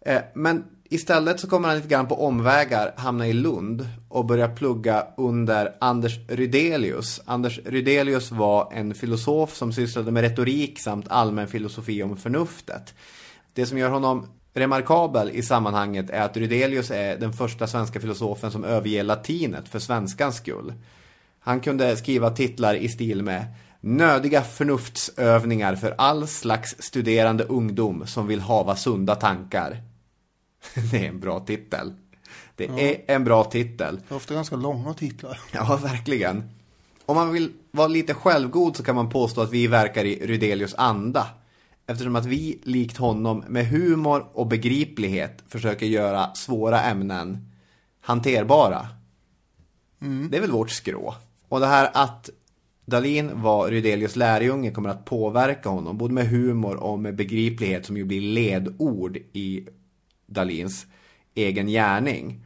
Eh, 0.05 0.21
men 0.35 0.65
istället 0.89 1.39
så 1.39 1.49
kommer 1.49 1.67
han 1.67 1.77
lite 1.77 1.89
grann 1.89 2.07
på 2.07 2.25
omvägar 2.25 2.93
hamna 2.97 3.27
i 3.27 3.33
Lund 3.33 3.89
och 4.09 4.25
börja 4.25 4.47
plugga 4.47 5.07
under 5.17 5.75
Anders 5.79 6.19
Rydelius. 6.27 7.21
Anders 7.25 7.59
Rydelius 7.65 8.31
var 8.31 8.73
en 8.73 8.93
filosof 8.93 9.55
som 9.55 9.73
sysslade 9.73 10.11
med 10.11 10.21
retorik 10.21 10.79
samt 10.79 11.07
allmän 11.07 11.47
filosofi 11.47 12.03
om 12.03 12.17
förnuftet. 12.17 12.93
Det 13.53 13.65
som 13.65 13.77
gör 13.77 13.89
honom 13.89 14.27
remarkabel 14.53 15.29
i 15.29 15.43
sammanhanget 15.43 16.09
är 16.09 16.21
att 16.21 16.37
Rydelius 16.37 16.91
är 16.91 17.17
den 17.17 17.33
första 17.33 17.67
svenska 17.67 17.99
filosofen 17.99 18.51
som 18.51 18.63
överger 18.63 19.03
latinet 19.03 19.67
för 19.69 19.79
svenskans 19.79 20.35
skull. 20.35 20.73
Han 21.43 21.59
kunde 21.59 21.97
skriva 21.97 22.29
titlar 22.29 22.75
i 22.75 22.89
stil 22.89 23.23
med 23.23 23.45
Nödiga 23.83 24.41
förnuftsövningar 24.41 25.75
för 25.75 25.95
all 25.97 26.27
slags 26.27 26.75
studerande 26.79 27.43
ungdom 27.43 28.07
som 28.07 28.27
vill 28.27 28.39
hava 28.39 28.75
sunda 28.75 29.15
tankar. 29.15 29.77
Det 30.91 31.05
är 31.05 31.09
en 31.09 31.19
bra 31.19 31.39
titel. 31.39 31.93
Det 32.55 32.65
är 32.65 33.15
en 33.15 33.23
bra 33.23 33.43
titel. 33.43 33.99
Det 34.07 34.13
är 34.13 34.17
ofta 34.17 34.33
ganska 34.33 34.55
långa 34.55 34.93
titlar. 34.93 35.39
Ja, 35.51 35.79
verkligen. 35.83 36.49
Om 37.05 37.15
man 37.15 37.31
vill 37.31 37.51
vara 37.71 37.87
lite 37.87 38.13
självgod 38.13 38.77
så 38.77 38.83
kan 38.83 38.95
man 38.95 39.09
påstå 39.09 39.41
att 39.41 39.51
vi 39.51 39.67
verkar 39.67 40.05
i 40.05 40.27
Rydelius 40.27 40.75
anda. 40.77 41.27
Eftersom 41.87 42.15
att 42.15 42.25
vi, 42.25 42.59
likt 42.63 42.97
honom, 42.97 43.43
med 43.47 43.67
humor 43.67 44.27
och 44.33 44.47
begriplighet 44.47 45.43
försöker 45.47 45.85
göra 45.85 46.35
svåra 46.35 46.81
ämnen 46.81 47.51
hanterbara. 48.01 48.87
Det 50.29 50.37
är 50.37 50.41
väl 50.41 50.51
vårt 50.51 50.71
skrå. 50.71 51.15
Och 51.51 51.59
det 51.59 51.67
här 51.67 51.89
att 51.93 52.29
Dalin 52.85 53.41
var 53.41 53.67
Rydelius 53.67 54.15
lärjunge 54.15 54.71
kommer 54.71 54.89
att 54.89 55.05
påverka 55.05 55.69
honom, 55.69 55.97
både 55.97 56.13
med 56.13 56.27
humor 56.27 56.75
och 56.75 56.99
med 56.99 57.15
begriplighet 57.15 57.85
som 57.85 57.97
ju 57.97 58.03
blir 58.03 58.21
ledord 58.21 59.17
i 59.17 59.67
Dalins 60.25 60.85
egen 61.35 61.67
gärning. 61.67 62.45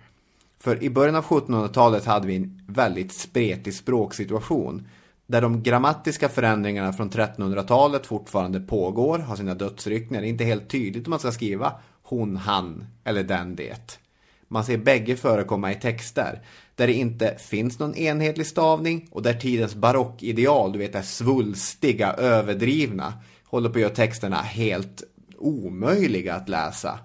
För 0.59 0.83
i 0.83 0.89
början 0.89 1.15
av 1.15 1.23
1700-talet 1.23 2.05
hade 2.05 2.27
vi 2.27 2.35
en 2.35 2.61
väldigt 2.67 3.13
spretig 3.13 3.73
språksituation. 3.73 4.87
Där 5.27 5.41
de 5.41 5.63
grammatiska 5.63 6.29
förändringarna 6.29 6.93
från 6.93 7.09
1300-talet 7.09 8.05
fortfarande 8.05 8.59
pågår, 8.59 9.19
har 9.19 9.35
sina 9.35 9.55
dödsryckningar. 9.55 10.21
Det 10.21 10.27
är 10.27 10.29
inte 10.29 10.43
helt 10.43 10.69
tydligt 10.69 11.07
om 11.07 11.09
man 11.09 11.19
ska 11.19 11.31
skriva 11.31 11.73
hon, 12.01 12.37
han 12.37 12.85
eller 13.03 13.23
den, 13.23 13.55
det. 13.55 13.99
Man 14.47 14.63
ser 14.63 14.77
bägge 14.77 15.15
förekomma 15.15 15.71
i 15.71 15.75
texter. 15.75 16.41
Där 16.75 16.87
det 16.87 16.93
inte 16.93 17.35
finns 17.37 17.79
någon 17.79 17.95
enhetlig 17.95 18.47
stavning 18.47 19.07
och 19.11 19.21
där 19.21 19.33
tidens 19.33 19.75
barockideal, 19.75 20.71
du 20.71 20.79
vet 20.79 20.93
det 20.93 21.03
svulstiga, 21.03 22.13
överdrivna, 22.13 23.13
håller 23.43 23.69
på 23.69 23.75
att 23.75 23.81
göra 23.81 23.93
texterna 23.93 24.41
helt 24.41 25.03
omöjliga 25.37 26.35
att 26.35 26.49
läsa. 26.49 26.99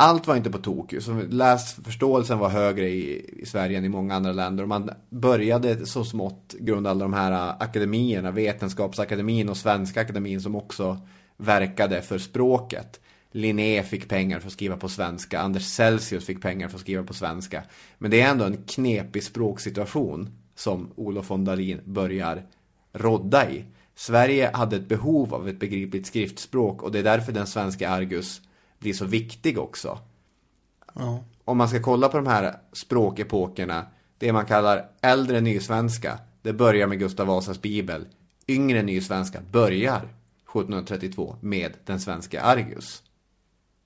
Allt 0.00 0.26
var 0.26 0.36
inte 0.36 0.50
på 0.50 0.58
tok. 0.58 0.94
Läsförståelsen 1.28 2.38
var 2.38 2.48
högre 2.48 2.88
i, 2.88 3.30
i 3.42 3.46
Sverige 3.46 3.78
än 3.78 3.84
i 3.84 3.88
många 3.88 4.14
andra 4.14 4.32
länder. 4.32 4.62
Och 4.62 4.68
man 4.68 4.90
började 5.10 5.86
så 5.86 6.04
smått 6.04 6.54
grunda 6.58 6.90
alla 6.90 7.04
de 7.04 7.12
här 7.12 7.32
äh, 7.32 7.54
akademierna, 7.60 8.30
Vetenskapsakademin 8.30 9.48
och 9.48 9.56
Svenska 9.56 10.00
akademin 10.00 10.40
som 10.40 10.56
också 10.56 10.98
verkade 11.36 12.02
för 12.02 12.18
språket. 12.18 13.00
Linné 13.32 13.82
fick 13.82 14.08
pengar 14.08 14.40
för 14.40 14.46
att 14.46 14.52
skriva 14.52 14.76
på 14.76 14.88
svenska, 14.88 15.40
Anders 15.40 15.64
Celsius 15.64 16.26
fick 16.26 16.42
pengar 16.42 16.68
för 16.68 16.76
att 16.76 16.80
skriva 16.80 17.02
på 17.02 17.14
svenska. 17.14 17.62
Men 17.98 18.10
det 18.10 18.20
är 18.20 18.30
ändå 18.30 18.44
en 18.44 18.62
knepig 18.66 19.24
språksituation 19.24 20.30
som 20.54 20.92
Olof 20.96 21.30
von 21.30 21.44
Dalin 21.44 21.80
börjar 21.84 22.42
rodda 22.92 23.50
i. 23.50 23.64
Sverige 23.94 24.50
hade 24.54 24.76
ett 24.76 24.88
behov 24.88 25.34
av 25.34 25.48
ett 25.48 25.60
begripligt 25.60 26.06
skriftspråk 26.06 26.82
och 26.82 26.92
det 26.92 26.98
är 26.98 27.02
därför 27.02 27.32
den 27.32 27.46
svenska 27.46 27.90
Argus 27.90 28.40
blir 28.78 28.92
så 28.92 29.04
viktig 29.04 29.58
också. 29.58 29.98
Ja. 30.94 31.24
om 31.44 31.58
man 31.58 31.68
ska 31.68 31.82
kolla 31.82 32.08
på 32.08 32.16
de 32.16 32.26
här 32.26 32.54
språkepokerna, 32.72 33.86
det 34.18 34.32
man 34.32 34.46
kallar 34.46 34.90
äldre 35.00 35.40
nysvenska, 35.40 36.18
det 36.42 36.52
börjar 36.52 36.86
med 36.86 36.98
Gustav 36.98 37.26
Vasas 37.26 37.62
bibel. 37.62 38.06
Yngre 38.48 38.82
nysvenska 38.82 39.40
börjar 39.52 39.96
1732 39.96 41.36
med 41.40 41.72
den 41.84 42.00
svenska 42.00 42.42
Argus. 42.42 43.02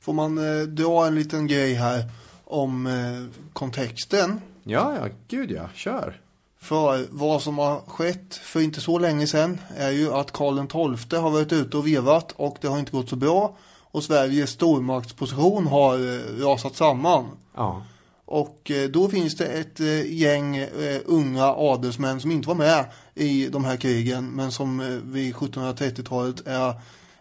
Får 0.03 0.12
man 0.12 0.38
eh, 0.38 0.62
dra 0.62 1.07
en 1.07 1.14
liten 1.14 1.46
grej 1.46 1.74
här 1.74 2.05
om 2.44 2.86
eh, 2.86 3.36
kontexten. 3.53 4.40
Ja, 4.64 4.96
ja, 4.96 5.09
gud 5.28 5.50
ja, 5.50 5.68
kör. 5.74 6.20
För 6.61 7.07
vad 7.11 7.42
som 7.42 7.59
har 7.59 7.80
skett 7.80 8.34
för 8.34 8.61
inte 8.61 8.80
så 8.80 8.98
länge 8.98 9.26
sedan 9.26 9.59
är 9.76 9.90
ju 9.90 10.12
att 10.12 10.32
Karl 10.32 10.96
XII 10.96 11.18
har 11.18 11.30
varit 11.30 11.53
ute 11.53 11.76
och 11.76 11.86
vevat 11.86 12.32
och 12.36 12.57
det 12.61 12.68
har 12.68 12.78
inte 12.78 12.92
gått 12.92 13.09
så 13.09 13.16
bra. 13.16 13.57
Och 13.80 14.05
Sveriges 14.05 14.50
stormaktsposition 14.50 15.66
har 15.66 15.94
eh, 15.94 16.44
rasat 16.44 16.76
samman. 16.76 17.26
Ja. 17.55 17.82
Och 18.24 18.70
eh, 18.70 18.88
då 18.88 19.09
finns 19.09 19.36
det 19.36 19.46
ett 19.46 19.80
eh, 19.80 20.12
gäng 20.12 20.57
eh, 20.57 21.00
unga 21.05 21.44
adelsmän 21.44 22.20
som 22.20 22.30
inte 22.30 22.48
var 22.48 22.55
med 22.55 22.84
i 23.14 23.48
de 23.48 23.64
här 23.64 23.76
krigen 23.76 24.30
men 24.30 24.53
som 24.53 25.00
vid 25.05 25.34
1730-talet 25.34 26.46
är 26.46 26.74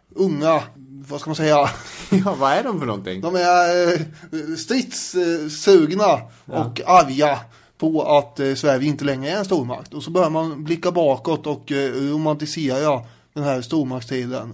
unga, 0.10 0.64
vad 1.08 1.20
ska 1.22 1.30
man 1.30 1.36
säga? 1.36 1.56
ja, 2.10 2.36
vad 2.40 2.52
är 2.52 2.64
de 2.64 2.80
för 2.80 2.86
någonting? 2.86 3.22
De 3.22 3.36
är 3.36 3.94
eh, 3.94 4.56
stridssugna 4.58 6.22
och 6.46 6.82
arga 6.86 7.40
på 7.78 8.18
att 8.18 8.40
eh, 8.40 8.54
Sverige 8.56 8.88
inte 8.88 9.06
längre 9.06 9.30
är 9.32 9.38
en 9.38 9.46
stormakt. 9.46 9.94
Och 9.94 10.04
så 10.04 10.12
börjar 10.12 10.30
man 10.30 10.64
blicka 10.64 10.92
bakåt 10.92 11.48
och 11.48 11.72
eh, 11.72 11.92
romantisera 11.92 13.02
den 13.34 13.44
här 13.44 13.62
stormaktstiden. 13.62 14.54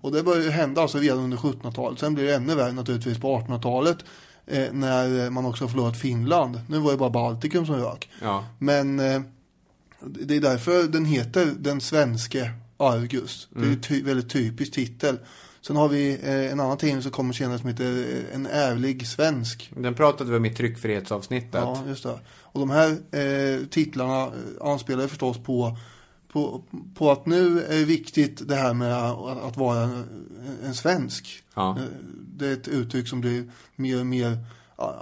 Och 0.00 0.12
det 0.12 0.22
börjar 0.22 0.42
ju 0.42 0.50
hända 0.50 0.82
alltså 0.82 0.98
redan 0.98 1.18
under 1.18 1.36
1700-talet. 1.36 1.98
Sen 2.00 2.14
blir 2.14 2.24
det 2.26 2.34
ännu 2.34 2.54
värre 2.54 2.72
naturligtvis 2.72 3.18
på 3.18 3.38
1800-talet. 3.38 3.98
Eh, 4.46 4.72
när 4.72 5.30
man 5.30 5.46
också 5.46 5.68
förlorat 5.68 5.96
Finland. 5.96 6.60
Nu 6.68 6.78
var 6.78 6.90
det 6.92 6.96
bara 6.98 7.10
Baltikum 7.10 7.66
som 7.66 7.74
rök. 7.76 8.10
Ja. 8.22 8.44
Men 8.58 8.96
det 10.04 10.36
är 10.36 10.40
därför 10.40 10.82
den 10.82 11.04
heter 11.04 11.52
Den 11.58 11.80
svenske 11.80 12.50
Argus. 12.76 13.48
Det 13.50 13.58
är 13.58 13.62
Mm. 13.62 13.74
ju 13.74 13.80
ty- 13.80 14.02
väldigt 14.02 14.30
typisk 14.30 14.72
titel. 14.72 15.18
Sen 15.62 15.76
har 15.76 15.88
vi 15.88 16.18
eh, 16.22 16.52
en 16.52 16.60
annan 16.60 16.76
tidning 16.76 17.02
som 17.02 17.12
kommer 17.12 17.32
senare 17.32 17.58
som 17.58 17.68
heter 17.68 17.84
eh, 17.84 18.34
En 18.34 18.46
ärlig 18.46 19.06
svensk. 19.06 19.72
Den 19.76 19.94
pratade 19.94 20.30
vi 20.30 20.36
om 20.36 20.44
i 20.44 20.54
tryckfrihetsavsnittet. 20.54 21.54
Ja, 21.54 21.82
just 21.88 22.02
det. 22.02 22.18
Och 22.42 22.60
de 22.60 22.70
här 22.70 22.90
eh, 22.90 23.66
titlarna 23.66 24.22
eh, 24.22 24.30
anspelar 24.60 25.06
förstås 25.06 25.38
på, 25.38 25.76
på, 26.32 26.62
på 26.94 27.10
att 27.10 27.26
nu 27.26 27.62
är 27.62 27.78
det 27.78 27.84
viktigt 27.84 28.48
det 28.48 28.54
här 28.54 28.74
med 28.74 29.10
att, 29.10 29.42
att 29.42 29.56
vara 29.56 29.80
en, 29.80 30.04
en 30.64 30.74
svensk. 30.74 31.42
Ja. 31.54 31.78
Det 32.36 32.46
är 32.46 32.52
ett 32.52 32.68
uttryck 32.68 33.08
som 33.08 33.20
blir 33.20 33.50
mer 33.76 34.00
och 34.00 34.06
mer 34.06 34.38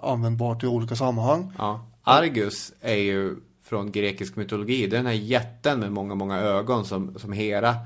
användbart 0.02 0.62
i 0.62 0.66
olika 0.66 0.96
sammanhang. 0.96 1.52
Ja. 1.58 1.86
Argus 2.02 2.72
är 2.80 2.96
ju 2.96 3.36
från 3.64 3.92
grekisk 3.92 4.36
mytologi. 4.36 4.86
Det 4.86 4.96
är 4.96 4.98
den 4.98 5.06
här 5.06 5.12
jätten 5.12 5.80
med 5.80 5.92
många, 5.92 6.14
många 6.14 6.38
ögon 6.38 6.84
som, 6.84 7.18
som 7.18 7.32
Hera 7.32 7.76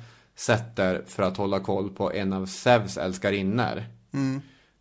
sätter 0.47 1.05
för 1.07 1.23
att 1.23 1.37
hålla 1.37 1.61
koll 1.61 1.91
på 1.91 2.13
en 2.13 2.33
av 2.33 2.47
Zeus 2.47 2.97
älskarinnor. 2.97 3.85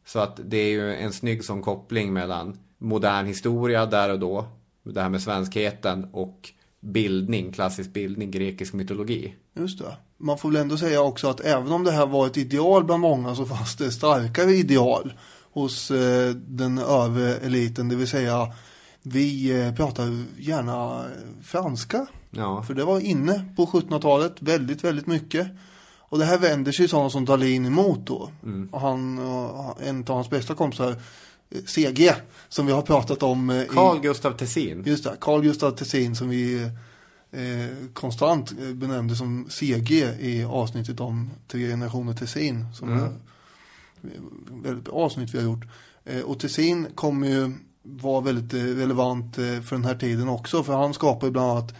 Så 0.05 0.20
att 0.20 0.39
det 0.45 0.57
är 0.57 0.70
ju 0.70 0.95
en 0.95 1.14
snygg 1.14 1.45
sån 1.45 1.62
koppling 1.62 2.14
mellan 2.14 2.57
modern 2.78 3.26
historia 3.26 3.86
där 3.86 4.12
och 4.12 4.20
då, 4.20 4.45
det 4.84 5.01
här 5.01 5.09
med 5.09 5.22
svenskheten 5.22 6.07
och 6.12 6.49
bildning, 6.80 7.51
klassisk 7.51 7.93
bildning, 7.93 8.32
grekisk 8.32 8.74
mytologi. 8.74 9.36
Just 9.53 9.80
det. 9.80 9.97
Man 10.18 10.38
får 10.38 10.51
väl 10.51 10.62
ändå 10.62 10.78
säga 10.78 11.01
också 11.01 11.30
att 11.30 11.39
även 11.39 11.72
om 11.72 11.84
det 11.84 11.91
här 11.91 12.05
var 12.05 12.28
ett 12.28 12.38
ideal 12.38 12.84
bland 12.84 13.01
många 13.01 13.36
så 13.36 13.45
fanns 13.45 13.76
det 13.76 13.91
starkare 13.91 14.51
ideal 14.51 15.14
hos 15.51 15.91
eh, 15.91 16.30
den 16.36 16.78
övre 16.78 17.36
eliten. 17.36 17.89
Det 17.89 17.95
vill 17.95 18.07
säga 18.07 18.53
vi 19.01 19.62
eh, 19.62 19.76
pratar 19.76 20.26
gärna 20.38 21.05
franska. 21.43 22.07
Ja. 22.32 22.64
För 22.64 22.74
det 22.74 22.84
var 22.86 23.00
inne 23.00 23.46
på 23.56 23.66
1700-talet 23.66 24.36
väldigt, 24.40 24.84
väldigt 24.84 25.08
mycket. 25.08 25.48
Och 26.00 26.20
det 26.20 26.26
här 26.26 26.38
vänder 26.38 26.72
sig 26.72 26.88
sådana 26.88 27.10
som 27.10 27.26
Dalin 27.26 27.66
emot 27.66 28.00
då. 28.08 28.30
Och 28.72 28.82
han, 28.82 29.20
och 29.20 29.82
en 29.82 30.00
av 30.00 30.16
hans 30.16 30.30
bästa 30.30 30.56
kompisar, 30.56 30.96
eh, 31.50 31.62
CG, 31.66 32.14
som 32.50 32.66
vi 32.66 32.72
har 32.72 32.82
pratat 32.82 33.24
om. 33.24 33.50
eh, 33.50 33.62
i- 33.62 33.68
Carl 33.68 34.00
Gustav 34.00 34.32
Tessin. 34.32 34.84
Just 34.86 35.04
det, 35.04 35.16
Carl 35.22 35.42
Gustaf 35.42 35.76
Tessin 35.76 36.16
som 36.16 36.30
vi 36.30 36.64
eh, 37.32 37.88
konstant 37.94 38.52
eh, 38.62 38.74
benämnde 38.74 39.16
som 39.16 39.46
CG 39.50 39.92
i 40.20 40.44
avsnittet 40.44 41.00
om 41.00 41.30
tre 41.48 41.68
generationer 41.68 42.14
Tessin. 42.14 42.66
Som 42.74 42.90
är 42.94 43.06
ett 43.06 43.12
väldigt 44.64 44.86
bra 44.86 44.94
avsnitt 44.96 45.34
vi 45.34 45.38
har 45.38 45.46
gjort. 45.46 45.66
Eh, 46.06 46.22
och 46.22 46.40
Tessin 46.40 46.88
kommer 46.96 47.28
ju 47.28 47.52
vara 47.84 48.22
väldigt 48.22 48.54
relevant 48.54 49.36
för 49.36 49.72
den 49.72 49.86
här 49.86 49.96
tiden 49.96 50.30
också. 50.30 50.64
För 50.64 50.74
han 50.74 50.94
skapar 50.94 51.28
ju 51.28 51.32
bland 51.34 51.52
annat 51.52 51.74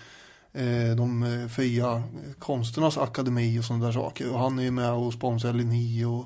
de 0.97 1.24
eh, 1.24 1.47
fria 1.47 1.91
eh, 1.95 2.02
konsternas 2.39 2.97
akademi 2.97 3.60
och 3.60 3.64
sådana 3.64 3.86
där 3.86 3.91
saker. 3.91 4.34
Och 4.34 4.39
han 4.39 4.60
är 4.60 4.64
ju 4.64 4.72
med 4.72 4.91
och 4.91 5.14
sponsrar 5.14 5.54
Linné 5.54 6.06
och 6.06 6.26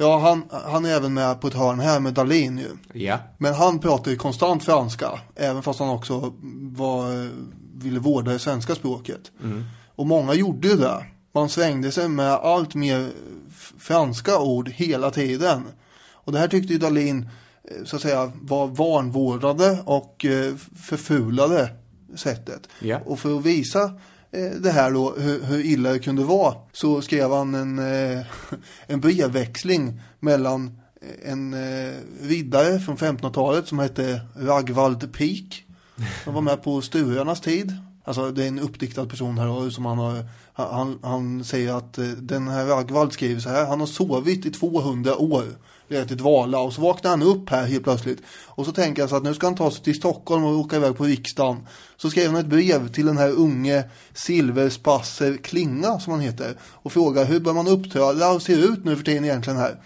Ja, 0.00 0.18
han, 0.18 0.42
han 0.64 0.84
är 0.84 0.90
även 0.90 1.14
med 1.14 1.40
på 1.40 1.46
ett 1.46 1.54
hörn 1.54 1.80
här 1.80 2.00
med 2.00 2.14
Dalin 2.14 2.58
ju. 2.58 3.00
Ja. 3.00 3.18
Men 3.38 3.54
han 3.54 3.78
pratar 3.78 4.10
ju 4.10 4.16
konstant 4.16 4.64
franska, 4.64 5.20
även 5.34 5.62
fast 5.62 5.80
han 5.80 5.88
också 5.88 6.32
var, 6.72 7.30
ville 7.74 8.00
vårda 8.00 8.30
det 8.30 8.38
svenska 8.38 8.74
språket. 8.74 9.20
Och 9.94 10.06
många 10.06 10.34
gjorde 10.34 10.68
ju 10.68 10.76
det. 10.76 11.04
Man 11.32 11.48
svängde 11.48 11.92
sig 11.92 12.08
med 12.08 12.32
allt 12.32 12.74
mer 12.74 13.10
franska 13.78 14.38
ord 14.38 14.68
hela 14.68 15.10
tiden. 15.10 15.64
Och 16.12 16.32
det 16.32 16.38
här 16.38 16.48
tyckte 16.48 16.72
ju 16.72 16.78
Dalin, 16.78 17.28
eh, 17.64 17.84
så 17.84 17.96
att 17.96 18.02
säga, 18.02 18.32
var 18.34 18.66
vanvårdade 18.66 19.78
och 19.84 20.24
eh, 20.24 20.54
förfulade 20.82 21.70
sättet. 22.16 22.68
Ja. 22.80 23.00
Och 23.04 23.18
för 23.18 23.38
att 23.38 23.44
visa 23.44 23.82
eh, 24.30 24.50
det 24.60 24.70
här 24.70 24.90
då, 24.90 25.14
hur, 25.18 25.42
hur 25.42 25.60
illa 25.60 25.92
det 25.92 25.98
kunde 25.98 26.24
vara, 26.24 26.54
så 26.72 27.02
skrev 27.02 27.32
han 27.32 27.54
en, 27.54 27.78
eh, 27.78 28.26
en 28.86 29.00
brevväxling 29.00 30.00
mellan 30.20 30.78
en 31.24 31.54
eh, 31.54 31.94
riddare 32.22 32.80
från 32.80 32.96
1500-talet 32.96 33.68
som 33.68 33.78
hette 33.78 34.20
Ragvald 34.36 35.12
Pik. 35.12 35.64
Han 36.24 36.34
var 36.34 36.40
med 36.40 36.62
på 36.62 36.80
Sturarnas 36.80 37.40
tid. 37.40 37.76
Alltså 38.04 38.30
det 38.30 38.44
är 38.44 38.48
en 38.48 38.58
uppdiktad 38.58 39.06
person 39.06 39.38
här 39.38 39.70
som 39.70 39.86
han 39.86 39.98
har, 39.98 40.24
han, 40.52 40.98
han 41.02 41.44
säger 41.44 41.78
att 41.78 41.98
den 42.16 42.48
här 42.48 42.66
Ragvald 42.66 43.12
skriver 43.12 43.40
så 43.40 43.48
här, 43.48 43.66
han 43.66 43.80
har 43.80 43.86
sovit 43.86 44.46
i 44.46 44.50
200 44.50 45.16
år 45.16 45.44
legat 45.88 46.10
i 46.10 46.14
dvala 46.14 46.58
och 46.58 46.72
så 46.72 46.80
vaknar 46.80 47.10
han 47.10 47.22
upp 47.22 47.50
här 47.50 47.66
helt 47.66 47.84
plötsligt. 47.84 48.22
Och 48.46 48.66
så 48.66 48.72
tänker 48.72 49.02
han 49.02 49.08
så 49.08 49.16
att 49.16 49.22
nu 49.22 49.34
ska 49.34 49.46
han 49.46 49.56
ta 49.56 49.70
sig 49.70 49.84
till 49.84 49.94
Stockholm 49.94 50.44
och 50.44 50.58
åka 50.58 50.76
iväg 50.76 50.96
på 50.96 51.04
riksdagen. 51.04 51.66
Så 51.96 52.10
skrev 52.10 52.30
han 52.30 52.40
ett 52.40 52.46
brev 52.46 52.92
till 52.92 53.06
den 53.06 53.18
här 53.18 53.30
unge 53.30 53.84
Silverspasser 54.14 55.36
Klinga 55.36 56.00
som 56.00 56.12
han 56.12 56.22
heter 56.22 56.54
och 56.62 56.92
frågar 56.92 57.24
hur 57.24 57.40
bör 57.40 57.52
man 57.52 57.68
uppträda? 57.68 58.30
Och 58.30 58.42
se 58.42 58.52
ut 58.52 58.84
nu 58.84 58.96
för 58.96 59.04
tiden 59.04 59.24
egentligen 59.24 59.58
här? 59.58 59.76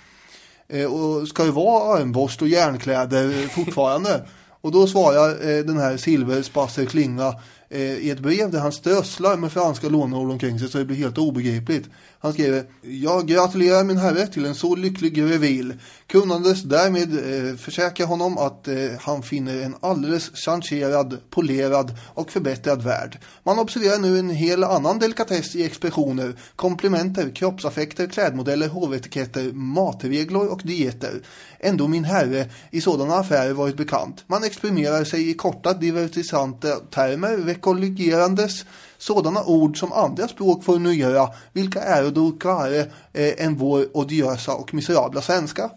Eh, 0.69 0.93
och 0.93 1.29
ska 1.29 1.45
det 1.45 1.51
vara 1.51 1.99
armborst 1.99 2.43
och 2.43 2.49
järnkläder 2.49 3.49
fortfarande? 3.49 4.23
och 4.63 4.73
då 4.73 4.87
svarar 4.87 5.31
eh, 5.31 5.65
den 5.65 5.77
här 5.77 5.97
Silverspasser 5.97 6.85
Klinga 6.85 7.35
eh, 7.73 7.81
i 7.81 8.11
ett 8.11 8.21
brev 8.21 8.51
där 8.51 8.61
han 8.61 8.73
strösslar 8.73 9.37
med 9.37 9.53
franska 9.53 9.89
låneord 9.89 10.31
omkring 10.31 10.59
sig 10.59 10.69
så 10.69 10.79
det 10.79 10.85
blir 10.85 10.97
helt 10.97 11.19
obegripligt. 11.19 11.89
Han 12.19 12.33
skriver 12.33 12.65
Jag 12.81 13.27
gratulerar 13.27 13.85
min 13.85 13.97
herre 13.97 14.27
till 14.27 14.47
en 14.47 14.55
så 14.55 14.75
lycklig 14.75 15.23
reveal. 15.23 15.75
Kunnandes 16.07 16.63
därmed 16.63 17.13
eh, 17.13 17.57
försäkra 17.57 18.07
honom 18.07 18.39
att 18.39 18.69
eh, 18.69 18.77
han 19.01 19.23
finner 19.23 19.63
en 19.63 19.75
alldeles 19.81 20.31
changerad, 20.35 21.19
polerad 21.31 21.95
och 22.15 22.31
förbättrad 22.31 22.83
värld. 22.83 23.19
Man 23.43 23.59
observerar 23.59 23.99
nu 23.99 24.19
en 24.19 24.31
hel 24.31 24.65
annan 24.65 24.99
delikatess 24.99 25.57
i 25.57 25.65
expressioner, 25.65 26.35
komplimenter, 26.57 27.31
kroppsaffekter, 27.35 28.07
klädmodeller, 28.07 28.69
hovetiketter, 28.69 29.53
matregler 29.53 30.53
och 30.53 30.61
dieter. 30.65 31.23
Ändå 31.61 31.89
min 31.89 32.05
herre 32.05 32.47
i 32.71 32.81
sådana 32.81 33.15
affärer 33.15 33.53
varit 33.53 33.77
bekant. 33.77 34.25
Man 34.27 34.45
exprimerar 34.45 35.05
sig 35.05 35.31
i 35.31 35.35
korta 35.35 35.73
divertisanta 35.73 36.77
termer, 36.77 37.37
rekollegerandes 37.63 38.65
sådana 38.99 39.45
ord 39.45 39.79
som 39.79 39.93
andra 39.93 40.29
språk 40.29 40.67
nöja, 40.67 41.29
vilka 41.53 41.83
är 41.83 42.11
då 42.11 42.33
klarare 42.33 42.81
eh, 43.13 43.45
än 43.47 43.57
vår 43.57 43.97
odiösa 43.97 44.55
och 44.55 44.75
miserabla 44.75 45.23
svenska. 45.23 45.71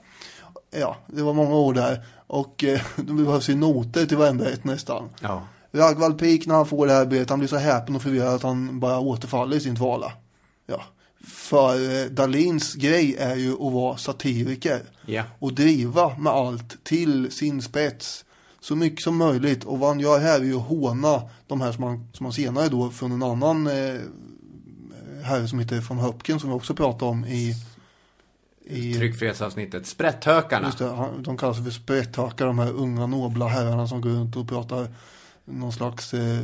Ja, 0.71 0.97
det 1.07 1.21
var 1.21 1.33
många 1.33 1.55
ord 1.55 1.75
där. 1.75 2.05
Och 2.27 2.63
eh, 2.63 2.81
det 2.95 3.13
behövs 3.13 3.49
ju 3.49 3.55
noter 3.55 4.05
till 4.05 4.17
varenda 4.17 4.49
ett 4.49 4.63
nästan. 4.63 5.09
Ja. 5.19 5.41
Ragvald 5.71 6.19
Pik 6.19 6.47
när 6.47 6.55
han 6.55 6.65
får 6.65 6.87
det 6.87 6.93
här 6.93 7.05
brevet, 7.05 7.29
han 7.29 7.39
blir 7.39 7.49
så 7.49 7.57
häpen 7.57 7.95
och 7.95 8.01
förvirrad 8.01 8.33
att 8.33 8.43
han 8.43 8.79
bara 8.79 8.99
återfaller 8.99 9.57
i 9.57 9.59
sin 9.59 9.75
dvala. 9.75 10.11
Ja. 10.67 10.81
För 11.27 12.03
eh, 12.03 12.05
Dalins 12.05 12.73
grej 12.73 13.15
är 13.19 13.35
ju 13.35 13.53
att 13.53 13.73
vara 13.73 13.97
satiriker. 13.97 14.81
Ja. 15.05 15.23
Och 15.39 15.53
driva 15.53 16.17
med 16.17 16.33
allt 16.33 16.83
till 16.83 17.31
sin 17.31 17.61
spets. 17.61 18.24
Så 18.65 18.75
mycket 18.75 19.03
som 19.03 19.17
möjligt. 19.17 19.63
Och 19.63 19.79
vad 19.79 19.89
han 19.89 19.99
gör 19.99 20.19
här 20.19 20.39
är 20.39 20.43
ju 20.43 20.55
att 20.55 20.67
håna 20.67 21.21
de 21.47 21.61
här 21.61 21.71
som 21.71 21.83
han, 21.83 22.07
som 22.13 22.25
han 22.25 22.33
senare 22.33 22.69
då 22.69 22.89
från 22.89 23.11
en 23.11 23.23
annan 23.23 23.67
eh, 23.67 24.01
herre 25.23 25.47
som 25.47 25.59
heter 25.59 25.81
von 25.81 25.97
Höpken 25.97 26.39
som 26.39 26.49
vi 26.49 26.55
också 26.55 26.73
pratade 26.73 27.11
om 27.11 27.25
i 27.25 27.55
i 28.65 28.93
Tryckfrihetsavsnittet. 28.93 29.87
Sprätthökarna. 29.87 30.67
Just 30.67 30.77
det, 30.77 31.09
de 31.19 31.37
kallas 31.37 31.63
för 31.63 31.71
sprätthakar, 31.71 32.45
de 32.45 32.59
här 32.59 32.71
unga 32.71 33.07
nobla 33.07 33.47
herrarna 33.47 33.87
som 33.87 34.01
går 34.01 34.09
runt 34.09 34.35
och 34.35 34.49
pratar 34.49 34.87
någon 35.45 35.73
slags, 35.73 36.13
eh, 36.13 36.39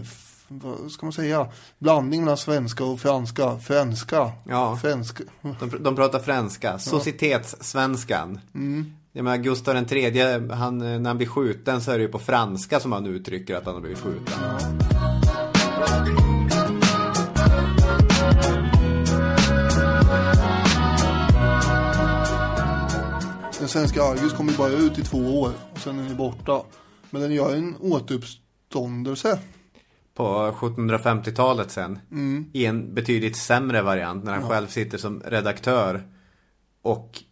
vad 0.48 0.92
ska 0.92 1.06
man 1.06 1.14
säga, 1.14 1.48
blandning 1.80 2.22
mellan 2.22 2.38
svenska 2.38 2.84
och 2.84 3.00
franska. 3.00 3.60
Franska. 3.60 4.32
Ja. 4.48 4.78
Franska. 4.78 5.24
De, 5.60 5.84
de 5.84 5.96
pratar 5.96 6.20
franska. 6.20 6.80
Societetssvenskan. 6.80 8.40
Mm. 8.56 8.94
Jag 9.14 9.24
menar, 9.24 9.38
Gustav 9.38 9.76
den 9.76 9.86
tredje, 9.86 10.54
han, 10.54 10.78
när 10.78 11.08
han 11.08 11.18
blir 11.18 11.28
skjuten 11.28 11.82
så 11.82 11.92
är 11.92 11.98
det 11.98 12.02
ju 12.02 12.08
på 12.08 12.20
franska 12.20 12.80
som 12.80 12.92
han 12.92 13.06
uttrycker 13.06 13.56
att 13.56 13.66
han 13.66 13.74
har 13.74 13.82
blivit 13.82 14.00
skjuten. 14.00 14.34
Den 23.60 23.68
svenska 23.68 24.04
Argus 24.04 24.34
kommer 24.34 24.54
bara 24.58 24.72
ut 24.72 25.00
i 25.00 25.02
två 25.02 25.42
år 25.42 25.52
och 25.72 25.80
sen 25.80 26.00
är 26.00 26.04
den 26.04 26.18
borta. 26.18 26.62
Men 27.10 27.22
den 27.22 27.32
gör 27.32 27.56
en 27.56 27.76
återuppståndelse. 27.80 29.40
På 30.14 30.24
1750-talet 30.52 31.72
sen. 31.72 32.00
Mm. 32.12 32.50
I 32.54 32.66
en 32.66 32.94
betydligt 32.94 33.38
sämre 33.38 33.82
variant 33.82 34.24
när 34.24 34.34
han 34.34 34.50
själv 34.50 34.68
sitter 34.68 34.98
som 34.98 35.22
redaktör. 35.26 36.04
Och 36.82 37.24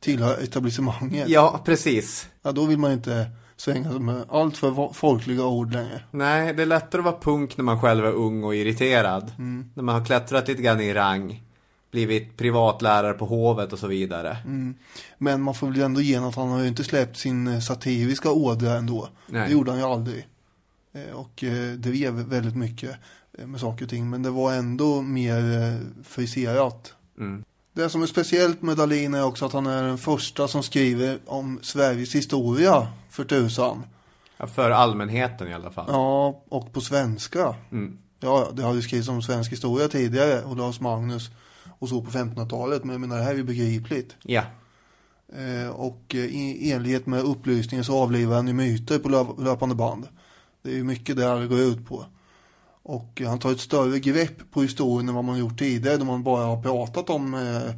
Tillhör 0.00 0.42
etablissemanget. 0.42 1.28
ja, 1.28 1.60
precis. 1.64 2.28
Ja, 2.42 2.52
då 2.52 2.64
vill 2.64 2.78
man 2.78 2.92
inte 2.92 3.30
svänga 3.56 3.90
sig 3.90 4.00
med 4.00 4.24
allt 4.30 4.56
för 4.56 4.70
vo- 4.70 4.92
folkliga 4.92 5.44
ord 5.44 5.72
längre. 5.72 6.02
Nej, 6.10 6.54
det 6.54 6.62
är 6.62 6.66
lättare 6.66 6.98
att 7.00 7.04
vara 7.04 7.20
punk 7.20 7.56
när 7.56 7.64
man 7.64 7.80
själv 7.80 8.04
är 8.04 8.12
ung 8.12 8.44
och 8.44 8.54
irriterad. 8.54 9.32
Mm. 9.38 9.70
När 9.74 9.82
man 9.82 9.94
har 9.94 10.04
klättrat 10.04 10.48
lite 10.48 10.62
grann 10.62 10.80
i 10.80 10.94
rang. 10.94 11.42
Blivit 11.90 12.36
privatlärare 12.36 13.12
på 13.12 13.24
hovet 13.26 13.72
och 13.72 13.78
så 13.78 13.86
vidare. 13.86 14.36
Mm. 14.44 14.74
Men 15.18 15.42
man 15.42 15.54
får 15.54 15.66
väl 15.66 15.80
ändå 15.80 16.00
ge 16.00 16.16
att 16.16 16.34
han 16.34 16.48
har 16.48 16.60
ju 16.62 16.68
inte 16.68 16.84
släppt 16.84 17.16
sin 17.16 17.46
eh, 17.48 17.60
satiriska 17.60 18.30
ådra 18.30 18.72
ändå. 18.76 19.08
Nej. 19.26 19.46
Det 19.46 19.52
gjorde 19.52 19.70
han 19.70 19.80
ju 19.80 19.86
aldrig. 19.86 20.26
Eh, 20.92 21.14
Och 21.16 21.44
eh, 21.44 21.72
drev 21.72 22.12
väldigt 22.14 22.56
mycket 22.56 22.96
med 23.46 23.60
saker 23.60 23.84
och 23.84 23.90
ting. 23.90 24.10
Men 24.10 24.22
det 24.22 24.30
var 24.30 24.52
ändå 24.52 25.02
mer 25.02 25.78
friserat. 26.04 26.94
Mm. 27.18 27.44
Det 27.72 27.88
som 27.88 28.02
är 28.02 28.06
speciellt 28.06 28.62
med 28.62 28.76
Dahlin 28.76 29.14
är 29.14 29.24
också 29.24 29.46
att 29.46 29.52
han 29.52 29.66
är 29.66 29.82
den 29.82 29.98
första 29.98 30.48
som 30.48 30.62
skriver 30.62 31.18
om 31.26 31.58
Sveriges 31.62 32.14
historia 32.14 32.88
för 33.10 33.24
tusan. 33.24 33.82
Ja, 34.36 34.46
för 34.46 34.70
allmänheten 34.70 35.48
i 35.48 35.54
alla 35.54 35.70
fall. 35.70 35.86
Ja, 35.88 36.42
och 36.48 36.72
på 36.72 36.80
svenska. 36.80 37.54
Mm. 37.72 37.98
Ja, 38.20 38.48
det 38.52 38.62
har 38.62 38.74
ju 38.74 38.82
skrivits 38.82 39.08
om 39.08 39.22
svensk 39.22 39.52
historia 39.52 39.88
tidigare, 39.88 40.44
Olaus 40.44 40.80
Magnus 40.80 41.30
och 41.78 41.88
så 41.88 42.02
på 42.02 42.10
1500-talet. 42.10 42.84
Men 42.84 42.90
jag 42.92 43.00
menar, 43.00 43.16
det 43.16 43.22
här 43.22 43.30
är 43.32 43.36
ju 43.36 43.44
begripligt. 43.44 44.16
Ja. 44.22 44.42
Eh, 45.36 45.70
och 45.70 46.02
eh, 46.14 46.20
i 46.24 46.72
enlighet 46.72 47.06
med 47.06 47.20
upplysningen 47.20 47.84
så 47.84 47.98
avlivar 48.02 48.36
han 48.36 48.46
ju 48.46 48.52
myter 48.52 48.98
på 48.98 49.08
löp- 49.08 49.44
löpande 49.44 49.74
band. 49.74 50.08
Det 50.62 50.70
är 50.70 50.74
ju 50.74 50.84
mycket 50.84 51.16
det 51.16 51.24
här 51.24 51.46
går 51.46 51.60
ut 51.60 51.88
på. 51.88 52.04
Och 52.90 53.22
han 53.26 53.38
tar 53.38 53.52
ett 53.52 53.60
större 53.60 53.98
grepp 53.98 54.50
på 54.50 54.62
historien 54.62 55.08
än 55.08 55.14
vad 55.14 55.24
man 55.24 55.38
gjort 55.38 55.58
tidigare 55.58 55.96
då 55.96 56.04
man 56.04 56.22
bara 56.22 56.44
har 56.44 56.62
pratat 56.62 57.10
om 57.10 57.34
eh, 57.34 57.66
eh 57.66 57.74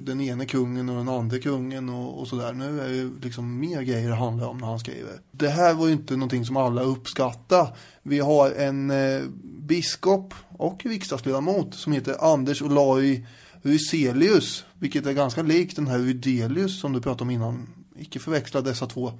den 0.00 0.20
ene 0.20 0.46
kungen 0.46 0.88
och 0.88 0.96
den 0.96 1.08
andra 1.08 1.38
kungen 1.38 1.88
och, 1.88 2.20
och 2.20 2.28
sådär. 2.28 2.52
Nu 2.52 2.80
är 2.80 2.88
det 2.88 2.94
ju 2.94 3.20
liksom 3.20 3.60
mer 3.60 3.82
grejer 3.82 4.08
det 4.08 4.14
handlar 4.14 4.46
om 4.46 4.58
när 4.58 4.66
han 4.66 4.78
skriver. 4.78 5.12
Det 5.30 5.48
här 5.48 5.74
var 5.74 5.86
ju 5.86 5.92
inte 5.92 6.16
någonting 6.16 6.44
som 6.44 6.56
alla 6.56 6.82
uppskattar. 6.82 7.76
Vi 8.02 8.18
har 8.18 8.50
en 8.50 8.90
eh, 8.90 9.22
biskop 9.44 10.34
och 10.48 10.86
riksdagsledamot 10.86 11.74
som 11.74 11.92
heter 11.92 12.32
Anders 12.32 12.62
Olai 12.62 13.26
Ryselius, 13.62 14.64
vilket 14.78 15.06
är 15.06 15.12
ganska 15.12 15.42
likt 15.42 15.76
den 15.76 15.86
här 15.86 15.98
Rydelius 15.98 16.80
som 16.80 16.92
du 16.92 17.00
pratade 17.00 17.22
om 17.22 17.30
innan. 17.30 17.66
Icke 17.98 18.18
förväxla 18.18 18.60
dessa 18.60 18.86
två. 18.86 19.12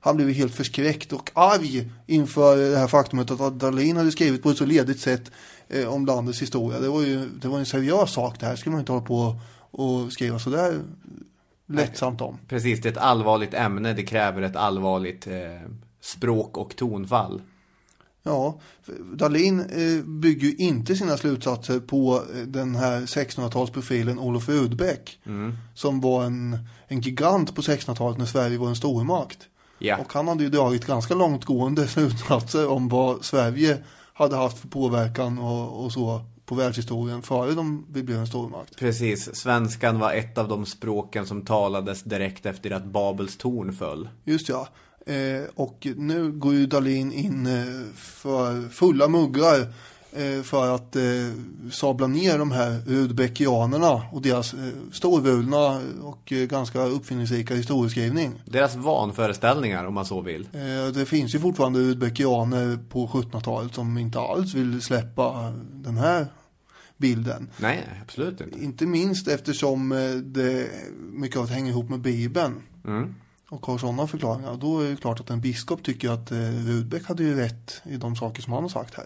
Han 0.00 0.16
blev 0.16 0.28
helt 0.28 0.54
förskräckt 0.54 1.12
och 1.12 1.30
arg 1.34 1.90
inför 2.06 2.56
det 2.56 2.78
här 2.78 2.86
faktumet 2.86 3.30
att 3.30 3.60
Dahlin 3.60 3.96
hade 3.96 4.12
skrivit 4.12 4.42
på 4.42 4.50
ett 4.50 4.58
så 4.58 4.64
ledigt 4.64 5.00
sätt 5.00 5.30
eh, 5.68 5.88
om 5.88 6.06
landets 6.06 6.42
historia. 6.42 6.80
Det 6.80 6.88
var 6.88 7.02
ju 7.02 7.28
det 7.42 7.48
var 7.48 7.58
en 7.58 7.66
seriös 7.66 8.12
sak 8.12 8.40
det 8.40 8.46
här. 8.46 8.56
skulle 8.56 8.72
man 8.72 8.80
inte 8.80 8.92
hålla 8.92 9.04
på 9.04 9.36
och 9.70 10.12
skriva 10.12 10.38
sådär 10.38 10.80
lättsamt 11.66 12.20
om. 12.20 12.38
Precis, 12.48 12.80
det 12.80 12.88
är 12.88 12.92
ett 12.92 12.98
allvarligt 12.98 13.54
ämne. 13.54 13.92
Det 13.92 14.02
kräver 14.02 14.42
ett 14.42 14.56
allvarligt 14.56 15.26
eh, 15.26 15.70
språk 16.00 16.56
och 16.56 16.76
tonfall. 16.76 17.42
Ja, 18.22 18.60
Dahlin 19.14 19.60
eh, 19.60 20.04
bygger 20.04 20.48
ju 20.48 20.54
inte 20.54 20.96
sina 20.96 21.16
slutsatser 21.16 21.80
på 21.80 22.22
eh, 22.34 22.42
den 22.42 22.74
här 22.74 23.00
1600-talsprofilen 23.00 24.18
Olof 24.18 24.48
Rudbeck. 24.48 25.18
Som 25.74 26.00
var 26.00 26.24
en, 26.24 26.58
en 26.88 27.00
gigant 27.00 27.54
på 27.54 27.62
1600-talet 27.62 28.18
när 28.18 28.26
Sverige 28.26 28.58
var 28.58 28.68
en 28.68 28.76
stormakt. 28.76 29.48
Ja. 29.80 29.96
Och 29.96 30.12
han 30.12 30.28
hade 30.28 30.44
ju 30.44 30.50
dragit 30.50 30.86
ganska 30.86 31.14
långtgående 31.14 31.88
slutsatser 31.88 32.68
om 32.68 32.88
vad 32.88 33.24
Sverige 33.24 33.78
hade 34.14 34.36
haft 34.36 34.58
för 34.58 34.68
påverkan 34.68 35.38
och, 35.38 35.84
och 35.84 35.92
så 35.92 36.24
på 36.44 36.54
världshistorien 36.54 37.22
före 37.22 37.54
de, 37.54 37.86
vi 37.92 38.02
blev 38.02 38.18
en 38.18 38.26
stormakt. 38.26 38.76
Precis, 38.76 39.36
svenskan 39.36 39.98
var 39.98 40.12
ett 40.12 40.38
av 40.38 40.48
de 40.48 40.66
språken 40.66 41.26
som 41.26 41.44
talades 41.44 42.02
direkt 42.02 42.46
efter 42.46 42.70
att 42.70 42.84
Babels 42.84 43.36
torn 43.36 43.72
föll. 43.72 44.08
Just 44.24 44.48
ja. 44.48 44.68
Eh, 45.06 45.42
och 45.54 45.86
nu 45.96 46.32
går 46.32 46.54
ju 46.54 46.66
Dahlin 46.66 47.12
in 47.12 47.46
eh, 47.46 47.94
för 47.94 48.68
fulla 48.68 49.08
muggar 49.08 49.72
för 50.44 50.74
att 50.74 50.96
eh, 50.96 51.02
sabla 51.72 52.06
ner 52.06 52.38
de 52.38 52.50
här 52.52 52.82
rudbeckianerna 52.86 54.02
och 54.12 54.22
deras 54.22 54.54
eh, 54.54 54.60
storvulna 54.92 55.80
och 56.02 56.32
eh, 56.32 56.46
ganska 56.46 56.80
uppfinningsrika 56.80 57.54
historieskrivning. 57.54 58.42
Deras 58.44 58.76
vanföreställningar 58.76 59.84
om 59.84 59.94
man 59.94 60.04
så 60.04 60.20
vill. 60.20 60.48
Eh, 60.52 60.92
det 60.94 61.06
finns 61.06 61.34
ju 61.34 61.38
fortfarande 61.38 61.80
rudbeckianer 61.80 62.78
på 62.88 63.06
1700-talet 63.06 63.74
som 63.74 63.98
inte 63.98 64.20
alls 64.20 64.54
vill 64.54 64.82
släppa 64.82 65.52
den 65.72 65.96
här 65.96 66.26
bilden. 66.96 67.50
Nej, 67.56 67.88
absolut 68.02 68.40
inte. 68.40 68.64
Inte 68.64 68.86
minst 68.86 69.28
eftersom 69.28 69.92
eh, 69.92 70.10
det 70.10 70.70
mycket 71.12 71.36
av 71.36 71.46
det 71.46 71.52
hänger 71.52 71.70
ihop 71.70 71.88
med 71.88 72.00
Bibeln. 72.00 72.62
Mm. 72.86 73.14
Och 73.48 73.66
har 73.66 73.78
sådana 73.78 74.06
förklaringar. 74.06 74.56
Då 74.56 74.80
är 74.80 74.90
det 74.90 74.96
klart 74.96 75.20
att 75.20 75.30
en 75.30 75.40
biskop 75.40 75.82
tycker 75.82 76.10
att 76.10 76.32
eh, 76.32 76.38
Rudbeck 76.38 77.06
hade 77.06 77.22
ju 77.22 77.36
rätt 77.36 77.82
i 77.84 77.96
de 77.96 78.16
saker 78.16 78.42
som 78.42 78.52
han 78.52 78.62
har 78.62 78.68
sagt 78.68 78.94
här. 78.94 79.04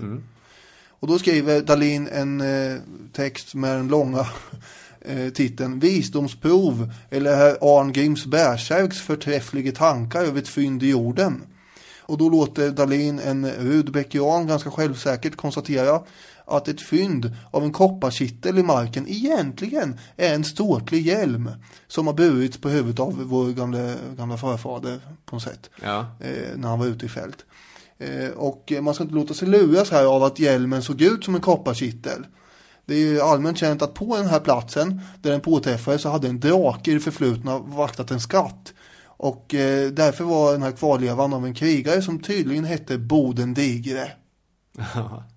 Och 1.04 1.10
då 1.10 1.18
skriver 1.18 1.60
Dalin 1.60 2.08
en 2.08 2.40
eh, 2.40 2.78
text 3.12 3.54
med 3.54 3.76
den 3.76 3.88
långa 3.88 4.26
eh, 5.00 5.28
titeln 5.28 5.80
Visdomsprov 5.80 6.92
eller 7.10 7.36
herr 7.36 7.78
Arngrims 7.80 8.26
Bärsärks 8.26 9.00
förträffliga 9.00 9.72
tankar 9.72 10.24
över 10.24 10.38
ett 10.38 10.48
fynd 10.48 10.82
i 10.82 10.88
jorden. 10.88 11.42
Och 12.00 12.18
då 12.18 12.28
låter 12.28 12.70
Dalin 12.70 13.18
en 13.18 13.50
Rudbeckian 13.50 14.46
ganska 14.46 14.70
självsäkert 14.70 15.36
konstatera 15.36 16.00
att 16.44 16.68
ett 16.68 16.80
fynd 16.80 17.32
av 17.50 17.64
en 17.64 17.72
kopparkittel 17.72 18.58
i 18.58 18.62
marken 18.62 19.08
egentligen 19.08 19.98
är 20.16 20.34
en 20.34 20.44
ståtlig 20.44 21.06
hjälm 21.06 21.50
som 21.86 22.06
har 22.06 22.14
burits 22.14 22.58
på 22.58 22.68
huvudet 22.68 23.00
av 23.00 23.22
vår 23.24 23.52
gamla, 23.52 23.94
gamla 24.16 24.36
förfader 24.36 25.00
på 25.24 25.36
något 25.36 25.42
sätt 25.42 25.70
Ja. 25.82 26.06
eh, 26.20 26.56
när 26.56 26.68
han 26.68 26.78
var 26.78 26.86
ute 26.86 27.06
i 27.06 27.08
fält. 27.08 27.44
Eh, 27.98 28.30
och 28.30 28.72
man 28.82 28.94
ska 28.94 29.04
inte 29.04 29.14
låta 29.14 29.34
sig 29.34 29.48
luras 29.48 29.90
här 29.90 30.04
av 30.04 30.22
att 30.22 30.38
hjälmen 30.38 30.82
såg 30.82 31.02
ut 31.02 31.24
som 31.24 31.34
en 31.34 31.40
kopparkittel. 31.40 32.26
Det 32.86 32.94
är 32.94 32.98
ju 32.98 33.20
allmänt 33.20 33.58
känt 33.58 33.82
att 33.82 33.94
på 33.94 34.16
den 34.16 34.26
här 34.26 34.40
platsen 34.40 35.00
där 35.22 35.30
den 35.30 35.40
påträffades 35.40 36.02
så 36.02 36.08
hade 36.08 36.28
en 36.28 36.40
drake 36.40 36.90
i 36.90 36.94
det 36.94 37.00
förflutna 37.00 37.58
vaktat 37.58 38.10
en 38.10 38.20
skatt. 38.20 38.72
Och 39.16 39.54
eh, 39.54 39.90
därför 39.90 40.24
var 40.24 40.52
den 40.52 40.62
här 40.62 40.72
kvarlevan 40.72 41.32
av 41.32 41.46
en 41.46 41.54
krigare 41.54 42.02
som 42.02 42.18
tydligen 42.18 42.64
hette 42.64 42.98
Boden 42.98 43.54
Digre. 43.54 44.12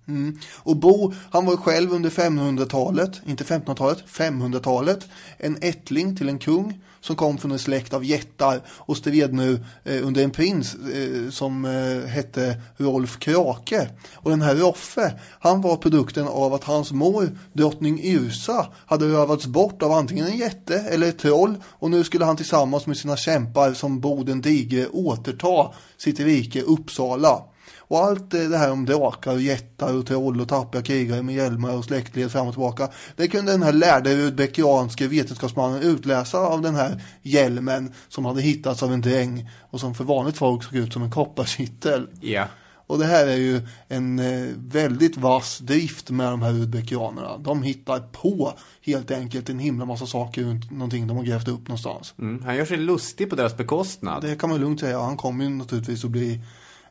Mm. 0.08 0.38
Och 0.56 0.76
Bo, 0.76 1.12
han 1.30 1.46
var 1.46 1.56
själv 1.56 1.92
under 1.92 2.10
500-talet, 2.10 3.20
inte 3.26 3.44
1500-talet, 3.44 4.04
500-talet, 4.06 5.08
en 5.36 5.58
ättling 5.62 6.16
till 6.16 6.28
en 6.28 6.38
kung 6.38 6.80
som 7.08 7.16
kom 7.16 7.38
från 7.38 7.50
en 7.50 7.58
släkt 7.58 7.94
av 7.94 8.04
jättar 8.04 8.60
och 8.68 8.96
stred 8.96 9.34
nu 9.34 9.64
eh, 9.84 10.06
under 10.06 10.24
en 10.24 10.30
prins 10.30 10.74
eh, 10.74 11.30
som 11.30 11.64
eh, 11.64 12.08
hette 12.08 12.56
Rolf 12.76 13.18
Krake. 13.18 13.88
Och 14.14 14.30
den 14.30 14.42
här 14.42 14.54
Roffe, 14.54 15.18
han 15.40 15.60
var 15.60 15.76
produkten 15.76 16.28
av 16.28 16.54
att 16.54 16.64
hans 16.64 16.92
mor, 16.92 17.38
drottning 17.52 18.00
Yrsa, 18.02 18.66
hade 18.86 19.06
rövats 19.06 19.46
bort 19.46 19.82
av 19.82 19.92
antingen 19.92 20.26
en 20.26 20.36
jätte 20.36 20.78
eller 20.78 21.08
ett 21.08 21.18
troll 21.18 21.54
och 21.64 21.90
nu 21.90 22.04
skulle 22.04 22.24
han 22.24 22.36
tillsammans 22.36 22.86
med 22.86 22.96
sina 22.96 23.16
kämpar 23.16 23.72
som 23.72 24.00
Boden 24.00 24.40
Digre 24.40 24.86
återta 24.86 25.72
sitt 25.96 26.20
rike 26.20 26.62
Uppsala. 26.62 27.42
Och 27.88 27.98
allt 27.98 28.30
det 28.30 28.58
här 28.58 28.72
om 28.72 28.84
drakar 28.84 29.32
och 29.32 29.40
jättar 29.40 29.96
och 29.96 30.06
troll 30.06 30.40
och 30.40 30.48
tappiga 30.48 30.82
krigare 30.82 31.22
med 31.22 31.34
hjälmar 31.34 31.76
och 31.76 31.84
släktled 31.84 32.32
fram 32.32 32.46
och 32.46 32.52
tillbaka. 32.52 32.88
Det 33.16 33.28
kunde 33.28 33.52
den 33.52 33.62
här 33.62 33.72
lärde 33.72 34.16
rudbeckianske 34.16 35.08
vetenskapsmannen 35.08 35.82
utläsa 35.82 36.38
av 36.38 36.62
den 36.62 36.74
här 36.74 37.02
hjälmen 37.22 37.94
som 38.08 38.24
hade 38.24 38.42
hittats 38.42 38.82
av 38.82 38.92
en 38.92 39.00
dräng 39.00 39.50
och 39.70 39.80
som 39.80 39.94
för 39.94 40.04
vanligt 40.04 40.36
folk 40.36 40.64
såg 40.64 40.74
ut 40.74 40.92
som 40.92 41.02
en 41.02 41.10
kopparkittel. 41.10 42.08
Ja. 42.20 42.46
Och 42.88 42.98
det 42.98 43.04
här 43.04 43.26
är 43.26 43.36
ju 43.36 43.60
en 43.88 44.18
eh, 44.18 44.48
väldigt 44.56 45.16
vass 45.16 45.58
drift 45.58 46.10
med 46.10 46.30
de 46.30 46.42
här 46.42 46.52
udbeckianerna. 46.52 47.38
De 47.38 47.62
hittar 47.62 48.00
på 48.00 48.52
helt 48.82 49.10
enkelt 49.10 49.48
en 49.48 49.58
himla 49.58 49.84
massa 49.84 50.06
saker 50.06 50.42
runt 50.42 50.70
någonting 50.70 51.06
de 51.06 51.16
har 51.16 51.24
grävt 51.24 51.48
upp 51.48 51.68
någonstans. 51.68 52.14
Mm, 52.18 52.42
han 52.44 52.56
gör 52.56 52.64
sig 52.64 52.76
lustig 52.76 53.30
på 53.30 53.36
deras 53.36 53.56
bekostnad. 53.56 54.22
Det 54.22 54.36
kan 54.36 54.50
man 54.50 54.60
lugnt 54.60 54.80
säga. 54.80 55.00
Han 55.00 55.16
kommer 55.16 55.44
ju 55.44 55.50
naturligtvis 55.50 56.04
att 56.04 56.10
bli 56.10 56.40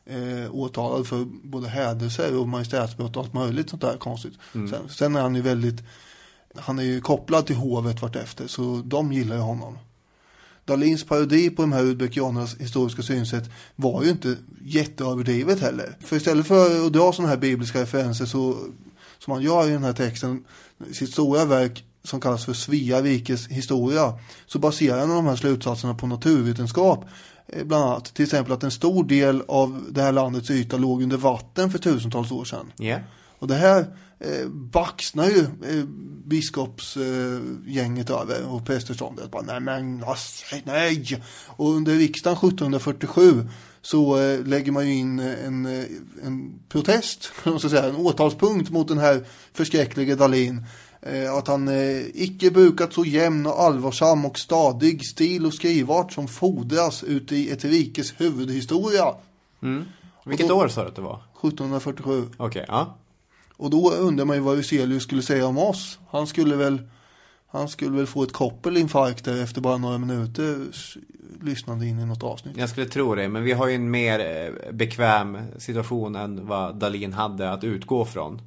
eh, 0.08 0.54
åtalad 0.54 1.06
för 1.06 1.24
både 1.42 1.68
hädelser 1.68 2.38
och 2.38 2.48
majestätsbrott 2.48 3.16
och 3.16 3.22
allt 3.22 3.34
möjligt 3.34 3.70
sånt 3.70 3.82
där 3.82 3.96
konstigt. 3.96 4.32
Sen, 4.52 4.88
sen 4.88 5.16
är 5.16 5.20
han 5.20 5.34
ju 5.34 5.42
väldigt, 5.42 5.82
han 6.54 6.78
är 6.78 6.82
ju 6.82 7.00
kopplad 7.00 7.46
till 7.46 7.56
hovet 7.56 8.02
vartefter 8.02 8.46
så 8.46 8.82
de 8.84 9.12
gillar 9.12 9.36
ju 9.36 9.42
honom. 9.42 9.78
Dalins 10.64 11.04
parodi 11.04 11.50
på 11.50 11.62
de 11.62 11.72
här 11.72 11.82
udbeckianernas 11.82 12.56
historiska 12.56 13.02
synsätt 13.02 13.50
var 13.76 14.02
ju 14.04 14.10
inte 14.10 14.36
jätteöverdrivet 14.64 15.60
heller. 15.60 15.96
För 16.00 16.16
istället 16.16 16.46
för 16.46 16.86
att 16.86 16.92
dra 16.92 17.12
sådana 17.12 17.28
här 17.28 17.36
bibliska 17.36 17.82
referenser 17.82 18.26
så, 18.26 18.56
som 19.18 19.32
han 19.32 19.42
gör 19.42 19.68
i 19.68 19.72
den 19.72 19.84
här 19.84 19.92
texten, 19.92 20.44
sitt 20.92 21.12
stora 21.12 21.44
verk 21.44 21.84
som 22.08 22.20
kallas 22.20 22.44
för 22.44 22.52
Svea 22.52 23.02
rikes 23.02 23.48
historia, 23.48 24.18
så 24.46 24.58
baserar 24.58 24.98
han 24.98 25.08
de 25.08 25.26
här 25.26 25.36
slutsatserna 25.36 25.94
på 25.94 26.06
naturvetenskap. 26.06 27.04
Eh, 27.46 27.64
Bland 27.64 27.84
annat 27.84 28.14
till 28.14 28.24
exempel 28.24 28.52
att 28.52 28.62
en 28.62 28.70
stor 28.70 29.04
del 29.04 29.42
av 29.48 29.86
det 29.90 30.02
här 30.02 30.12
landets 30.12 30.50
yta 30.50 30.76
låg 30.76 31.02
under 31.02 31.16
vatten 31.16 31.70
för 31.70 31.78
tusentals 31.78 32.30
år 32.30 32.44
sedan. 32.44 32.72
Ja. 32.76 32.98
Och 33.38 33.48
det 33.48 33.54
här 33.54 33.86
eh, 34.18 34.48
baxnar 34.48 35.26
ju 35.26 35.40
eh, 35.40 35.84
biskopsgänget 36.24 38.10
eh, 38.10 38.20
över 38.20 38.46
och 38.46 38.66
prästeståndet. 38.66 39.30
Bara, 39.30 39.42
nej 39.42 39.60
men 39.60 40.04
nej. 40.64 41.22
Och 41.46 41.70
under 41.70 41.94
riksdagen 41.94 42.36
1747 42.36 43.48
så 43.82 44.18
eh, 44.18 44.44
lägger 44.44 44.72
man 44.72 44.86
ju 44.86 44.94
in 44.94 45.18
en, 45.18 45.66
eh, 45.66 45.84
en 46.24 46.60
protest, 46.68 47.24
ska 47.58 47.58
säga, 47.58 47.84
en 47.84 47.96
åtalspunkt 47.96 48.70
mot 48.70 48.88
den 48.88 48.98
här 48.98 49.24
förskräcklige 49.52 50.14
Dalin. 50.14 50.64
Eh, 51.02 51.34
att 51.34 51.48
han 51.48 51.68
eh, 51.68 52.06
icke 52.14 52.50
brukat 52.50 52.92
så 52.92 53.04
jämn 53.04 53.46
och 53.46 53.60
allvarsam 53.62 54.26
och 54.26 54.38
stadig 54.38 55.06
stil 55.06 55.46
och 55.46 55.54
skrivart 55.54 56.12
som 56.12 56.28
fordras 56.28 57.04
ute 57.04 57.36
i 57.36 57.50
ett 57.50 57.64
rikes 57.64 58.20
huvudhistoria. 58.20 59.14
Vilket 60.24 60.48
då- 60.48 60.56
år 60.56 60.68
sa 60.68 60.82
du 60.82 60.88
att 60.88 60.96
det 60.96 61.02
var? 61.02 61.20
1747. 61.42 62.28
Okej, 62.36 62.64
ja. 62.68 62.96
Och 63.56 63.70
då 63.70 63.90
undrar 63.92 64.24
man 64.24 64.36
ju 64.36 64.42
vad 64.42 64.56
Ruselius 64.56 65.02
skulle 65.02 65.22
säga 65.22 65.46
om 65.46 65.58
oss. 65.58 65.98
Han 66.10 66.26
skulle 66.26 66.56
väl, 66.56 66.78
han 67.46 67.68
skulle 67.68 67.96
väl 67.96 68.06
få 68.06 68.22
ett 68.22 68.32
koppelinfarkt 68.32 69.24
där 69.24 69.42
efter 69.42 69.60
bara 69.60 69.76
några 69.76 69.98
minuters 69.98 70.96
lyssnande 71.42 71.86
in 71.86 71.98
i 71.98 72.06
något 72.06 72.22
avsnitt. 72.22 72.56
Jag 72.56 72.68
skulle 72.68 72.86
tro 72.86 73.14
det, 73.14 73.28
men 73.28 73.42
vi 73.42 73.52
har 73.52 73.68
ju 73.68 73.74
en 73.74 73.90
mer 73.90 74.20
eh, 74.20 74.72
bekväm 74.72 75.38
situation 75.58 76.16
än 76.16 76.46
vad 76.46 76.76
Dalin 76.76 77.12
hade 77.12 77.50
att 77.52 77.64
utgå 77.64 78.04
från. 78.04 78.40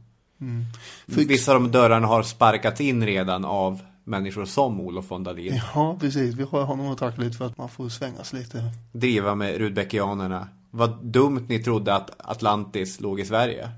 För- 1.07 1.25
Vissa 1.25 1.55
av 1.55 1.61
de 1.61 1.71
dörrarna 1.71 2.07
har 2.07 2.23
sparkats 2.23 2.81
in 2.81 3.05
redan 3.05 3.45
av 3.45 3.81
människor 4.03 4.45
som 4.45 4.81
Olof 4.81 5.11
von 5.11 5.23
Dalin. 5.23 5.61
Ja, 5.75 5.97
precis. 5.99 6.35
Vi 6.35 6.43
har 6.43 6.63
honom 6.63 6.87
att 6.87 6.97
tacka 6.97 7.21
lite 7.21 7.37
för 7.37 7.45
att 7.45 7.57
man 7.57 7.69
får 7.69 7.89
svängas 7.89 8.33
lite. 8.33 8.63
Driva 8.91 9.35
med 9.35 9.57
Rudbeckianerna. 9.57 10.47
Vad 10.71 11.03
dumt 11.05 11.45
ni 11.49 11.63
trodde 11.63 11.95
att 11.95 12.11
Atlantis 12.17 12.99
låg 12.99 13.19
i 13.19 13.25
Sverige. 13.25 13.69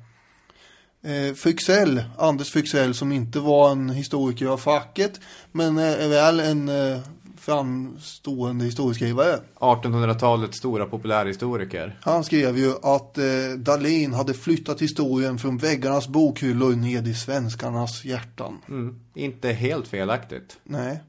Eh, 1.04 1.34
Fryxell, 1.36 2.04
Anders 2.18 2.52
Fryxell 2.52 2.94
som 2.94 3.12
inte 3.12 3.40
var 3.40 3.72
en 3.72 3.90
historiker 3.90 4.46
av 4.48 4.58
facket 4.58 5.20
men 5.52 5.78
eh, 5.78 6.04
är 6.06 6.10
väl 6.10 6.40
en 6.40 6.70
eh, 6.70 7.00
framstående 7.46 8.66
historieskrivare. 8.66 9.40
1800-talets 9.60 10.58
stora 10.58 10.86
populärhistoriker. 10.86 12.00
Han 12.02 12.24
skrev 12.24 12.58
ju 12.58 12.74
att 12.84 13.18
eh, 13.18 13.24
Dalin 13.58 14.14
hade 14.14 14.34
flyttat 14.34 14.82
historien 14.82 15.40
från 15.40 15.58
väggarnas 15.58 16.08
bokhyllor 16.08 16.76
ned 16.76 17.08
i 17.08 17.14
svenskarnas 17.14 18.06
hjärtan. 18.06 18.62
Mm. 18.70 19.00
Inte 19.16 19.52
helt 19.52 19.88
felaktigt. 19.88 20.58
Nej. 20.64 21.00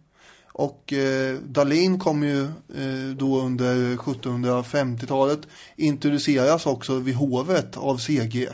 Och 0.52 0.92
eh, 0.92 1.38
Dalin 1.38 1.98
kom 1.98 2.22
ju 2.22 2.42
eh, 2.44 3.16
då 3.16 3.40
under 3.40 3.96
1750-talet 3.96 5.40
introduceras 5.76 6.66
också 6.66 6.98
vid 6.98 7.14
hovet 7.14 7.76
av 7.76 7.98
CG. 7.98 8.48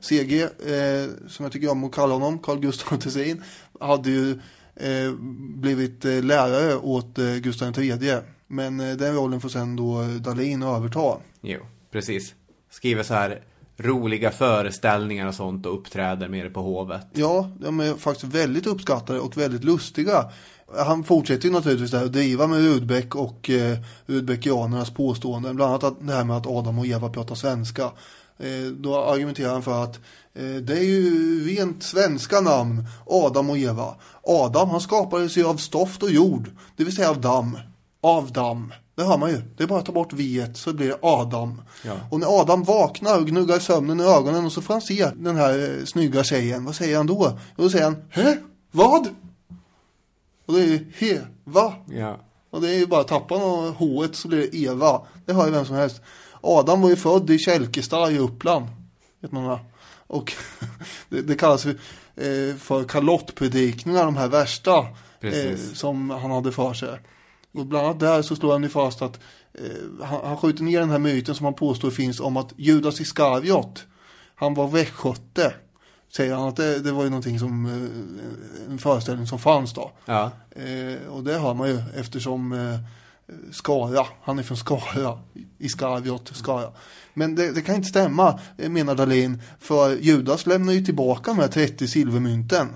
CG, 0.00 0.42
eh, 0.42 0.48
som 1.28 1.42
jag 1.44 1.52
tycker 1.52 1.70
om 1.70 1.84
att 1.84 1.92
kalla 1.92 2.14
honom, 2.14 2.38
Carl 2.38 2.60
Gustaf 2.60 2.98
Tessin, 3.02 3.42
hade 3.80 4.10
ju 4.10 4.38
blivit 5.54 6.04
eh, 6.04 6.22
lärare 6.22 6.76
åt 6.76 7.18
eh, 7.18 7.34
Gustav 7.34 7.78
III. 7.78 8.20
Men 8.46 8.80
eh, 8.80 8.96
den 8.96 9.14
rollen 9.14 9.40
får 9.40 9.48
sen 9.48 9.76
då 9.76 10.02
eh, 10.02 10.08
Dalin 10.08 10.62
överta. 10.62 11.16
Jo, 11.40 11.60
precis. 11.90 12.34
Skriver 12.70 13.02
så 13.02 13.14
här 13.14 13.42
roliga 13.76 14.30
föreställningar 14.30 15.26
och 15.26 15.34
sånt 15.34 15.66
och 15.66 15.74
uppträder 15.74 16.28
med 16.28 16.46
det 16.46 16.50
på 16.50 16.60
hovet. 16.60 17.06
Ja, 17.12 17.50
de 17.60 17.80
är 17.80 17.94
faktiskt 17.94 18.34
väldigt 18.34 18.66
uppskattade 18.66 19.20
och 19.20 19.36
väldigt 19.36 19.64
lustiga. 19.64 20.30
Han 20.76 21.04
fortsätter 21.04 21.44
ju 21.46 21.52
naturligtvis 21.52 21.94
att 21.94 22.12
driva 22.12 22.46
med 22.46 22.58
Rudbeck 22.58 23.14
och 23.14 23.50
eh, 23.50 23.78
Rudbeckianernas 24.06 24.90
påståenden. 24.90 25.56
Bland 25.56 25.70
annat 25.70 25.84
att, 25.84 26.06
det 26.06 26.12
här 26.12 26.24
med 26.24 26.36
att 26.36 26.46
Adam 26.46 26.78
och 26.78 26.86
Eva 26.86 27.08
pratar 27.08 27.34
svenska. 27.34 27.90
Eh, 28.38 28.66
då 28.72 29.04
argumenterar 29.04 29.52
han 29.52 29.62
för 29.62 29.84
att 29.84 29.96
eh, 30.34 30.54
det 30.62 30.78
är 30.78 30.84
ju 30.84 31.44
rent 31.48 31.82
svenska 31.82 32.40
namn, 32.40 32.84
Adam 33.06 33.50
och 33.50 33.58
Eva. 33.58 33.94
Adam 34.22 34.70
han 34.70 34.80
skapades 34.80 35.36
ju 35.36 35.46
av 35.46 35.56
stoft 35.56 36.02
och 36.02 36.10
jord, 36.10 36.50
det 36.76 36.84
vill 36.84 36.96
säga 36.96 37.10
av 37.10 37.20
damm. 37.20 37.58
Av 38.00 38.32
damm. 38.32 38.72
Det 38.96 39.04
hör 39.04 39.18
man 39.18 39.30
ju. 39.30 39.42
Det 39.56 39.62
är 39.62 39.66
bara 39.66 39.78
att 39.78 39.86
ta 39.86 39.92
bort 39.92 40.12
viet 40.12 40.56
så 40.56 40.72
blir 40.72 40.88
det 40.88 40.98
Adam. 41.02 41.62
Och 42.10 42.20
när 42.20 42.40
Adam 42.40 42.64
vaknar 42.64 43.18
och 43.18 43.26
gnuggar 43.26 43.58
sömnen 43.58 44.00
i 44.00 44.04
ögonen 44.04 44.44
och 44.44 44.52
så 44.52 44.62
får 44.62 44.74
han 44.74 44.80
se 44.80 45.10
den 45.16 45.36
här 45.36 45.78
eh, 45.78 45.84
snygga 45.84 46.24
tjejen. 46.24 46.64
Vad 46.64 46.74
säger 46.74 46.96
han 46.96 47.06
då? 47.06 47.38
Och 47.56 47.62
då 47.62 47.70
säger 47.70 47.84
han, 47.84 47.96
Hä? 48.10 48.36
Vad? 48.70 49.08
Och 50.46 50.54
det 50.54 50.60
är 50.60 50.66
ju 50.66 50.92
he, 50.98 51.20
va? 51.44 51.74
Ja. 51.86 52.18
Och 52.50 52.60
det 52.60 52.70
är 52.70 52.78
ju 52.78 52.86
bara 52.86 53.00
att 53.00 53.08
tappa 53.08 53.38
något 53.38 53.76
h 53.76 54.06
så 54.12 54.28
blir 54.28 54.38
det 54.38 54.56
Eva. 54.56 55.00
Det 55.26 55.32
har 55.32 55.46
ju 55.46 55.52
vem 55.52 55.64
som 55.64 55.76
helst. 55.76 56.00
Adam 56.44 56.80
var 56.80 56.90
ju 56.90 56.96
född 56.96 57.30
i 57.30 57.38
Kälkestad 57.38 58.10
i 58.10 58.18
Uppland. 58.18 58.66
Vet 59.20 59.32
man 59.32 59.44
va? 59.44 59.60
Och 60.06 60.32
det, 61.08 61.22
det 61.22 61.34
kallas 61.34 61.66
ju 61.66 61.70
eh, 62.16 62.56
för 62.56 62.84
kalottpredikningar, 62.84 64.04
de 64.04 64.16
här 64.16 64.28
värsta. 64.28 64.86
Eh, 65.20 65.56
som 65.56 66.10
han 66.10 66.30
hade 66.30 66.52
för 66.52 66.74
sig. 66.74 66.98
Och 67.54 67.66
bland 67.66 67.86
annat 67.86 68.00
där 68.00 68.22
så 68.22 68.36
slår 68.36 68.52
han 68.52 68.62
ju 68.62 68.68
fast 68.68 69.02
att 69.02 69.20
eh, 69.54 70.06
han, 70.06 70.20
han 70.24 70.36
skjuter 70.36 70.62
ner 70.62 70.80
den 70.80 70.90
här 70.90 70.98
myten 70.98 71.34
som 71.34 71.44
han 71.44 71.54
påstår 71.54 71.90
finns 71.90 72.20
om 72.20 72.36
att 72.36 72.52
Judas 72.56 73.00
Iskariot, 73.00 73.86
han 74.34 74.54
var 74.54 74.68
västgöte. 74.68 75.54
Säger 76.16 76.34
han 76.34 76.48
att 76.48 76.56
det, 76.56 76.78
det 76.78 76.92
var 76.92 77.04
ju 77.04 77.10
någonting 77.10 77.38
som, 77.38 77.66
eh, 77.66 78.72
en 78.72 78.78
föreställning 78.78 79.26
som 79.26 79.38
fanns 79.38 79.74
då. 79.74 79.92
Ja. 80.04 80.30
Eh, 80.50 81.08
och 81.08 81.24
det 81.24 81.38
hör 81.38 81.54
man 81.54 81.68
ju 81.68 81.82
eftersom 81.96 82.52
eh, 82.52 82.78
Skara, 83.52 84.06
han 84.22 84.38
är 84.38 84.42
från 84.42 84.56
Skara, 84.56 85.18
Iskariot, 85.58 86.30
Skara. 86.34 86.70
Men 87.14 87.34
det, 87.34 87.52
det 87.52 87.62
kan 87.62 87.74
inte 87.74 87.88
stämma, 87.88 88.40
menar 88.56 88.94
Dahlin, 88.94 89.42
för 89.60 89.96
Judas 89.96 90.46
lämnar 90.46 90.72
ju 90.72 90.84
tillbaka 90.84 91.30
de 91.30 91.38
här 91.38 91.48
30 91.48 91.88
silvermynten. 91.88 92.68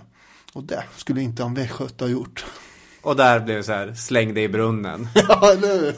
Och 0.53 0.65
det 0.65 0.85
skulle 0.97 1.23
inte 1.23 1.43
en 1.43 1.55
västgöte 1.55 2.05
ha 2.05 2.11
gjort. 2.11 2.47
Och 3.03 3.17
där 3.17 3.41
blev 3.41 3.57
det 3.57 3.63
så 3.63 3.73
här, 3.73 3.95
släng 3.95 4.35
dig 4.35 4.45
i 4.45 4.49
brunnen. 4.49 5.09
ja, 5.15 5.53
eller 5.53 5.81
hur? 5.81 5.95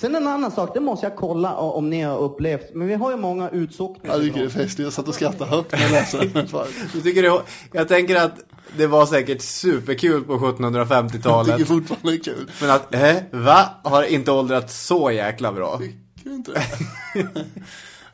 Sen 0.00 0.14
en 0.14 0.28
annan 0.28 0.50
sak, 0.50 0.74
det 0.74 0.80
måste 0.80 1.06
jag 1.06 1.16
kolla 1.16 1.56
om 1.56 1.90
ni 1.90 2.02
har 2.02 2.18
upplevt. 2.18 2.74
Men 2.74 2.88
vi 2.88 2.94
har 2.94 3.10
ju 3.10 3.16
många 3.16 3.50
utsockningar. 3.50 4.14
Jag 4.14 4.24
tycker 4.24 4.40
det 4.40 4.46
är 4.46 4.48
festligt, 4.48 4.78
jag 4.78 4.92
satt 4.92 5.08
och 5.08 5.14
skrattade 5.14 5.50
högt 5.50 5.72
när 5.72 5.80
jag 5.80 5.90
läste 5.90 6.18
den. 6.18 6.48
Du 6.92 7.00
tycker 7.00 7.22
det, 7.22 7.42
jag 7.72 7.88
tänker 7.88 8.16
att 8.16 8.34
det 8.76 8.86
var 8.86 9.06
säkert 9.06 9.42
superkul 9.42 10.24
på 10.24 10.32
Jag 10.32 10.40
1750-talet. 10.40 11.56
tycker 11.56 11.64
fortfarande 11.68 12.10
det 12.10 12.16
är 12.16 12.24
kul. 12.24 12.50
Men 12.60 12.70
att, 12.70 12.94
eh, 12.94 13.16
va? 13.30 13.68
Har 13.84 14.02
inte 14.02 14.30
åldrats 14.32 14.86
så 14.86 15.10
jäkla 15.10 15.52
bra? 15.52 15.78
Tycker 15.78 16.30
du 16.30 16.34
inte 16.34 16.52
det? 16.52 16.64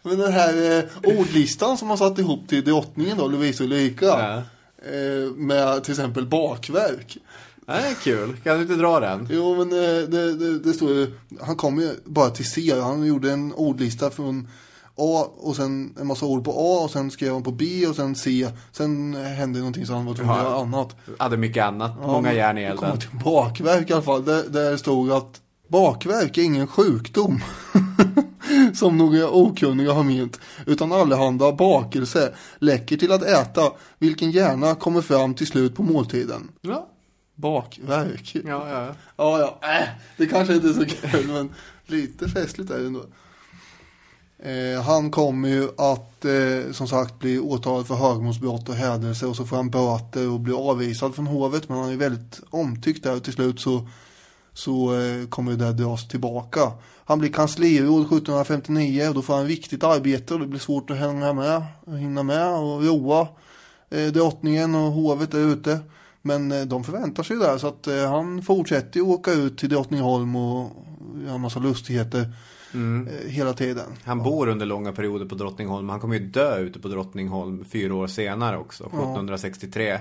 Men 0.02 0.18
den 0.18 0.32
här 0.32 0.78
eh, 0.78 0.84
ordlistan 1.18 1.78
som 1.78 1.88
man 1.88 1.98
satt 1.98 2.18
ihop 2.18 2.48
till 2.48 2.64
drottningen 2.64 3.18
då, 3.18 3.28
Lovisa 3.28 3.64
Ulrika. 3.64 4.06
Ja. 4.06 4.42
Eh, 4.92 5.32
med 5.36 5.84
till 5.84 5.92
exempel 5.92 6.26
bakverk. 6.26 7.18
Det 7.66 7.72
är 7.72 7.94
kul. 7.94 8.36
Kan 8.44 8.56
du 8.56 8.62
inte 8.62 8.74
dra 8.74 9.00
den? 9.00 9.28
Jo 9.32 9.54
men 9.64 9.72
eh, 9.72 10.08
det, 10.08 10.34
det, 10.34 10.58
det 10.58 10.72
står 10.72 10.90
ju, 10.90 11.12
han 11.40 11.56
kom 11.56 11.78
ju 11.80 11.90
bara 12.04 12.30
till 12.30 12.50
C, 12.50 12.80
han 12.80 13.04
gjorde 13.06 13.32
en 13.32 13.52
ordlista 13.52 14.10
från 14.10 14.48
A 14.98 15.26
och 15.36 15.56
sen 15.56 15.94
en 16.00 16.06
massa 16.06 16.26
ord 16.26 16.44
på 16.44 16.50
A 16.50 16.84
och 16.84 16.90
sen 16.90 17.10
skrev 17.10 17.32
han 17.32 17.42
på 17.42 17.50
B 17.52 17.86
och 17.86 17.96
sen 17.96 18.14
C. 18.14 18.48
Sen 18.72 19.14
hände 19.14 19.58
någonting 19.58 19.86
så 19.86 19.92
han 19.94 20.06
var 20.06 20.14
tvungen 20.14 20.32
att 20.34 20.42
göra 20.42 20.60
annat. 20.60 20.96
Hade 21.18 21.36
mycket 21.36 21.64
annat. 21.64 21.92
Ja, 22.00 22.06
Många 22.06 22.32
järn 22.32 22.58
i 22.58 22.60
det 22.60 22.66
elden. 22.66 22.98
till 22.98 23.18
bakverk 23.24 23.90
i 23.90 23.92
alla 23.92 24.02
fall. 24.02 24.24
Där, 24.24 24.42
där 24.48 24.76
stod 24.76 25.10
att 25.12 25.40
bakverk 25.68 26.38
är 26.38 26.42
ingen 26.42 26.66
sjukdom. 26.66 27.40
som 28.74 28.96
några 28.98 29.30
okunniga 29.30 29.92
har 29.92 30.02
ment. 30.02 30.40
Utan 30.66 30.92
allehanda 30.92 31.52
bakelse 31.52 32.34
läcker 32.58 32.96
till 32.96 33.12
att 33.12 33.22
äta. 33.22 33.72
Vilken 33.98 34.30
gärna 34.30 34.74
kommer 34.74 35.00
fram 35.00 35.34
till 35.34 35.46
slut 35.46 35.76
på 35.76 35.82
måltiden. 35.82 36.50
Ja. 36.60 36.88
Bakverk. 37.34 38.36
Ja, 38.44 38.68
ja. 38.70 38.94
Ja, 39.16 39.38
ja. 39.40 39.60
Äh, 39.78 39.88
det 40.16 40.26
kanske 40.26 40.54
inte 40.54 40.68
är 40.68 40.72
så 40.72 40.84
kul 40.84 41.26
men 41.28 41.54
lite 41.86 42.28
festligt 42.28 42.70
är 42.70 42.78
det 42.78 42.86
ändå. 42.86 43.04
Eh, 44.46 44.82
han 44.82 45.10
kommer 45.10 45.48
ju 45.48 45.68
att 45.78 46.24
eh, 46.24 46.72
som 46.72 46.88
sagt 46.88 47.18
bli 47.18 47.38
åtalad 47.38 47.86
för 47.86 47.94
högmålsbrott 47.94 48.68
och 48.68 48.74
hädelse 48.74 49.26
och 49.26 49.36
så 49.36 49.44
får 49.44 49.56
han 49.56 49.70
böter 49.70 50.30
och 50.30 50.40
blir 50.40 50.70
avvisad 50.70 51.14
från 51.14 51.26
hovet 51.26 51.68
men 51.68 51.78
han 51.78 51.90
är 51.92 51.96
väldigt 51.96 52.40
omtyckt 52.50 53.04
där 53.04 53.16
och 53.16 53.24
till 53.24 53.32
slut 53.32 53.60
så, 53.60 53.88
så 54.52 55.00
eh, 55.00 55.26
kommer 55.28 55.52
det 55.52 55.64
där 55.64 55.72
dras 55.72 56.08
tillbaka. 56.08 56.72
Han 57.04 57.18
blir 57.18 57.32
kansliråd 57.32 58.00
1759 58.00 59.08
och 59.08 59.14
då 59.14 59.22
får 59.22 59.34
han 59.34 59.46
viktigt 59.46 59.84
arbete 59.84 60.34
och 60.34 60.40
det 60.40 60.46
blir 60.46 60.60
svårt 60.60 60.90
att 60.90 60.96
hänga 60.96 61.32
med, 61.32 61.62
hinna 61.98 62.22
med 62.22 62.48
och 62.48 62.84
roa 62.84 63.28
eh, 63.90 64.06
drottningen 64.06 64.74
och 64.74 64.92
hovet 64.92 65.30
där 65.30 65.52
ute. 65.52 65.78
Men 66.22 66.52
eh, 66.52 66.62
de 66.62 66.84
förväntar 66.84 67.22
sig 67.22 67.36
där 67.36 67.58
så 67.58 67.66
att 67.66 67.86
eh, 67.86 68.10
han 68.10 68.42
fortsätter 68.42 69.00
ju 69.00 69.06
åka 69.06 69.32
ut 69.32 69.58
till 69.58 69.68
Drottningholm 69.68 70.36
och 70.36 70.70
göra 71.24 71.34
en 71.34 71.40
massa 71.40 71.60
lustigheter 71.60 72.32
Mm. 72.74 73.08
eh, 73.08 73.30
hela 73.30 73.52
tiden. 73.52 73.92
Han 74.04 74.22
bor 74.22 74.48
under 74.48 74.66
långa 74.66 74.92
perioder 74.92 75.26
på 75.26 75.34
Drottningholm. 75.34 75.88
Han 75.88 76.00
kommer 76.00 76.18
ju 76.18 76.26
dö 76.26 76.58
ute 76.58 76.78
på 76.78 76.88
Drottningholm 76.88 77.64
fyra 77.64 77.94
år 77.94 78.06
senare 78.06 78.56
också, 78.56 78.84
1763. 78.84 79.98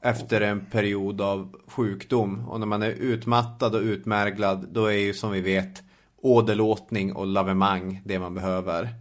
Efter 0.00 0.40
en 0.40 0.66
period 0.66 1.20
av 1.20 1.56
sjukdom. 1.66 2.48
Och 2.48 2.60
när 2.60 2.66
man 2.66 2.82
är 2.82 2.90
utmattad 2.90 3.74
och 3.74 3.82
utmärglad, 3.82 4.68
då 4.72 4.86
är 4.86 4.98
ju 4.98 5.14
som 5.14 5.32
vi 5.32 5.40
vet 5.40 5.82
åderlåtning 6.22 7.12
och 7.12 7.26
lavemang 7.26 8.02
det 8.04 8.18
man 8.18 8.34
behöver. 8.34 8.94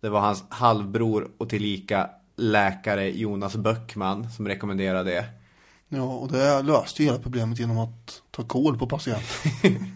Det 0.00 0.08
var 0.08 0.20
hans 0.20 0.44
halvbror 0.48 1.30
och 1.38 1.48
tillika 1.48 2.10
läkare 2.36 3.10
Jonas 3.10 3.56
Böckman 3.56 4.30
som 4.30 4.48
rekommenderade 4.48 5.10
det. 5.10 5.24
Ja, 5.88 6.02
och 6.02 6.32
det 6.32 6.62
löste 6.62 7.02
ju 7.02 7.08
hela 7.08 7.22
problemet 7.22 7.58
genom 7.58 7.78
att 7.78 8.22
ta 8.30 8.42
kål 8.42 8.78
på 8.78 8.86
patienten. 8.86 9.22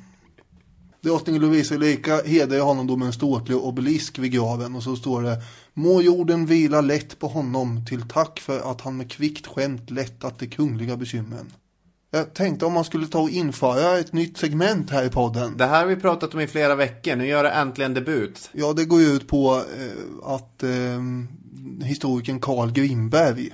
Drottning 1.03 1.39
Lovisa 1.39 1.75
Ulrika 1.75 2.23
hedrar 2.27 2.61
honom 2.61 2.87
då 2.87 2.97
med 2.97 3.07
en 3.07 3.13
ståtlig 3.13 3.57
obelisk 3.57 4.19
vid 4.19 4.33
graven 4.33 4.77
och 4.77 4.83
så 4.83 4.97
står 4.97 5.23
det 5.23 5.43
Må 5.75 6.03
jorden 6.03 6.47
vila 6.47 6.81
lätt 6.81 7.19
på 7.19 7.29
honom 7.29 7.87
till 7.87 8.03
tack 8.09 8.41
för 8.41 8.71
att 8.71 8.81
han 8.81 8.97
med 8.97 9.11
kvickt 9.11 9.47
skämt 9.47 9.91
lättat 9.91 10.39
de 10.39 10.47
kungliga 10.47 10.97
bekymren. 10.97 11.53
Jag 12.11 12.35
tänkte 12.35 12.67
om 12.67 12.73
man 12.73 12.85
skulle 12.85 13.07
ta 13.07 13.21
och 13.21 13.31
införa 13.31 13.99
ett 13.99 14.13
nytt 14.13 14.39
segment 14.39 14.91
här 14.91 15.05
i 15.05 15.09
podden. 15.09 15.57
Det 15.57 15.67
här 15.67 15.81
har 15.81 15.87
vi 15.87 15.97
pratat 15.97 16.35
om 16.35 16.41
i 16.41 16.47
flera 16.47 16.75
veckor. 16.75 17.17
Nu 17.17 17.27
gör 17.27 17.43
det 17.43 17.51
äntligen 17.51 17.95
debut. 17.95 18.51
Ja, 18.53 18.73
det 18.73 18.85
går 18.85 19.01
ju 19.01 19.07
ut 19.07 19.29
på 19.29 19.63
eh, 19.79 20.29
att 20.35 20.63
eh, 20.63 20.71
historikern 21.85 22.41
Carl 22.41 22.73
Grimberg 22.73 23.51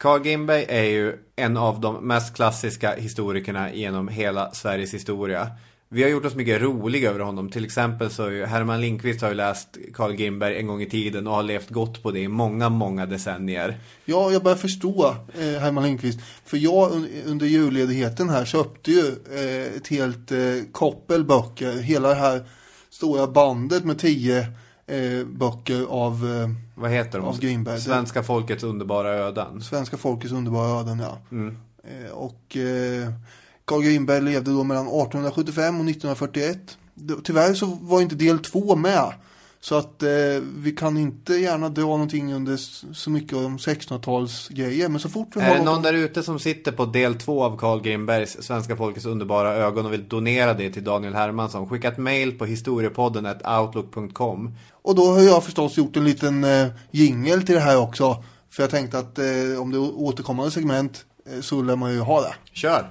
Carl 0.00 0.26
Gimberg 0.26 0.64
är 0.68 0.84
ju 0.84 1.16
en 1.36 1.56
av 1.56 1.80
de 1.80 2.06
mest 2.06 2.34
klassiska 2.34 2.94
historikerna 2.94 3.74
genom 3.74 4.08
hela 4.08 4.50
Sveriges 4.52 4.94
historia. 4.94 5.50
Vi 5.92 6.02
har 6.02 6.10
gjort 6.10 6.24
oss 6.24 6.34
mycket 6.34 6.62
roliga 6.62 7.10
över 7.10 7.20
honom. 7.20 7.48
Till 7.48 7.64
exempel 7.64 8.10
så 8.10 8.22
har 8.22 8.30
ju 8.30 8.44
Herman 8.44 8.80
Lindqvist 8.80 9.22
har 9.22 9.28
ju 9.28 9.34
läst 9.34 9.78
Carl 9.94 10.14
Gimberg 10.14 10.58
en 10.58 10.66
gång 10.66 10.82
i 10.82 10.86
tiden 10.90 11.26
och 11.26 11.34
har 11.34 11.42
levt 11.42 11.70
gott 11.70 12.02
på 12.02 12.10
det 12.10 12.20
i 12.20 12.28
många, 12.28 12.68
många 12.68 13.06
decennier. 13.06 13.78
Ja, 14.04 14.32
jag 14.32 14.42
börjar 14.42 14.56
förstå 14.56 15.14
eh, 15.38 15.60
Herman 15.60 15.84
Lindqvist. 15.84 16.20
För 16.44 16.56
jag 16.56 16.92
un 16.92 17.08
under 17.26 17.46
julledigheten 17.46 18.28
här 18.28 18.44
köpte 18.44 18.90
ju 18.90 19.06
eh, 19.32 19.76
ett 19.76 19.88
helt 19.88 20.32
eh, 20.32 20.38
koppel 20.72 21.24
böcker. 21.24 21.72
Hela 21.72 22.08
det 22.08 22.14
här 22.14 22.42
stora 22.90 23.26
bandet 23.26 23.84
med 23.84 23.98
tio 23.98 24.38
eh, 24.86 25.26
böcker 25.26 25.86
av, 25.88 26.12
eh, 26.12 26.50
Vad 26.74 26.90
heter 26.90 27.18
de? 27.18 27.28
av 27.28 27.40
Grimberg. 27.40 27.80
Svenska 27.80 28.22
folkets 28.22 28.64
underbara 28.64 29.08
öden. 29.08 29.62
Svenska 29.62 29.96
folkets 29.96 30.32
underbara 30.32 30.80
öden, 30.80 30.98
ja. 30.98 31.18
Mm. 31.30 31.56
Eh, 31.84 32.10
och 32.10 32.56
Carl 33.70 33.82
Grimberg 33.82 34.20
levde 34.22 34.50
då 34.50 34.64
mellan 34.64 34.86
1875 34.86 35.80
och 35.80 35.84
1941. 35.86 36.58
Det- 36.94 37.16
Tyvärr 37.24 37.54
så 37.54 37.66
var 37.66 38.00
inte 38.00 38.14
del 38.14 38.38
två 38.38 38.76
med. 38.76 39.12
Så 39.62 39.74
att 39.74 40.02
eh, 40.02 40.08
vi 40.56 40.72
kan 40.78 40.96
inte 40.98 41.34
gärna 41.34 41.68
dra 41.68 41.82
någonting 41.82 42.34
under 42.34 42.56
så 42.94 43.10
mycket 43.10 43.32
om 43.38 43.58
1600-talsgrejer. 43.58 44.88
Men 44.88 45.00
så 45.00 45.08
fort 45.08 45.28
vi 45.36 45.40
har 45.40 45.48
Är 45.50 45.58
det 45.58 45.64
någon 45.64 45.82
där 45.82 45.92
ute 45.92 46.22
som 46.22 46.38
sitter 46.38 46.72
på 46.72 46.84
del 46.86 47.14
två 47.14 47.44
av 47.44 47.56
Carl 47.58 47.80
Grimbergs 47.82 48.36
Svenska 48.42 48.76
folkets 48.76 49.06
underbara 49.06 49.54
ögon 49.54 49.86
och 49.86 49.92
vill 49.92 50.08
donera 50.08 50.54
det 50.54 50.70
till 50.70 50.84
Daniel 50.84 51.14
Hermansson? 51.14 51.68
Skicka 51.68 51.88
ett 51.88 51.98
mail 51.98 52.38
på 52.38 52.44
historiepodden 52.46 53.26
outlook.com. 53.60 54.54
Och 54.82 54.94
då 54.94 55.06
har 55.12 55.20
jag 55.20 55.44
förstås 55.44 55.76
gjort 55.76 55.96
en 55.96 56.04
liten 56.04 56.44
eh, 56.44 56.66
jingel 56.90 57.42
till 57.42 57.54
det 57.54 57.60
här 57.60 57.78
också. 57.78 58.24
För 58.50 58.62
jag 58.62 58.70
tänkte 58.70 58.98
att 58.98 59.18
eh, 59.18 59.60
om 59.60 59.70
det 59.70 59.76
är 59.76 60.00
återkommande 60.00 60.50
segment 60.50 61.04
eh, 61.32 61.40
så 61.40 61.62
lär 61.62 61.76
man 61.76 61.92
ju 61.92 62.00
ha 62.00 62.20
det. 62.20 62.34
Kör! 62.52 62.90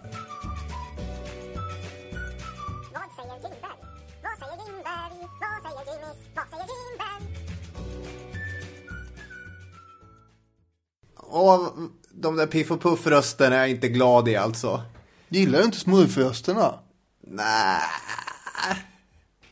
Och 11.30 11.74
de 12.12 12.36
där 12.36 12.48
Piff 12.48 12.72
och 12.72 12.82
Puff-rösterna 12.82 13.56
är 13.56 13.60
jag 13.60 13.70
inte 13.70 13.90
glad 13.90 14.28
i 14.28 14.36
alltså. 14.36 14.82
Gillar 15.30 15.60
du 15.60 15.66
inte 15.66 15.80
smurfrösterna? 15.80 16.80
Nej. 17.28 17.82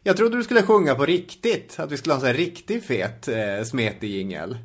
Jag 0.03 0.17
trodde 0.17 0.37
du 0.37 0.43
skulle 0.43 0.63
sjunga 0.63 0.95
på 0.95 1.05
riktigt. 1.05 1.79
Att 1.79 1.91
vi 1.91 1.97
skulle 1.97 2.13
ha 2.13 2.17
en 2.17 2.21
sån 2.21 2.27
här 2.27 2.33
riktigt 2.37 2.83
fet 2.85 3.27
eh, 3.27 3.63
smetig 3.65 4.09
jingel. 4.09 4.57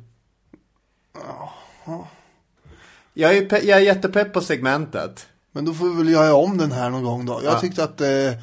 Jag 3.13 3.37
är, 3.37 3.65
jag 3.65 3.77
är 3.77 3.83
jättepepp 3.83 4.33
på 4.33 4.41
segmentet. 4.41 5.27
Men 5.51 5.65
då 5.65 5.73
får 5.73 5.89
vi 5.89 5.95
väl 5.97 6.09
göra 6.09 6.33
om 6.35 6.57
den 6.57 6.71
här 6.71 6.89
någon 6.89 7.03
gång 7.03 7.25
då. 7.25 7.41
Jag 7.43 7.53
Ja. 7.53 7.59
tyckte 7.59 7.83
att 7.83 8.01
eh, 8.01 8.33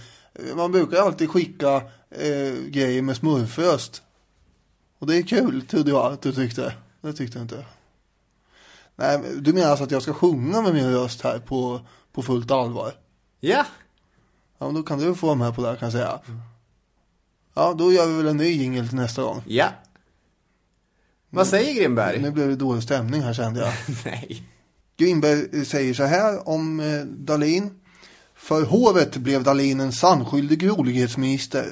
man 0.57 0.73
brukar 0.73 0.97
alltid 1.03 1.31
skicka 1.31 1.77
eh, 2.11 2.55
grejer 2.68 3.03
med 3.03 3.16
smurfröst. 3.16 4.03
Och 4.99 5.07
det 5.07 5.16
är 5.16 5.23
kul, 5.23 5.62
trodde 5.66 5.91
jag 5.91 6.12
att 6.12 6.23
du 6.23 6.33
tyckte. 6.33 6.75
Det 7.01 7.12
tyckte 7.12 7.39
jag 7.39 7.45
inte. 7.45 7.64
Nej, 9.01 9.20
du 9.40 9.53
menar 9.53 9.70
alltså 9.70 9.84
att 9.84 9.90
jag 9.90 10.03
ska 10.03 10.14
sjunga 10.14 10.61
med 10.61 10.74
min 10.74 10.92
röst 10.92 11.22
här 11.22 11.38
på, 11.38 11.80
på 12.12 12.22
fullt 12.22 12.51
allvar? 12.51 12.92
Ja. 13.40 13.66
Ja, 14.59 14.66
men 14.66 14.74
då 14.74 14.82
kan 14.82 14.98
du 14.98 15.14
få 15.14 15.26
vara 15.26 15.36
med 15.36 15.55
på 15.55 15.62
det 15.62 15.68
här 15.68 15.76
kan 15.76 15.86
jag 15.86 15.92
säga. 15.92 16.20
Ja, 17.55 17.74
då 17.78 17.92
gör 17.92 18.07
vi 18.07 18.12
väl 18.12 18.26
en 18.26 18.36
ny 18.36 18.51
jingel 18.51 18.88
till 18.88 18.96
nästa 18.96 19.22
gång. 19.22 19.42
Ja. 19.46 19.68
Vad 21.30 21.46
säger 21.46 21.74
Grimberg? 21.74 22.22
Nu 22.22 22.30
blev 22.30 22.48
det 22.48 22.57
dålig 22.57 22.82
stämning 22.82 23.22
här 23.22 23.34
kände 23.34 23.61
jag. 23.61 23.72
Nej. 24.05 24.42
Grimberg 24.96 25.64
säger 25.64 25.94
så 25.94 26.05
här 26.05 26.48
om 26.48 26.80
eh, 26.80 27.01
Dalin. 27.05 27.70
För 28.34 28.64
hovet 28.64 29.16
blev 29.16 29.42
Dalin 29.42 29.80
en 29.80 29.92
sannskyldig 29.92 30.68
rolighetsminister. 30.68 31.66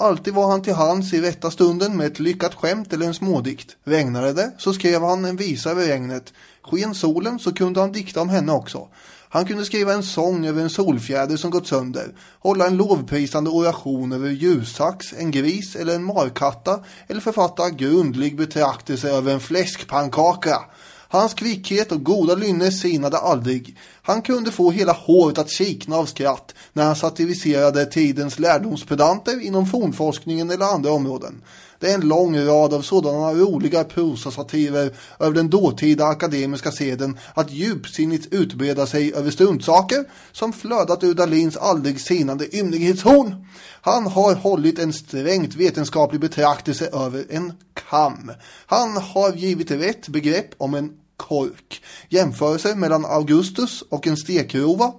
Alltid 0.00 0.34
var 0.34 0.50
han 0.50 0.62
till 0.62 0.74
hands 0.74 1.12
i 1.12 1.20
rätta 1.20 1.50
stunden 1.50 1.96
med 1.96 2.06
ett 2.06 2.20
lyckat 2.20 2.54
skämt 2.54 2.92
eller 2.92 3.06
en 3.06 3.14
smådikt. 3.14 3.76
Regnade 3.84 4.32
det 4.32 4.52
så 4.58 4.72
skrev 4.72 5.02
han 5.02 5.24
en 5.24 5.36
visa 5.36 5.70
över 5.70 5.86
regnet. 5.86 6.32
Sken 6.62 6.94
solen 6.94 7.38
så 7.38 7.54
kunde 7.54 7.80
han 7.80 7.92
dikta 7.92 8.20
om 8.20 8.28
henne 8.28 8.52
också. 8.52 8.88
Han 9.30 9.46
kunde 9.46 9.64
skriva 9.64 9.92
en 9.92 10.02
sång 10.02 10.46
över 10.46 10.62
en 10.62 10.70
solfjäder 10.70 11.36
som 11.36 11.50
gått 11.50 11.66
sönder, 11.66 12.14
hålla 12.40 12.66
en 12.66 12.76
lovprisande 12.76 13.50
oration 13.50 14.12
över 14.12 14.30
ljussax, 14.30 15.12
en 15.12 15.30
gris 15.30 15.76
eller 15.76 15.94
en 15.94 16.04
markatta 16.04 16.80
eller 17.08 17.20
författa 17.20 17.70
grundlig 17.70 18.36
betraktelse 18.36 19.10
över 19.10 19.32
en 19.32 19.40
fläskpannkaka. 19.40 20.60
Hans 21.10 21.34
kvickhet 21.34 21.92
och 21.92 22.04
goda 22.04 22.34
lynne 22.34 22.72
sinade 22.72 23.18
aldrig. 23.18 23.76
Han 24.02 24.22
kunde 24.22 24.50
få 24.50 24.70
hela 24.70 24.92
håret 24.92 25.38
att 25.38 25.50
kikna 25.50 25.96
av 25.96 26.06
skratt 26.06 26.54
när 26.72 26.84
han 26.84 26.96
satiriserade 26.96 27.86
tidens 27.86 28.38
lärdomspedanter 28.38 29.40
inom 29.40 29.66
fornforskningen 29.66 30.50
eller 30.50 30.66
andra 30.66 30.90
områden. 30.90 31.42
Det 31.80 31.90
är 31.90 31.94
en 31.94 32.08
lång 32.08 32.38
rad 32.38 32.74
av 32.74 32.82
sådana 32.82 33.32
roliga 33.32 33.84
prosasatirer 33.84 34.96
över 35.18 35.34
den 35.34 35.50
dåtida 35.50 36.06
akademiska 36.06 36.70
seden 36.70 37.18
att 37.34 37.50
djupsinnigt 37.50 38.32
utbreda 38.32 38.86
sig 38.86 39.14
över 39.14 39.30
struntsaker 39.30 40.04
som 40.32 40.52
flödat 40.52 41.04
ur 41.04 41.14
Dalins 41.14 41.56
aldrig 41.56 42.00
sinande 42.00 42.56
ymnighetshorn. 42.56 43.46
Han 43.80 44.06
har 44.06 44.34
hållit 44.34 44.78
en 44.78 44.92
strängt 44.92 45.54
vetenskaplig 45.54 46.20
betraktelse 46.20 46.86
över 46.92 47.24
en 47.30 47.52
kam. 47.74 48.32
Han 48.66 48.96
har 48.96 49.32
givit 49.32 49.70
rätt 49.70 50.08
begrepp 50.08 50.50
om 50.58 50.74
en 50.74 50.92
kork. 51.18 51.82
Jämförelser 52.08 52.74
mellan 52.74 53.04
Augustus 53.04 53.82
och 53.82 54.06
en 54.06 54.16
stekrova. 54.16 54.92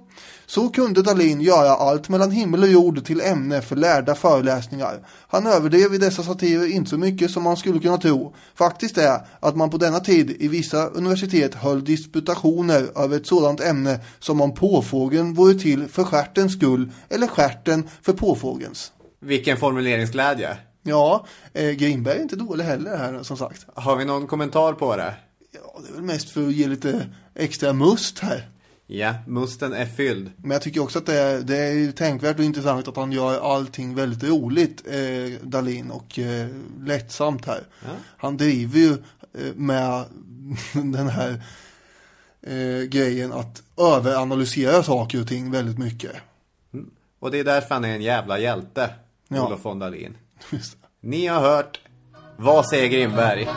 Så 0.46 0.70
kunde 0.70 1.02
Dalin 1.02 1.42
göra 1.42 1.70
allt 1.70 2.10
mellan 2.10 2.32
himmel 2.32 2.64
och 2.64 2.70
jord 2.70 3.06
till 3.06 3.22
ämne 3.22 3.62
för 3.62 3.76
lärda 3.76 4.16
föreläsningar. 4.16 5.08
Han 5.28 5.48
överdrev 5.48 5.94
i 5.94 5.98
dessa 5.98 6.24
satirer 6.24 6.72
inte 6.72 6.90
så 6.90 6.98
mycket 6.98 7.32
som 7.32 7.44
man 7.44 7.58
skulle 7.58 7.80
kunna 7.80 7.98
tro. 7.98 8.36
Faktiskt 8.56 8.98
är 8.98 9.20
att 9.40 9.56
man 9.56 9.70
på 9.70 9.78
denna 9.78 10.00
tid 10.00 10.36
i 10.40 10.48
vissa 10.48 10.88
universitet 10.88 11.56
höll 11.56 11.84
disputationer 11.84 12.88
över 12.96 13.18
ett 13.18 13.28
sådant 13.28 13.62
ämne 13.62 14.00
som 14.20 14.42
om 14.42 14.54
påfågeln 14.54 15.34
vore 15.34 15.54
till 15.54 15.88
för 15.88 16.04
stjärtens 16.04 16.54
skull 16.54 16.92
eller 17.10 17.28
stjärten 17.28 17.90
för 18.02 18.14
påfågelns. 18.14 18.92
Vilken 19.20 19.58
formuleringsglädje. 19.58 20.58
Ja, 20.84 21.26
eh, 21.54 21.70
Grimberg 21.70 22.18
är 22.18 22.22
inte 22.22 22.36
dålig 22.36 22.64
heller 22.64 22.98
här 22.98 23.24
som 23.24 23.38
sagt. 23.38 23.66
Har 23.76 23.96
vi 23.96 24.06
någon 24.06 24.28
kommentar 24.28 24.74
på 24.74 24.96
det? 24.96 25.14
Ja, 25.80 25.84
det 25.88 25.94
är 25.94 25.94
väl 25.94 26.04
mest 26.04 26.30
för 26.30 26.48
att 26.48 26.54
ge 26.54 26.68
lite 26.68 27.08
extra 27.36 27.74
must 27.74 28.20
här. 28.20 28.50
Ja, 28.88 29.14
musten 29.28 29.74
är 29.74 29.86
fylld. 29.86 30.32
Men 30.38 30.52
jag 30.52 30.62
tycker 30.62 30.84
också 30.84 31.00
att 31.00 31.06
det 31.06 31.20
är, 31.20 31.42
det 31.42 31.58
är 31.58 31.92
tänkvärt 31.92 32.40
och 32.40 32.46
intressant 32.46 32.88
att 32.88 32.96
han 32.96 33.12
gör 33.12 33.54
allting 33.56 33.96
väldigt 33.96 34.24
roligt, 34.24 34.84
eh, 34.88 35.48
Dalin, 35.48 35.92
och 35.92 36.20
eh, 36.20 36.48
lättsamt 36.86 37.46
här. 37.46 37.64
Ja. 37.84 37.90
Han 38.18 38.38
driver 38.38 38.80
ju 38.80 38.92
eh, 39.34 39.54
med 39.56 40.06
den 40.74 41.08
här 41.10 41.44
eh, 42.42 42.84
grejen 42.84 43.34
att 43.34 43.64
överanalysera 43.78 44.84
saker 44.84 45.22
och 45.22 45.28
ting 45.28 45.52
väldigt 45.52 45.78
mycket. 45.78 46.12
Och 47.20 47.32
det 47.32 47.40
är 47.40 47.44
därför 47.44 47.76
han 47.76 47.86
är 47.86 47.96
en 47.96 48.02
jävla 48.02 48.40
hjälte, 48.40 48.90
Ja. 49.28 49.48
Olof 49.48 49.66
von 49.66 49.80
Dalin. 49.80 50.18
Ni 51.02 51.28
har 51.28 51.40
hört 51.42 51.80
Vad 52.38 52.66
säger 52.66 52.88
Grimberg? 52.88 53.48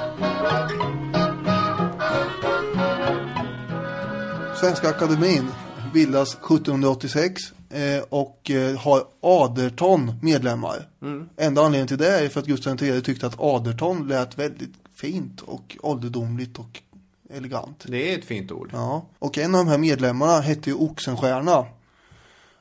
Svenska 4.62 4.88
Akademin 4.88 5.50
bildas 5.92 6.34
1786 6.34 7.42
eh, 7.70 8.02
och 8.08 8.50
eh, 8.50 8.78
har 8.78 9.04
aderton 9.20 10.12
medlemmar. 10.22 10.88
Enda 11.36 11.62
anledningen 11.62 11.88
till 11.88 11.98
det 11.98 12.08
är 12.08 12.28
för 12.28 12.40
att 12.40 12.46
Gustav 12.46 12.82
III 12.82 13.02
tyckte 13.02 13.26
att 13.26 13.40
aderton 13.40 14.08
lät 14.08 14.38
väldigt 14.38 14.74
fint 14.94 15.40
och 15.40 15.76
ålderdomligt 15.80 16.58
och 16.58 16.82
elegant. 17.30 17.84
Det 17.88 18.12
är 18.12 18.18
ett 18.18 18.24
fint 18.24 18.52
ord. 18.52 18.70
Ja, 18.72 19.06
och 19.18 19.38
en 19.38 19.54
av 19.54 19.64
de 19.64 19.70
här 19.70 19.78
medlemmarna 19.78 20.40
hette 20.40 20.70
ju 20.70 20.76
Oxenstierna. 20.76 21.66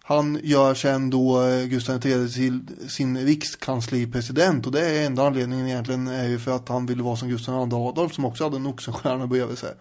Han 0.04 0.40
gör 0.44 0.74
sen 0.74 1.10
då 1.10 1.42
eh, 1.42 1.66
Gustav 1.66 2.06
III 2.06 2.30
till 2.30 2.62
sin 2.90 3.18
rikskanslipresident 3.18 4.66
och 4.66 4.72
det 4.72 4.86
är 4.86 5.06
enda 5.06 5.28
anledningen 5.28 5.68
egentligen 5.68 6.08
är 6.08 6.28
ju 6.28 6.40
för 6.40 6.56
att 6.56 6.70
han 6.70 6.86
ville 6.86 7.04
vara 7.04 7.16
som 7.16 7.30
Gustav 7.30 7.68
II 7.68 7.74
Adolf 7.74 8.14
som 8.14 8.26
också 8.26 8.44
hade 8.44 8.56
en 8.56 8.66
Oxenstierna 8.66 9.28
bredvid 9.28 9.58
sig. 9.58 9.74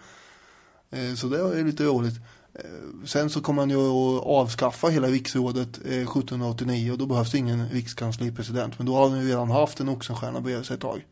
Eh, 0.91 1.15
Så 1.15 1.27
det 1.27 1.59
ju 1.59 1.67
lite 1.67 1.85
roligt. 1.85 2.17
Eh, 2.55 2.65
Sen 3.05 3.31
så 3.31 3.41
kommer 3.41 3.63
han 3.63 3.71
ju 3.71 3.77
att 3.77 4.27
avskaffa 4.27 4.89
hela 4.89 5.09
riksrådet 5.09 5.79
eh, 5.85 5.91
1789 5.93 6.93
och 6.93 6.99
då 6.99 7.07
behövs 7.07 7.35
ingen 7.35 7.69
rikskanslipresident. 7.69 8.79
Men 8.79 8.87
då 8.87 8.95
har 8.95 9.09
han 9.09 9.21
ju 9.21 9.29
redan 9.29 9.51
haft 9.51 9.81
en 9.81 9.89
Oxenstierna 9.89 10.41
bredvid 10.41 10.67
sig 10.67 10.75
ett 10.75 10.81
tag. 10.81 11.07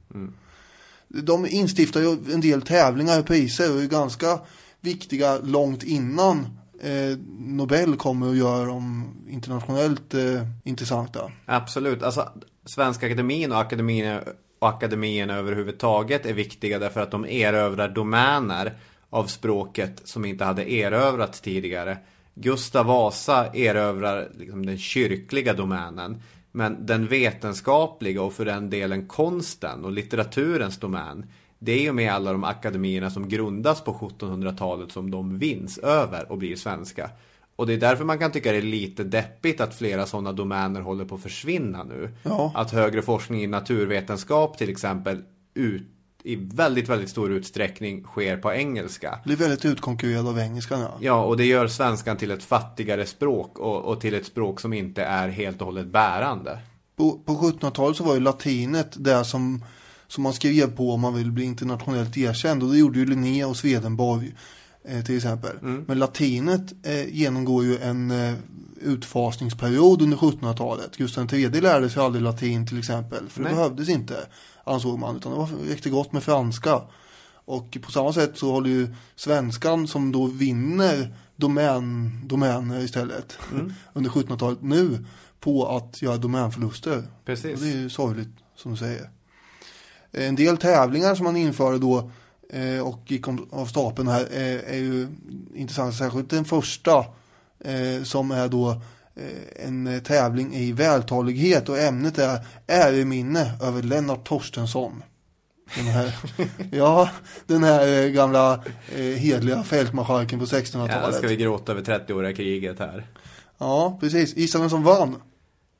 De 1.09 1.47
instiftar 1.47 2.01
ju 2.01 2.16
en 2.35 2.41
del 2.41 2.62
tävlingar 2.62 3.18
och 3.20 3.26
priser 3.26 3.74
och 3.74 3.83
är 3.83 3.87
ganska 3.87 4.41
viktiga 4.81 5.39
långt 5.39 5.83
innan 5.83 6.47
eh, 6.83 7.18
Nobel 7.39 7.97
kommer 7.97 8.29
och 8.29 8.37
gör 8.37 8.66
dem 8.66 9.14
internationellt 9.29 10.14
eh, 10.14 10.43
intressanta. 10.64 11.33
Absolut. 11.47 12.03
Alltså, 12.03 12.29
Svenska 12.64 13.07
Akademin 13.07 13.53
och 13.53 13.61
akademierna, 13.61 14.20
och 14.59 14.68
akademierna 14.68 15.35
överhuvudtaget 15.35 16.26
är 16.26 16.33
viktiga 16.33 16.79
därför 16.79 17.01
att 17.01 17.11
de 17.11 17.24
erövrar 17.24 17.89
domäner 17.89 18.79
av 19.11 19.26
språket 19.26 20.00
som 20.04 20.24
inte 20.24 20.44
hade 20.44 20.72
erövrat 20.72 21.42
tidigare. 21.42 21.98
Gustav 22.34 22.86
Vasa 22.86 23.54
erövrar 23.54 24.28
liksom 24.38 24.66
den 24.66 24.78
kyrkliga 24.78 25.52
domänen. 25.52 26.22
Men 26.52 26.86
den 26.86 27.06
vetenskapliga 27.06 28.22
och 28.22 28.32
för 28.32 28.44
den 28.44 28.70
delen 28.70 29.06
konsten 29.06 29.84
och 29.84 29.92
litteraturens 29.92 30.78
domän. 30.78 31.26
Det 31.59 31.72
är 31.72 31.82
ju 31.82 31.92
med 31.92 32.12
alla 32.12 32.32
de 32.32 32.44
akademierna 32.44 33.11
som 33.11 33.28
grundas 33.28 33.84
på 33.84 33.92
1700-talet 33.92 34.92
som 34.92 35.11
de 35.11 35.38
vinns 35.38 35.78
över 35.78 36.32
och 36.32 36.38
blir 36.38 36.56
svenska. 36.56 37.11
Och 37.56 37.66
det 37.66 37.72
är 37.72 37.78
därför 37.78 38.04
man 38.04 38.18
kan 38.18 38.32
tycka 38.32 38.52
det 38.52 38.59
är 38.59 38.62
lite 38.62 39.04
deppigt 39.04 39.61
att 39.61 39.74
flera 39.74 40.06
sådana 40.06 40.32
domäner 40.32 40.80
håller 40.80 41.04
på 41.04 41.14
att 41.14 41.22
försvinna 41.22 41.84
nu. 41.84 42.11
Ja. 42.22 42.52
Att 42.54 42.70
högre 42.70 43.02
forskning 43.02 43.42
i 43.42 43.46
naturvetenskap 43.46 44.59
till 44.59 44.70
exempel 44.70 45.22
ut, 45.54 45.82
i 46.24 46.36
väldigt, 46.36 46.88
väldigt 46.88 47.10
stor 47.10 47.32
utsträckning 47.32 48.02
sker 48.02 48.36
på 48.36 48.52
engelska. 48.52 49.18
Blir 49.24 49.36
väldigt 49.36 49.64
utkonkurrerad 49.64 50.28
av 50.28 50.38
engelskan 50.38 50.80
ja. 50.80 50.98
Ja, 51.00 51.24
och 51.24 51.36
det 51.36 51.44
gör 51.44 51.68
svenskan 51.68 52.16
till 52.16 52.30
ett 52.30 52.42
fattigare 52.42 53.06
språk 53.06 53.58
och, 53.58 53.84
och 53.84 54.00
till 54.00 54.14
ett 54.14 54.26
språk 54.26 54.60
som 54.60 54.72
inte 54.72 55.02
är 55.02 55.28
helt 55.28 55.60
och 55.60 55.66
hållet 55.66 55.86
bärande. 55.86 56.58
På, 56.96 57.18
på 57.18 57.32
1700-talet 57.32 57.96
så 57.96 58.04
var 58.04 58.14
ju 58.14 58.20
latinet 58.20 58.96
det 58.96 59.24
som, 59.24 59.64
som 60.06 60.22
man 60.22 60.32
skrev 60.32 60.76
på 60.76 60.92
om 60.92 61.00
man 61.00 61.14
vill 61.14 61.32
bli 61.32 61.44
internationellt 61.44 62.16
erkänd. 62.16 62.62
Och 62.62 62.72
det 62.72 62.78
gjorde 62.78 62.98
ju 62.98 63.06
Linné 63.06 63.44
och 63.44 63.56
Swedenborg 63.56 64.34
eh, 64.84 65.04
till 65.04 65.16
exempel. 65.16 65.56
Men 65.60 65.98
latinet 65.98 66.86
eh, 66.86 67.14
genomgår 67.14 67.64
ju 67.64 67.78
en 67.78 68.10
eh, 68.10 68.34
utfasningsperiod 68.80 70.02
under 70.02 70.16
1700-talet. 70.16 70.96
Gustav 70.96 71.34
III 71.34 71.60
lärde 71.60 71.90
sig 71.90 72.02
aldrig 72.02 72.22
latin 72.22 72.66
till 72.66 72.78
exempel. 72.78 73.28
För 73.28 73.42
det 73.42 73.48
Nej. 73.48 73.56
behövdes 73.56 73.88
inte, 73.88 74.14
ansåg 74.68 74.98
man. 74.98 75.16
Utan 75.16 75.32
det 75.32 75.38
var, 75.38 75.48
räckte 75.68 75.90
gott 75.90 76.12
med 76.12 76.22
franska. 76.22 76.80
Och 77.44 77.78
på 77.82 77.90
samma 77.90 78.12
sätt 78.12 78.38
så 78.38 78.52
håller 78.52 78.70
ju 78.70 78.94
svenskan 79.16 79.88
som 79.88 80.12
då 80.12 80.26
vinner 80.26 81.14
domän, 81.36 82.20
domäner 82.24 82.80
istället 82.80 83.38
under 83.92 84.10
1700-talet 84.10 84.62
nu 84.62 85.04
på 85.40 85.66
att 85.66 86.02
göra 86.02 86.16
domänförluster. 86.16 87.02
Precis. 87.24 87.54
Och 87.54 87.60
det 87.60 87.72
är 87.72 87.76
ju 87.76 87.90
sorgligt 87.90 88.36
som 88.56 88.70
du 88.70 88.76
säger. 88.76 89.10
En 90.12 90.36
del 90.36 90.56
tävlingar 90.56 91.14
som 91.14 91.24
man 91.24 91.36
införde 91.36 91.78
då 91.78 92.10
eh, 92.50 92.80
och 92.80 93.02
gick 93.06 93.28
om, 93.28 93.48
av 93.50 93.66
stapeln 93.66 94.08
här 94.08 94.20
eh, 94.30 94.74
är 94.74 94.78
ju 94.78 95.08
intressant. 95.54 95.94
Särskilt 95.94 96.30
den 96.30 96.44
första 96.44 97.04
eh, 97.60 98.02
som 98.04 98.30
är 98.30 98.48
då 98.48 98.82
en 99.56 99.86
eh, 99.86 100.02
tävling 100.02 100.54
i 100.54 100.72
vältalighet 100.72 101.68
och 101.68 101.78
ämnet 101.78 102.18
är 102.18 102.40
äreminne 102.66 103.52
över 103.62 103.82
Lennart 103.82 104.28
Torstensson. 104.28 105.02
Den 105.76 105.84
här, 105.84 106.14
ja, 106.72 107.10
den 107.46 107.64
här 107.64 108.02
eh, 108.04 108.08
gamla 108.10 108.54
eh, 108.96 109.02
hedliga 109.02 109.62
fältmarskalken 109.62 110.38
på 110.38 110.44
Ja, 110.50 110.58
1600-talet. 110.60 111.16
ska 111.16 111.28
vi 111.28 111.36
gråta 111.36 111.72
över 111.72 111.82
30-åriga 111.82 112.32
kriget 112.32 112.78
här. 112.78 113.06
Ja, 113.58 113.98
precis. 114.00 114.36
Gissa 114.36 114.58
vem 114.58 114.70
som 114.70 114.82
vann? 114.82 115.16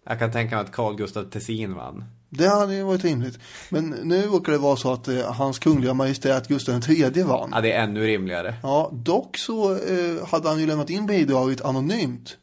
Jag 0.07 0.18
kan 0.18 0.32
tänka 0.32 0.57
mig 0.57 0.64
att 0.64 0.72
Carl 0.72 0.97
Gustaf 0.97 1.26
Tessin 1.30 1.74
vann. 1.74 2.05
Det 2.30 2.49
hade 2.49 2.74
ju 2.74 2.82
varit 2.82 3.05
rimligt. 3.05 3.39
Men 3.70 3.84
nu 4.03 4.22
råkar 4.22 4.53
det 4.53 4.59
vara 4.59 4.76
så 4.76 4.93
att 4.93 5.09
eh, 5.09 5.32
hans 5.32 5.59
kungliga 5.59 5.95
majestät 5.95 6.49
Gustav 6.49 6.91
III 6.91 7.22
vann. 7.22 7.51
Ja, 7.55 7.61
det 7.61 7.72
är 7.72 7.82
ännu 7.82 8.07
rimligare. 8.07 8.55
Ja, 8.62 8.91
dock 8.93 9.36
så 9.39 9.72
eh, 9.74 10.26
hade 10.26 10.49
han 10.49 10.61
ju 10.61 10.66
lämnat 10.66 10.91
in 10.91 11.07
bidraget 11.07 11.61
anonymt. 11.64 12.36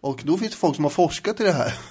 Och 0.00 0.20
då 0.24 0.38
finns 0.38 0.50
det 0.50 0.56
folk 0.56 0.76
som 0.76 0.84
har 0.84 0.90
forskat 0.90 1.40
i 1.40 1.44
det 1.44 1.52
här. 1.52 1.74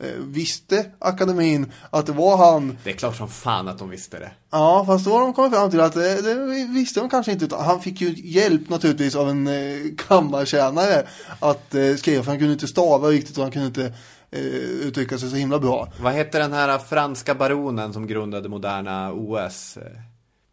Eh, 0.00 0.14
visste 0.18 0.86
akademin 0.98 1.72
att 1.90 2.06
det 2.06 2.12
var 2.12 2.36
han? 2.36 2.78
Det 2.84 2.90
är 2.90 2.94
klart 2.94 3.16
som 3.16 3.28
fan 3.28 3.68
att 3.68 3.78
de 3.78 3.90
visste 3.90 4.18
det. 4.18 4.30
Ja, 4.50 4.84
fast 4.86 5.04
då 5.04 5.12
har 5.12 5.20
de 5.20 5.32
kommit 5.32 5.52
fram 5.52 5.70
till 5.70 5.80
att 5.80 5.92
det, 5.92 6.22
det 6.22 6.66
visste 6.68 7.00
de 7.00 7.10
kanske 7.10 7.32
inte. 7.32 7.56
Han 7.56 7.80
fick 7.80 8.00
ju 8.00 8.14
hjälp 8.16 8.68
naturligtvis 8.68 9.16
av 9.16 9.30
en 9.30 9.46
eh, 9.46 9.80
kammartjänare 10.08 11.06
att 11.40 11.74
eh, 11.74 11.94
skriva. 11.94 12.22
För 12.22 12.30
han 12.30 12.38
kunde 12.38 12.52
inte 12.52 12.66
stava 12.66 13.08
riktigt 13.08 13.36
och 13.36 13.42
han 13.42 13.52
kunde 13.52 13.66
inte 13.66 13.84
eh, 14.30 14.40
uttrycka 14.86 15.18
sig 15.18 15.30
så 15.30 15.36
himla 15.36 15.58
bra. 15.58 15.92
Vad 16.00 16.12
hette 16.12 16.38
den 16.38 16.52
här 16.52 16.78
franska 16.78 17.34
baronen 17.34 17.92
som 17.92 18.06
grundade 18.06 18.48
moderna 18.48 19.12
OS? 19.12 19.78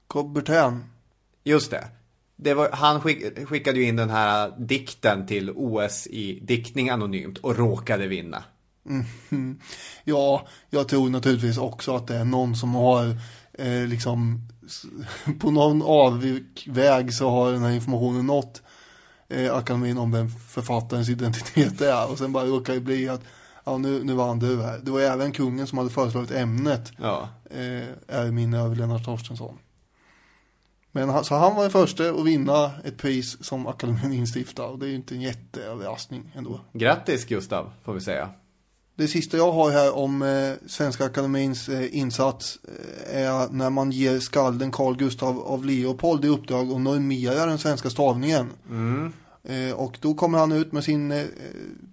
Coubertin. 0.09 0.83
Just 1.43 1.71
det. 1.71 1.87
Var, 2.37 2.69
han 2.71 3.01
skick, 3.01 3.47
skickade 3.47 3.79
ju 3.79 3.87
in 3.87 3.95
den 3.95 4.09
här 4.09 4.53
dikten 4.57 5.25
till 5.25 5.51
OS 5.55 6.07
i 6.07 6.39
diktning 6.39 6.89
anonymt 6.89 7.37
och 7.37 7.57
råkade 7.57 8.07
vinna. 8.07 8.43
Mm. 9.29 9.59
Ja, 10.03 10.47
jag 10.69 10.87
tror 10.87 11.09
naturligtvis 11.09 11.57
också 11.57 11.95
att 11.95 12.07
det 12.07 12.15
är 12.15 12.25
någon 12.25 12.55
som 12.55 12.75
har 12.75 13.05
eh, 13.53 13.87
liksom 13.87 14.47
på 15.39 15.51
någon 15.51 15.81
avväg 15.81 17.13
så 17.13 17.29
har 17.29 17.51
den 17.51 17.61
här 17.61 17.71
informationen 17.71 18.25
nått 18.25 18.61
eh, 19.29 19.55
akademin 19.55 19.97
om 19.97 20.11
den 20.11 20.29
författarens 20.29 21.09
identitet 21.09 21.81
är 21.81 22.11
och 22.11 22.17
sen 22.17 22.31
bara 22.33 22.45
råkar 22.45 22.73
det 22.73 22.79
bli 22.79 23.09
att 23.09 23.21
ja 23.63 23.77
nu, 23.77 24.03
nu 24.03 24.13
vann 24.13 24.39
du 24.39 24.61
här. 24.61 24.79
Det 24.83 24.91
var 24.91 25.01
även 25.01 25.31
kungen 25.31 25.67
som 25.67 25.77
hade 25.77 25.89
föreslagit 25.89 26.31
ämnet 26.31 26.91
Ja. 26.97 27.29
eh, 27.51 28.17
är 28.17 28.31
minne 28.31 28.59
över 28.59 28.75
Lennart 28.75 29.05
Torstensson. 29.05 29.57
Men 30.95 31.09
han, 31.09 31.25
så 31.25 31.35
han 31.35 31.55
var 31.55 31.61
den 31.61 31.71
första 31.71 32.09
att 32.09 32.25
vinna 32.25 32.71
ett 32.83 32.97
pris 32.97 33.37
som 33.45 33.67
akademin 33.67 34.13
instiftade 34.13 34.69
och 34.69 34.79
det 34.79 34.85
är 34.85 34.89
ju 34.89 34.95
inte 34.95 35.15
en 35.15 35.21
jätteöverraskning 35.21 36.31
ändå. 36.35 36.59
Grattis 36.73 37.25
Gustav, 37.25 37.71
får 37.83 37.93
vi 37.93 38.01
säga. 38.01 38.29
Det 38.95 39.07
sista 39.07 39.37
jag 39.37 39.51
har 39.51 39.71
här 39.71 39.95
om 39.95 40.21
eh, 40.21 40.53
Svenska 40.67 41.05
Akademins 41.05 41.69
eh, 41.69 41.97
insats 41.97 42.59
eh, 43.09 43.17
är 43.17 43.49
när 43.49 43.69
man 43.69 43.91
ger 43.91 44.19
skalden 44.19 44.71
Carl 44.71 44.97
Gustav 44.97 45.39
av 45.39 45.65
Leopold 45.65 46.25
i 46.25 46.27
uppdrag 46.27 46.71
att 46.71 46.81
normera 46.81 47.45
den 47.45 47.57
svenska 47.57 47.89
stavningen. 47.89 48.49
Eh, 48.69 49.11
och 49.75 49.97
då 50.01 50.13
kommer 50.13 50.37
han 50.37 50.51
ut 50.51 50.71
med 50.71 50.83
sin 50.83 51.11
eh, 51.11 51.25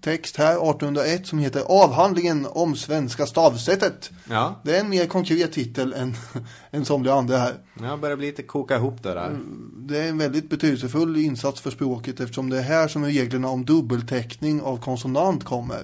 text 0.01 0.37
här 0.37 0.53
1801 0.53 1.27
som 1.27 1.39
heter 1.39 1.63
Avhandlingen 1.69 2.47
om 2.51 2.77
svenska 2.77 3.27
stavsättet. 3.27 4.11
Ja, 4.31 4.61
Det 4.65 4.77
är 4.77 4.81
en 4.81 4.89
mer 4.89 5.07
konkret 5.07 5.53
titel 5.53 5.93
än, 5.93 6.15
än 6.71 6.85
somliga 6.85 7.15
andra 7.15 7.39
här. 7.39 7.55
jag 7.81 8.01
börjar 8.01 8.17
bli 8.17 8.27
lite 8.27 8.43
koka 8.43 8.77
ihop 8.77 9.03
det 9.03 9.15
där. 9.15 9.39
Det 9.77 9.99
är 9.99 10.09
en 10.09 10.19
väldigt 10.19 10.51
betydelsefull 10.51 11.17
insats 11.17 11.61
för 11.61 11.71
språket 11.71 12.21
eftersom 12.21 12.51
det 12.51 12.59
är 12.59 12.63
här 12.63 12.89
som 12.89 13.05
reglerna 13.05 13.49
om 13.49 13.65
dubbelteckning 13.65 14.63
av 14.63 14.77
konsonant 14.77 15.45
kommer. 15.45 15.83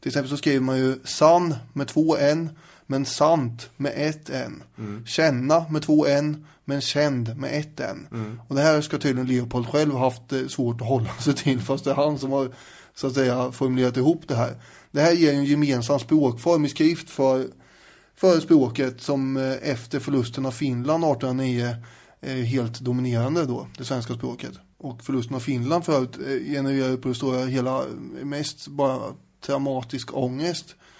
Till 0.00 0.08
exempel 0.08 0.30
så 0.30 0.36
skriver 0.36 0.60
man 0.60 0.78
ju 0.78 0.98
san 1.04 1.54
med 1.72 1.88
två 1.88 2.16
n 2.16 2.50
men 2.92 3.06
sant 3.06 3.70
med 3.76 3.92
ett 3.96 4.30
N. 4.30 4.62
Mm. 4.78 5.06
Känna 5.06 5.66
med 5.70 5.82
två 5.82 6.06
N, 6.06 6.46
men 6.64 6.80
känd 6.80 7.36
med 7.36 7.60
ett 7.60 7.80
N. 7.80 8.08
Mm. 8.10 8.40
Och 8.48 8.54
det 8.54 8.62
här 8.62 8.80
ska 8.80 8.98
tydligen 8.98 9.28
Leopold 9.28 9.66
själv 9.66 9.94
haft 9.94 10.32
eh, 10.32 10.46
svårt 10.46 10.80
att 10.80 10.88
hålla 10.88 11.14
sig 11.20 11.34
till, 11.34 11.60
fast 11.60 11.84
det 11.84 11.90
är 11.90 11.94
han 11.94 12.18
som 12.18 12.32
har 12.32 12.50
så 12.94 13.06
att 13.06 13.14
säga 13.14 13.52
formulerat 13.52 13.96
ihop 13.96 14.22
det 14.28 14.34
här. 14.34 14.54
Det 14.90 15.00
här 15.00 15.12
ger 15.12 15.32
en 15.32 15.44
gemensam 15.44 15.98
språkform 15.98 16.64
i 16.64 16.68
skrift 16.68 17.10
för, 17.10 17.46
för 18.16 18.40
språket 18.40 19.00
som 19.00 19.36
eh, 19.36 19.70
efter 19.70 20.00
förlusten 20.00 20.46
av 20.46 20.50
Finland 20.50 21.04
1809 21.04 21.76
är 22.20 22.42
helt 22.42 22.80
dominerande 22.80 23.46
då, 23.46 23.66
det 23.78 23.84
svenska 23.84 24.14
språket. 24.14 24.52
Och 24.78 25.04
förlusten 25.04 25.36
av 25.36 25.40
Finland 25.40 25.84
förut 25.84 26.18
eh, 26.26 26.52
genererar 26.52 26.96
på 26.96 27.08
det 27.08 27.14
stora 27.14 27.44
hela 27.44 27.78
eh, 27.78 28.24
mest 28.24 28.68
bara 28.68 29.00
traumatisk 29.40 30.16
ångest 30.16 30.66
eh, 30.70 30.91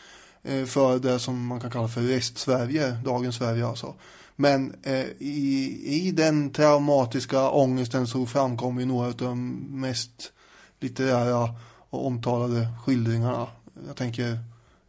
för 0.67 0.99
det 0.99 1.19
som 1.19 1.47
man 1.47 1.61
kan 1.61 1.71
kalla 1.71 1.89
för 1.89 2.01
restsverige, 2.01 2.97
dagens 3.05 3.37
Sverige 3.37 3.67
alltså. 3.67 3.95
Men 4.37 4.75
eh, 4.83 5.07
i, 5.19 5.81
i 5.85 6.11
den 6.11 6.51
traumatiska 6.51 7.51
ångesten 7.51 8.07
så 8.07 8.27
framkommer 8.27 8.81
ju 8.81 8.87
några 8.87 9.07
av 9.07 9.17
de 9.17 9.49
mest 9.71 10.33
litterära 10.81 11.55
och 11.91 12.07
omtalade 12.07 12.69
skildringarna. 12.85 13.47
Jag 13.87 13.97
tänker 13.97 14.39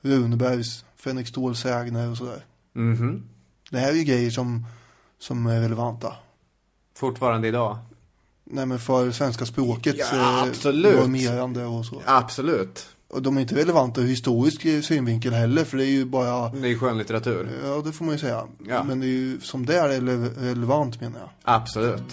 Runebergs 0.01 0.86
Fänrik 0.95 1.28
Ståls 1.28 1.60
sägner 1.60 2.12
och 2.12 2.18
sådär. 2.18 2.45
Mhm. 2.74 3.24
Det 3.70 3.80
här 3.80 3.89
är 3.89 3.95
ju 3.95 4.04
grejer 4.04 4.32
som, 4.32 4.66
som 5.20 5.45
är 5.45 5.62
relevanta. 5.62 6.14
Fortfarande 6.95 7.47
idag? 7.47 7.78
Nej 8.43 8.66
men 8.66 8.80
för 8.80 9.12
svenska 9.12 9.45
språkets 9.45 10.10
Ja, 10.12 10.18
eh, 10.18 10.43
absolut. 10.43 10.95
och 11.68 11.86
så. 11.86 12.01
Absolut. 12.06 12.89
Och 13.14 13.22
de 13.22 13.38
är 13.38 13.41
inte 13.41 13.55
relevanta 13.55 14.01
ur 14.01 14.07
historisk 14.07 14.86
synvinkel 14.86 15.34
heller 15.34 15.64
för 15.64 15.78
det 15.78 15.86
är 15.86 15.91
ju 15.91 16.05
bara 16.05 16.49
Det 16.49 16.68
är 16.68 16.70
ju 16.70 16.78
skönlitteratur. 16.80 17.49
Ja 17.66 17.82
det 17.86 17.91
får 17.91 18.05
man 18.05 18.14
ju 18.14 18.20
säga. 18.20 18.43
Ja. 18.70 18.84
Men 18.84 18.99
det 18.99 19.05
är 19.05 19.09
ju 19.09 19.39
som 19.39 19.66
det 19.66 19.78
är 19.78 19.89
rele- 19.89 20.30
relevant 20.39 21.01
menar 21.01 21.20
jag. 21.20 21.30
Absolut. 21.43 22.03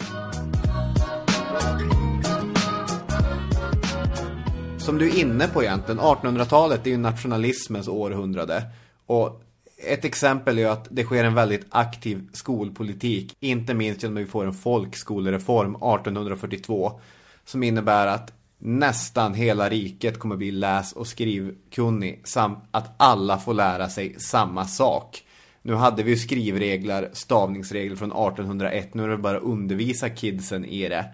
Som 4.78 4.98
du 4.98 5.09
är 5.09 5.18
inne 5.18 5.48
på 5.48 5.62
egentligen, 5.62 6.01
1800-talet 6.01 6.86
är 6.86 6.90
ju 6.90 6.96
nationalismens 6.96 7.88
århundrade. 7.88 8.62
Och 9.07 9.42
ett 9.86 10.05
exempel 10.05 10.59
är 10.59 10.66
att 10.66 10.86
det 10.90 11.05
sker 11.05 11.24
en 11.24 11.34
väldigt 11.34 11.66
aktiv 11.70 12.28
skolpolitik. 12.32 13.36
Inte 13.40 13.74
minst 13.74 14.03
genom 14.03 14.16
att 14.16 14.22
vi 14.22 14.26
får 14.26 14.46
en 14.46 14.55
folkskolereform 14.55 15.74
1842. 15.74 17.01
Som 17.44 17.62
innebär 17.62 18.07
att 18.07 18.32
nästan 18.61 19.34
hela 19.34 19.68
riket 19.68 20.18
kommer 20.18 20.36
bli 20.36 20.50
läs 20.50 20.92
och 20.92 21.06
skrivkunnig. 21.06 22.20
Samt 22.24 22.58
att 22.70 22.94
alla 22.96 23.38
får 23.38 23.54
lära 23.54 23.88
sig 23.88 24.14
samma 24.18 24.64
sak. 24.64 25.24
Nu 25.62 25.74
hade 25.74 26.02
vi 26.02 26.11
ju 26.11 26.16
skrivregler, 26.16 27.11
stavningsregler 27.12 27.96
från 27.96 28.12
1801. 28.12 28.94
Nu 28.94 29.04
är 29.04 29.08
det 29.08 29.16
bara 29.16 29.36
att 29.36 29.42
undervisa 29.42 30.08
kidsen 30.08 30.64
i 30.64 30.88
det. 30.88 31.04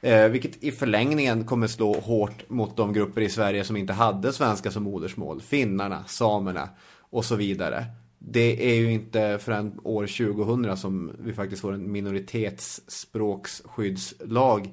Eh, 0.00 0.28
vilket 0.28 0.64
i 0.64 0.72
förlängningen 0.72 1.44
kommer 1.44 1.66
slå 1.66 2.00
hårt 2.00 2.48
mot 2.48 2.76
de 2.76 2.92
grupper 2.92 3.20
i 3.20 3.28
Sverige 3.28 3.64
som 3.64 3.76
inte 3.76 3.92
hade 3.92 4.32
svenska 4.32 4.70
som 4.70 4.82
modersmål. 4.82 5.40
Finnarna, 5.40 6.04
samerna 6.06 6.68
och 6.98 7.24
så 7.24 7.36
vidare. 7.36 7.84
Det 8.18 8.70
är 8.70 8.74
ju 8.74 8.92
inte 8.92 9.38
förrän 9.42 9.80
år 9.84 10.06
2000 10.06 10.76
som 10.76 11.12
vi 11.18 11.32
faktiskt 11.32 11.62
får 11.62 11.72
en 11.72 11.92
minoritetsspråksskyddslag 11.92 14.70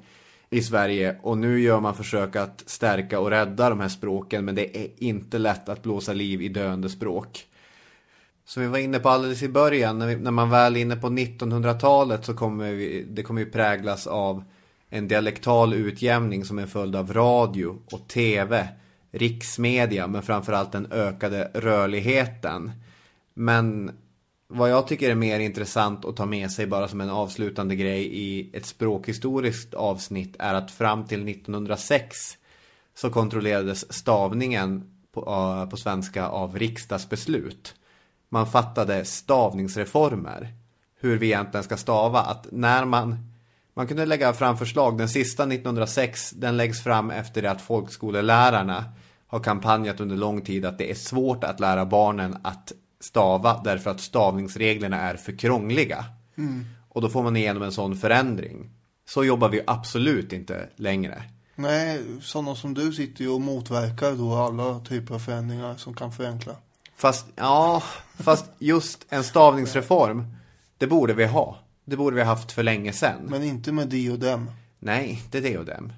i 0.54 0.62
Sverige. 0.62 1.16
Och 1.22 1.38
nu 1.38 1.62
gör 1.62 1.80
man 1.80 1.96
försök 1.96 2.36
att 2.36 2.64
stärka 2.66 3.20
och 3.20 3.30
rädda 3.30 3.70
de 3.70 3.80
här 3.80 3.90
språken. 3.90 4.46
Men 4.46 4.56
det 4.56 4.78
är 4.78 4.88
inte 4.98 5.38
lätt 5.38 5.70
att 5.70 5.84
blåsa 5.84 6.14
liv 6.14 6.42
i 6.42 6.50
döende 6.50 6.90
språk. 6.90 7.46
Som 8.46 8.64
vi 8.64 8.70
var 8.70 8.78
inne 8.78 9.00
på 9.00 9.10
alldeles 9.10 9.44
i 9.44 9.50
början, 9.50 10.00
när, 10.00 10.08
vi, 10.08 10.16
när 10.16 10.32
man 10.32 10.50
väl 10.50 10.76
är 10.76 10.82
inne 10.82 10.96
på 10.96 11.08
1900-talet 11.08 12.26
så 12.26 12.34
kommer 12.34 12.72
vi, 12.72 13.06
det 13.10 13.24
kommer 13.24 13.42
ju 13.42 13.52
präglas 13.52 14.08
av 14.08 14.44
en 14.90 15.08
dialektal 15.08 15.74
utjämning 15.74 16.46
som 16.46 16.60
en 16.60 16.68
följd 16.68 16.96
av 16.96 17.14
radio 17.14 17.78
och 17.92 18.08
tv, 18.08 18.68
riksmedia, 19.12 20.08
men 20.08 20.24
framförallt 20.24 20.72
den 20.72 20.92
ökade 20.92 21.52
rörligheten. 21.54 22.72
Men 23.34 23.92
vad 24.54 24.70
jag 24.70 24.88
tycker 24.88 25.10
är 25.10 25.16
mer 25.16 25.40
intressant 25.40 26.06
att 26.06 26.16
ta 26.16 26.26
med 26.26 26.52
sig 26.52 26.68
bara 26.68 26.88
som 26.88 27.02
en 27.02 27.10
avslutande 27.10 27.76
grej 27.76 28.10
i 28.14 28.50
ett 28.54 28.66
språkhistoriskt 28.66 29.74
avsnitt 29.74 30.36
är 30.40 30.54
att 30.54 30.72
fram 30.72 31.08
till 31.08 31.30
1906 31.30 32.38
så 32.96 33.10
kontrollerades 33.10 33.94
stavningen 33.94 34.84
på, 35.14 35.22
eh, 35.22 35.70
på 35.70 35.78
svenska 35.78 36.28
av 36.28 36.60
riksdagsbeslut. 36.60 37.76
Man 38.30 38.48
fattade 38.48 39.06
stavningsreformer. 39.06 40.54
Hur 41.00 41.18
vi 41.18 41.26
egentligen 41.26 41.64
ska 41.64 41.78
stava. 41.78 42.22
Att 42.22 42.48
när 42.52 42.86
man 42.86 43.34
man 43.74 43.88
kunde 43.88 44.06
lägga 44.06 44.34
fram 44.34 44.58
förslag. 44.58 44.98
Den 44.98 45.10
sista 45.10 45.44
1906 45.44 46.32
den 46.32 46.58
läggs 46.58 46.84
fram 46.84 47.12
efter 47.12 47.42
det 47.42 47.52
att 47.52 47.62
folkskolelärarna 47.62 48.86
har 49.28 49.40
kampanjat 49.40 50.00
under 50.00 50.16
lång 50.16 50.42
tid 50.42 50.66
att 50.66 50.78
det 50.78 50.92
är 50.92 50.96
svårt 50.96 51.44
att 51.44 51.60
lära 51.60 51.86
barnen 51.86 52.38
att 52.44 52.72
stava 53.04 53.62
därför 53.64 53.92
att 53.92 54.02
stavningsreglerna 54.02 55.00
är 55.00 55.16
för 55.16 55.38
krångliga. 55.38 56.06
Mm. 56.38 56.66
Och 56.90 57.02
då 57.02 57.10
får 57.10 57.24
man 57.24 57.36
igenom 57.36 57.64
en 57.64 57.72
sån 57.72 57.96
förändring. 57.96 58.70
Så 59.06 59.24
jobbar 59.24 59.50
vi 59.50 59.62
absolut 59.68 60.34
inte 60.34 60.70
längre. 60.76 61.24
Nej, 61.56 62.02
sådana 62.22 62.56
som 62.56 62.74
du 62.74 62.94
sitter 62.94 63.24
ju 63.24 63.30
och 63.30 63.42
motverkar 63.42 64.12
då 64.12 64.36
alla 64.36 64.80
typer 64.80 65.16
av 65.16 65.20
förändringar 65.20 65.76
som 65.76 65.94
kan 65.94 66.12
förenkla. 66.12 66.56
Fast, 66.96 67.26
ja, 67.36 67.84
fast 68.20 68.46
just 68.60 69.06
en 69.10 69.24
stavningsreform, 69.24 70.36
det 70.78 70.88
borde 70.88 71.14
vi 71.14 71.26
ha. 71.26 71.58
Det 71.86 71.98
borde 71.98 72.16
vi 72.16 72.22
ha 72.22 72.30
haft 72.30 72.52
för 72.52 72.64
länge 72.64 72.94
sedan. 72.94 73.22
Men 73.28 73.44
inte 73.44 73.72
med 73.72 73.88
de 73.88 74.10
och 74.10 74.20
dem. 74.20 74.52
Nej, 74.80 75.10
inte 75.10 75.40
det 75.40 75.58
och 75.58 75.66
dem. 75.66 75.94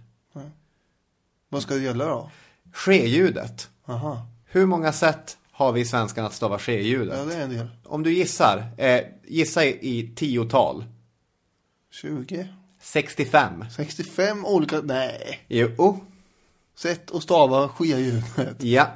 Vad 1.49 1.61
ska 1.61 1.73
det 1.73 1.81
gälla 1.81 2.05
då? 2.05 2.31
Ske-ljudet. 2.73 3.69
Aha. 3.85 4.27
Hur 4.45 4.65
många 4.65 4.93
sätt 4.93 5.37
har 5.55 5.71
vi 5.71 5.81
i 5.81 5.85
svenskan 5.85 6.25
att 6.25 6.33
stava 6.33 6.59
ske-ljudet? 6.59 7.17
Ja, 7.17 7.25
det 7.25 7.35
är 7.35 7.41
en 7.41 7.49
del. 7.49 7.67
Om 7.83 8.03
du 8.03 8.13
gissar, 8.13 8.63
eh, 8.77 9.01
gissa 9.27 9.65
i, 9.65 9.69
i 9.81 10.15
tiotal. 10.15 10.85
20? 11.91 12.47
65. 12.81 13.65
65 13.75 14.45
olika, 14.45 14.81
nej. 14.81 15.39
Jo. 15.47 15.99
Sätt 16.75 17.11
att 17.11 17.23
stava 17.23 17.67
ske-ljudet. 17.67 18.63
Ja. 18.63 18.87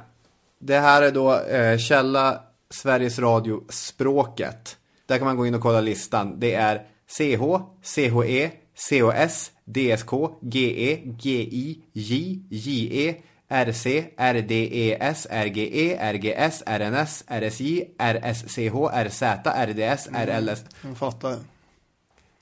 Det 0.58 0.78
här 0.78 1.02
är 1.02 1.12
då 1.12 1.38
eh, 1.40 1.78
källa 1.78 2.42
Sveriges 2.70 3.18
Radio 3.18 3.64
Språket. 3.68 4.76
Där 5.06 5.18
kan 5.18 5.26
man 5.26 5.36
gå 5.36 5.46
in 5.46 5.54
och 5.54 5.60
kolla 5.60 5.80
listan. 5.80 6.40
Det 6.40 6.54
är 6.54 6.86
CH, 7.06 7.42
CHE, 7.82 8.50
COS, 8.88 9.50
DSK, 9.64 10.12
GE, 10.40 11.00
GI, 11.18 11.82
J, 11.92 12.38
JE, 12.50 13.14
RC, 13.52 13.86
RDES, 14.16 15.26
RGE, 15.30 16.12
RGS, 16.12 16.62
RNS, 16.66 17.24
RSJ, 17.26 17.84
RSCH, 17.98 18.74
RZ, 19.04 19.22
RDS, 19.44 20.08
RLS. 20.12 20.64
Jag 20.82 20.98
fattar. 20.98 21.36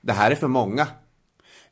Det 0.01 0.13
här 0.13 0.31
är 0.31 0.35
för 0.35 0.49
många. 0.49 0.87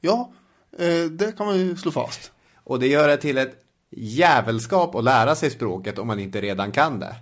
Ja, 0.00 0.32
eh, 0.78 1.10
det 1.10 1.36
kan 1.36 1.46
man 1.46 1.56
ju 1.56 1.76
slå 1.76 1.90
fast. 1.90 2.32
Och 2.64 2.80
det 2.80 2.86
gör 2.86 3.08
det 3.08 3.16
till 3.16 3.38
ett 3.38 3.54
jävelskap 3.90 4.94
att 4.94 5.04
lära 5.04 5.34
sig 5.34 5.50
språket 5.50 5.98
om 5.98 6.06
man 6.06 6.18
inte 6.18 6.40
redan 6.40 6.72
kan 6.72 7.00
det. 7.00 7.16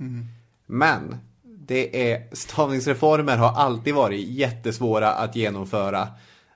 Mm. 0.00 0.26
Men 0.66 1.18
det 1.42 2.12
är, 2.12 2.34
stavningsreformer 2.34 3.36
har 3.36 3.52
alltid 3.52 3.94
varit 3.94 4.28
jättesvåra 4.28 5.12
att 5.12 5.36
genomföra. 5.36 6.08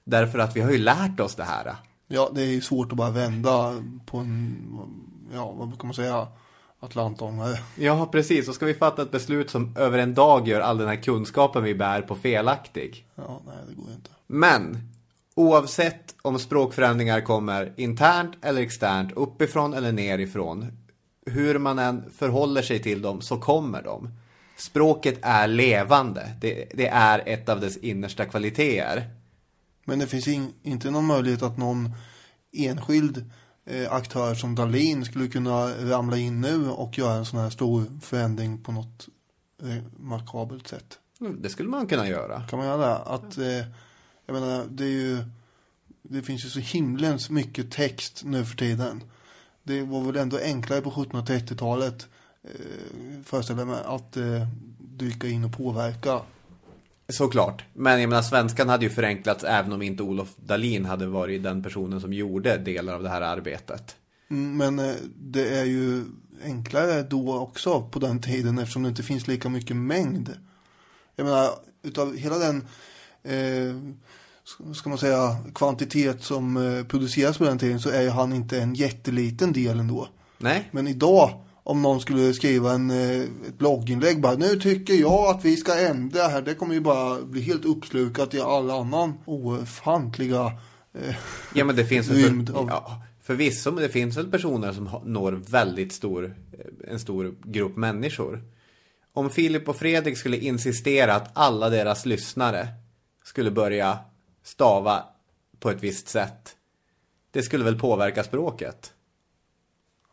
Därför 0.04 0.38
att 0.38 0.56
vi 0.56 0.60
har 0.60 0.70
ju 0.70 0.78
lärt 0.78 1.20
oss 1.20 1.34
det 1.34 1.44
här. 1.44 1.74
Ja, 2.08 2.30
det 2.34 2.42
är 2.42 2.46
ju 2.46 2.60
svårt 2.60 2.92
att 2.92 2.98
bara 2.98 3.10
vända 3.10 3.84
på 4.06 4.18
en, 4.18 4.56
ja, 5.34 5.52
vad 5.52 5.68
brukar 5.68 5.84
man 5.84 5.94
säga, 5.94 6.28
atlantångare. 6.80 7.58
Ja, 7.76 8.08
precis. 8.12 8.48
Och 8.48 8.54
ska 8.54 8.66
vi 8.66 8.74
fatta 8.74 9.02
ett 9.02 9.10
beslut 9.10 9.50
som 9.50 9.76
över 9.76 9.98
en 9.98 10.14
dag 10.14 10.48
gör 10.48 10.60
all 10.60 10.78
den 10.78 10.88
här 10.88 11.02
kunskapen 11.02 11.64
vi 11.64 11.74
bär 11.74 12.02
på 12.02 12.14
felaktig. 12.14 13.06
Ja, 13.14 13.40
nej, 13.46 13.56
det 13.68 13.74
går 13.74 13.92
inte. 13.92 14.10
Men 14.26 14.78
oavsett 15.34 16.14
om 16.22 16.38
språkförändringar 16.38 17.20
kommer 17.20 17.72
internt 17.76 18.34
eller 18.42 18.62
externt, 18.62 19.12
uppifrån 19.12 19.74
eller 19.74 19.92
nerifrån, 19.92 20.66
hur 21.26 21.58
man 21.58 21.78
än 21.78 22.10
förhåller 22.16 22.62
sig 22.62 22.82
till 22.82 23.02
dem 23.02 23.20
så 23.20 23.36
kommer 23.36 23.82
de. 23.82 24.10
Språket 24.56 25.18
är 25.22 25.46
levande. 25.46 26.28
Det, 26.40 26.68
det 26.74 26.86
är 26.86 27.22
ett 27.26 27.48
av 27.48 27.60
dess 27.60 27.76
innersta 27.76 28.24
kvaliteter. 28.24 29.17
Men 29.88 29.98
det 29.98 30.06
finns 30.06 30.28
in, 30.28 30.52
inte 30.62 30.90
någon 30.90 31.06
möjlighet 31.06 31.42
att 31.42 31.58
någon 31.58 31.90
enskild 32.52 33.30
eh, 33.64 33.92
aktör 33.92 34.34
som 34.34 34.54
Dalin 34.54 35.04
skulle 35.04 35.28
kunna 35.28 35.68
ramla 35.90 36.16
in 36.16 36.40
nu 36.40 36.70
och 36.70 36.98
göra 36.98 37.14
en 37.14 37.24
sån 37.24 37.40
här 37.40 37.50
stor 37.50 37.84
förändring 38.02 38.58
på 38.58 38.72
något 38.72 39.08
eh, 39.62 39.82
makabelt 39.96 40.68
sätt. 40.68 40.98
Mm, 41.20 41.42
Det 41.42 41.48
skulle 41.48 41.68
man 41.68 41.86
kunna 41.86 42.08
göra. 42.08 42.42
Kan 42.46 42.58
man 42.58 42.68
göra 42.68 42.86
det? 42.88 42.96
Att, 42.96 43.38
eh, 43.38 43.66
jag 44.26 44.34
menar, 44.34 44.64
det 44.70 44.84
är 44.84 44.88
ju, 44.88 45.18
det 46.02 46.22
finns 46.22 46.44
ju 46.44 46.48
så 46.48 46.58
himlens 46.60 47.30
mycket 47.30 47.70
text 47.70 48.22
nu 48.24 48.44
för 48.44 48.56
tiden. 48.56 49.02
Det 49.62 49.82
var 49.82 50.00
väl 50.00 50.16
ändå 50.16 50.38
enklare 50.38 50.80
på 50.80 50.90
1730-talet 50.90 52.06
eh, 52.44 52.50
föreställer 53.24 53.60
jag 53.60 53.68
mig, 53.68 53.82
att 53.84 54.16
eh, 54.16 54.48
dyka 54.78 55.28
in 55.28 55.44
och 55.44 55.52
påverka. 55.52 56.20
Såklart. 57.12 57.64
Men 57.74 58.00
jag 58.00 58.08
menar, 58.08 58.22
svenskan 58.22 58.68
hade 58.68 58.84
ju 58.84 58.90
förenklats 58.90 59.44
även 59.44 59.72
om 59.72 59.82
inte 59.82 60.02
Olof 60.02 60.28
Dalin 60.36 60.84
hade 60.84 61.06
varit 61.06 61.42
den 61.42 61.62
personen 61.62 62.00
som 62.00 62.12
gjorde 62.12 62.56
delar 62.58 62.94
av 62.94 63.02
det 63.02 63.08
här 63.08 63.20
arbetet. 63.20 63.96
Mm, 64.30 64.56
Men 64.56 64.88
eh, 64.88 64.94
det 65.16 65.58
är 65.58 65.64
ju 65.64 66.04
enklare 66.44 67.02
då 67.02 67.38
också 67.38 67.82
på 67.82 67.98
den 67.98 68.20
tiden 68.22 68.58
eftersom 68.58 68.82
det 68.82 68.88
inte 68.88 69.02
finns 69.02 69.26
lika 69.28 69.48
mycket 69.48 69.76
mängd. 69.76 70.30
Jag 71.16 71.24
menar, 71.24 71.50
utav 71.82 72.16
hela 72.16 72.38
den, 72.38 72.56
eh, 73.24 73.76
ska- 74.74 74.88
man 74.88 74.98
säga, 74.98 75.36
kvantitet 75.54 76.22
som 76.22 76.56
eh, 76.56 76.84
produceras 76.84 77.38
på 77.38 77.44
den 77.44 77.58
tiden 77.58 77.80
så 77.80 77.90
är 77.90 78.02
ju 78.02 78.08
han 78.10 78.32
inte 78.32 78.60
en 78.60 78.74
jätteliten 78.74 79.52
del 79.52 79.80
ändå. 79.80 80.08
Nej. 80.38 80.68
Men 80.70 80.88
idag, 80.88 81.44
om 81.68 81.82
någon 81.82 82.00
skulle 82.00 82.34
skriva 82.34 82.72
en, 82.72 82.90
eh, 82.90 83.20
ett 83.20 83.58
blogginlägg 83.58 84.20
bara, 84.20 84.34
nu 84.34 84.60
tycker 84.60 84.94
jag 84.94 85.26
att 85.26 85.44
vi 85.44 85.56
ska 85.56 85.78
ändra 85.78 86.22
här, 86.22 86.42
det 86.42 86.54
kommer 86.54 86.74
ju 86.74 86.80
bara 86.80 87.22
bli 87.22 87.40
helt 87.40 87.64
uppslukat 87.64 88.34
i 88.34 88.40
all 88.40 88.70
annan 88.70 89.14
ofantliga 89.24 90.52
eh, 90.94 91.14
Ja 91.54 91.64
men 91.64 91.76
det 91.76 91.84
finns 91.84 92.10
rymd 92.10 92.48
för, 92.48 92.58
av 92.58 92.66
ja, 92.68 93.02
förvisso, 93.22 93.70
men 93.70 93.82
det 93.82 93.88
finns 93.88 94.16
väl 94.16 94.30
personer 94.30 94.72
som 94.72 95.00
når 95.04 95.32
väldigt 95.32 95.92
stor, 95.92 96.24
eh, 96.52 96.92
en 96.92 97.00
stor 97.00 97.34
grupp 97.44 97.76
människor. 97.76 98.42
Om 99.12 99.30
Filip 99.30 99.68
och 99.68 99.76
Fredrik 99.76 100.18
skulle 100.18 100.36
insistera 100.36 101.14
att 101.14 101.30
alla 101.32 101.70
deras 101.70 102.06
lyssnare 102.06 102.68
skulle 103.24 103.50
börja 103.50 103.98
stava 104.42 105.04
på 105.60 105.70
ett 105.70 105.82
visst 105.82 106.08
sätt. 106.08 106.56
Det 107.30 107.42
skulle 107.42 107.64
väl 107.64 107.78
påverka 107.78 108.24
språket? 108.24 108.92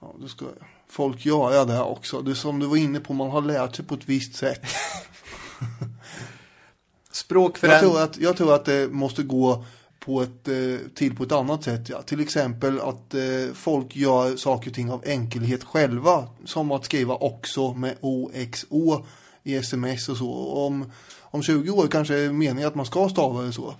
Ja, 0.01 0.15
då 0.19 0.27
ska 0.27 0.45
folk 0.87 1.25
göra 1.25 1.65
det 1.65 1.81
också. 1.81 2.21
Det 2.21 2.31
är 2.31 2.35
som 2.35 2.59
du 2.59 2.65
var 2.65 2.77
inne 2.77 2.99
på, 2.99 3.13
man 3.13 3.29
har 3.29 3.41
lärt 3.41 3.75
sig 3.75 3.85
på 3.85 3.95
ett 3.95 4.05
visst 4.05 4.35
sätt. 4.35 4.61
Jag 7.15 7.17
Språkförändring. 7.17 7.91
tror, 7.91 8.01
att, 8.01 8.17
jag 8.17 8.37
tror 8.37 8.55
att 8.55 8.65
det 8.65 8.91
måste 8.91 9.23
gå 9.23 9.65
på 9.99 10.21
ett, 10.21 10.47
eh, 10.47 10.87
till 10.95 11.15
på 11.15 11.23
ett 11.23 11.31
annat 11.31 11.63
sätt. 11.63 11.89
Ja. 11.89 12.01
Till 12.01 12.19
exempel 12.19 12.79
att 12.79 13.13
eh, 13.13 13.53
folk 13.53 13.95
gör 13.95 14.35
saker 14.35 14.69
och 14.69 14.75
ting 14.75 14.91
av 14.91 15.03
enkelhet 15.05 15.63
själva. 15.63 16.27
Som 16.45 16.71
att 16.71 16.85
skriva 16.85 17.15
också 17.15 17.73
med 17.73 17.95
OXO 18.01 19.05
i 19.43 19.55
sms 19.55 20.09
och 20.09 20.17
så. 20.17 20.31
Om, 20.65 20.91
om 21.21 21.43
20 21.43 21.71
år 21.71 21.87
kanske 21.87 22.15
är 22.15 22.29
meningen 22.29 22.67
att 22.67 22.75
man 22.75 22.85
ska 22.85 23.09
stava 23.09 23.41
det 23.41 23.53
så. 23.53 23.73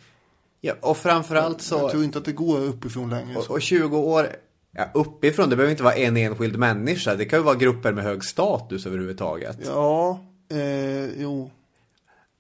Ja, 0.62 0.74
och 0.82 0.98
framförallt 0.98 1.62
så... 1.62 1.76
Jag 1.76 1.92
tror 1.92 2.04
inte 2.04 2.18
att 2.18 2.26
det 2.26 2.32
går 2.32 2.60
uppifrån 2.60 3.10
längre. 3.10 3.38
Och, 3.38 3.52
och 3.52 3.62
20 3.62 3.98
år, 3.98 4.36
ja, 4.76 4.90
uppifrån, 4.94 5.50
det 5.50 5.56
behöver 5.56 5.72
inte 5.72 5.84
vara 5.84 5.96
en 5.96 6.18
enskild 6.18 6.58
människa. 6.58 7.16
Det 7.16 7.26
kan 7.26 7.40
ju 7.40 7.44
vara 7.44 7.56
grupper 7.56 7.92
med 7.92 8.04
hög 8.04 8.24
status 8.24 8.86
överhuvudtaget. 8.86 9.58
Ja, 9.66 10.20
eh, 10.52 11.22
jo. 11.22 11.52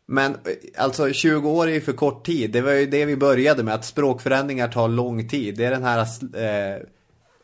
Men 0.05 0.31
eh, 0.31 0.37
alltså 0.77 1.13
20 1.13 1.49
år 1.49 1.67
är 1.67 1.73
ju 1.73 1.81
för 1.81 1.93
kort 1.93 2.25
tid. 2.25 2.51
Det 2.51 2.61
var 2.61 2.71
ju 2.71 2.85
det 2.85 3.05
vi 3.05 3.15
började 3.15 3.63
med, 3.63 3.73
att 3.73 3.85
språkförändringar 3.85 4.67
tar 4.67 4.87
lång 4.87 5.29
tid. 5.29 5.57
Det 5.57 5.65
är 5.65 5.71
den 5.71 5.83
här 5.83 5.99
eh, 6.33 6.81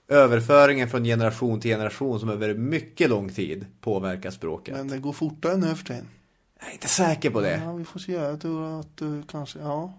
överföringen 0.07 0.89
från 0.89 1.03
generation 1.03 1.59
till 1.59 1.71
generation 1.71 2.19
som 2.19 2.29
över 2.29 2.53
mycket 2.53 3.09
lång 3.09 3.29
tid 3.29 3.65
påverkar 3.81 4.31
språket. 4.31 4.77
Men 4.77 4.87
det 4.87 4.97
går 4.97 5.13
fortare 5.13 5.57
nu 5.57 5.75
för 5.75 5.85
tiden. 5.85 6.07
Jag 6.59 6.69
är 6.69 6.73
inte 6.73 6.87
säker 6.87 7.29
på 7.29 7.41
det. 7.41 7.61
Ja, 7.65 7.73
vi 7.73 7.85
får 7.85 7.99
se. 7.99 8.11
Jag 8.11 8.41
tror 8.41 8.79
att 8.79 9.01
eh, 9.01 9.21
kanske, 9.31 9.59
ja. 9.59 9.93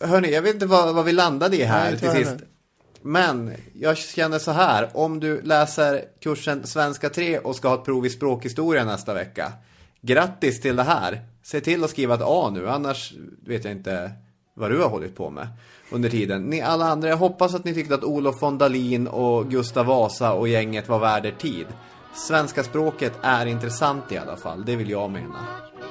Hörni, 0.00 0.32
jag 0.32 0.42
vet 0.42 0.54
inte 0.54 0.66
vad, 0.66 0.94
vad 0.94 1.04
vi 1.04 1.12
landade 1.12 1.56
i 1.56 1.62
här 1.62 1.90
Nej, 1.90 2.00
till 2.00 2.10
sist. 2.10 2.36
Men 3.06 3.52
jag 3.72 3.96
känner 3.96 4.38
så 4.38 4.50
här, 4.50 4.90
om 4.94 5.20
du 5.20 5.42
läser 5.42 6.04
kursen 6.20 6.66
Svenska 6.66 7.08
3 7.10 7.38
och 7.38 7.56
ska 7.56 7.68
ha 7.68 7.74
ett 7.74 7.84
prov 7.84 8.06
i 8.06 8.10
språkhistoria 8.10 8.84
nästa 8.84 9.14
vecka. 9.14 9.52
Grattis 10.00 10.60
till 10.60 10.76
det 10.76 10.82
här. 10.82 11.20
Se 11.42 11.60
till 11.60 11.84
att 11.84 11.90
skriva 11.90 12.14
ett 12.14 12.20
A 12.24 12.50
nu, 12.54 12.68
annars 12.68 13.12
vet 13.46 13.64
jag 13.64 13.72
inte 13.72 14.10
vad 14.54 14.70
du 14.70 14.78
har 14.82 14.88
hållit 14.88 15.16
på 15.16 15.30
med 15.30 15.48
under 15.90 16.08
tiden. 16.08 16.42
Ni 16.42 16.60
alla 16.60 16.84
andra, 16.84 17.08
jag 17.08 17.16
hoppas 17.16 17.54
att 17.54 17.64
ni 17.64 17.74
tyckte 17.74 17.94
att 17.94 18.04
Olof 18.04 18.42
von 18.42 18.58
Dalin 18.58 19.08
och 19.08 19.50
Gustav 19.50 19.86
Vasa 19.86 20.32
och 20.32 20.48
gänget 20.48 20.88
var 20.88 20.98
värd 20.98 21.26
er 21.26 21.34
tid. 21.38 21.66
Svenska 22.14 22.62
språket 22.62 23.12
är 23.22 23.46
intressant 23.46 24.12
i 24.12 24.16
alla 24.16 24.36
fall, 24.36 24.64
det 24.64 24.76
vill 24.76 24.90
jag 24.90 25.10
mena. 25.10 25.46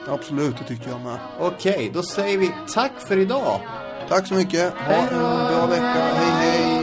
Absolut, 0.08 0.58
det 0.58 0.64
tycker 0.76 0.90
jag 0.90 1.02
med. 1.02 1.18
Okej, 1.40 1.92
då 1.94 2.04
säger 2.04 2.38
vi 2.38 2.52
tack 2.74 3.00
för 3.08 3.18
idag. 3.18 3.62
Tack 4.10 4.28
så 4.28 4.34
mycket. 4.34 4.74
Ha 4.74 4.94
en 4.94 5.20
bra 5.48 5.68
vecka. 5.68 5.84
Hej, 5.84 6.52
hej. 6.52 6.83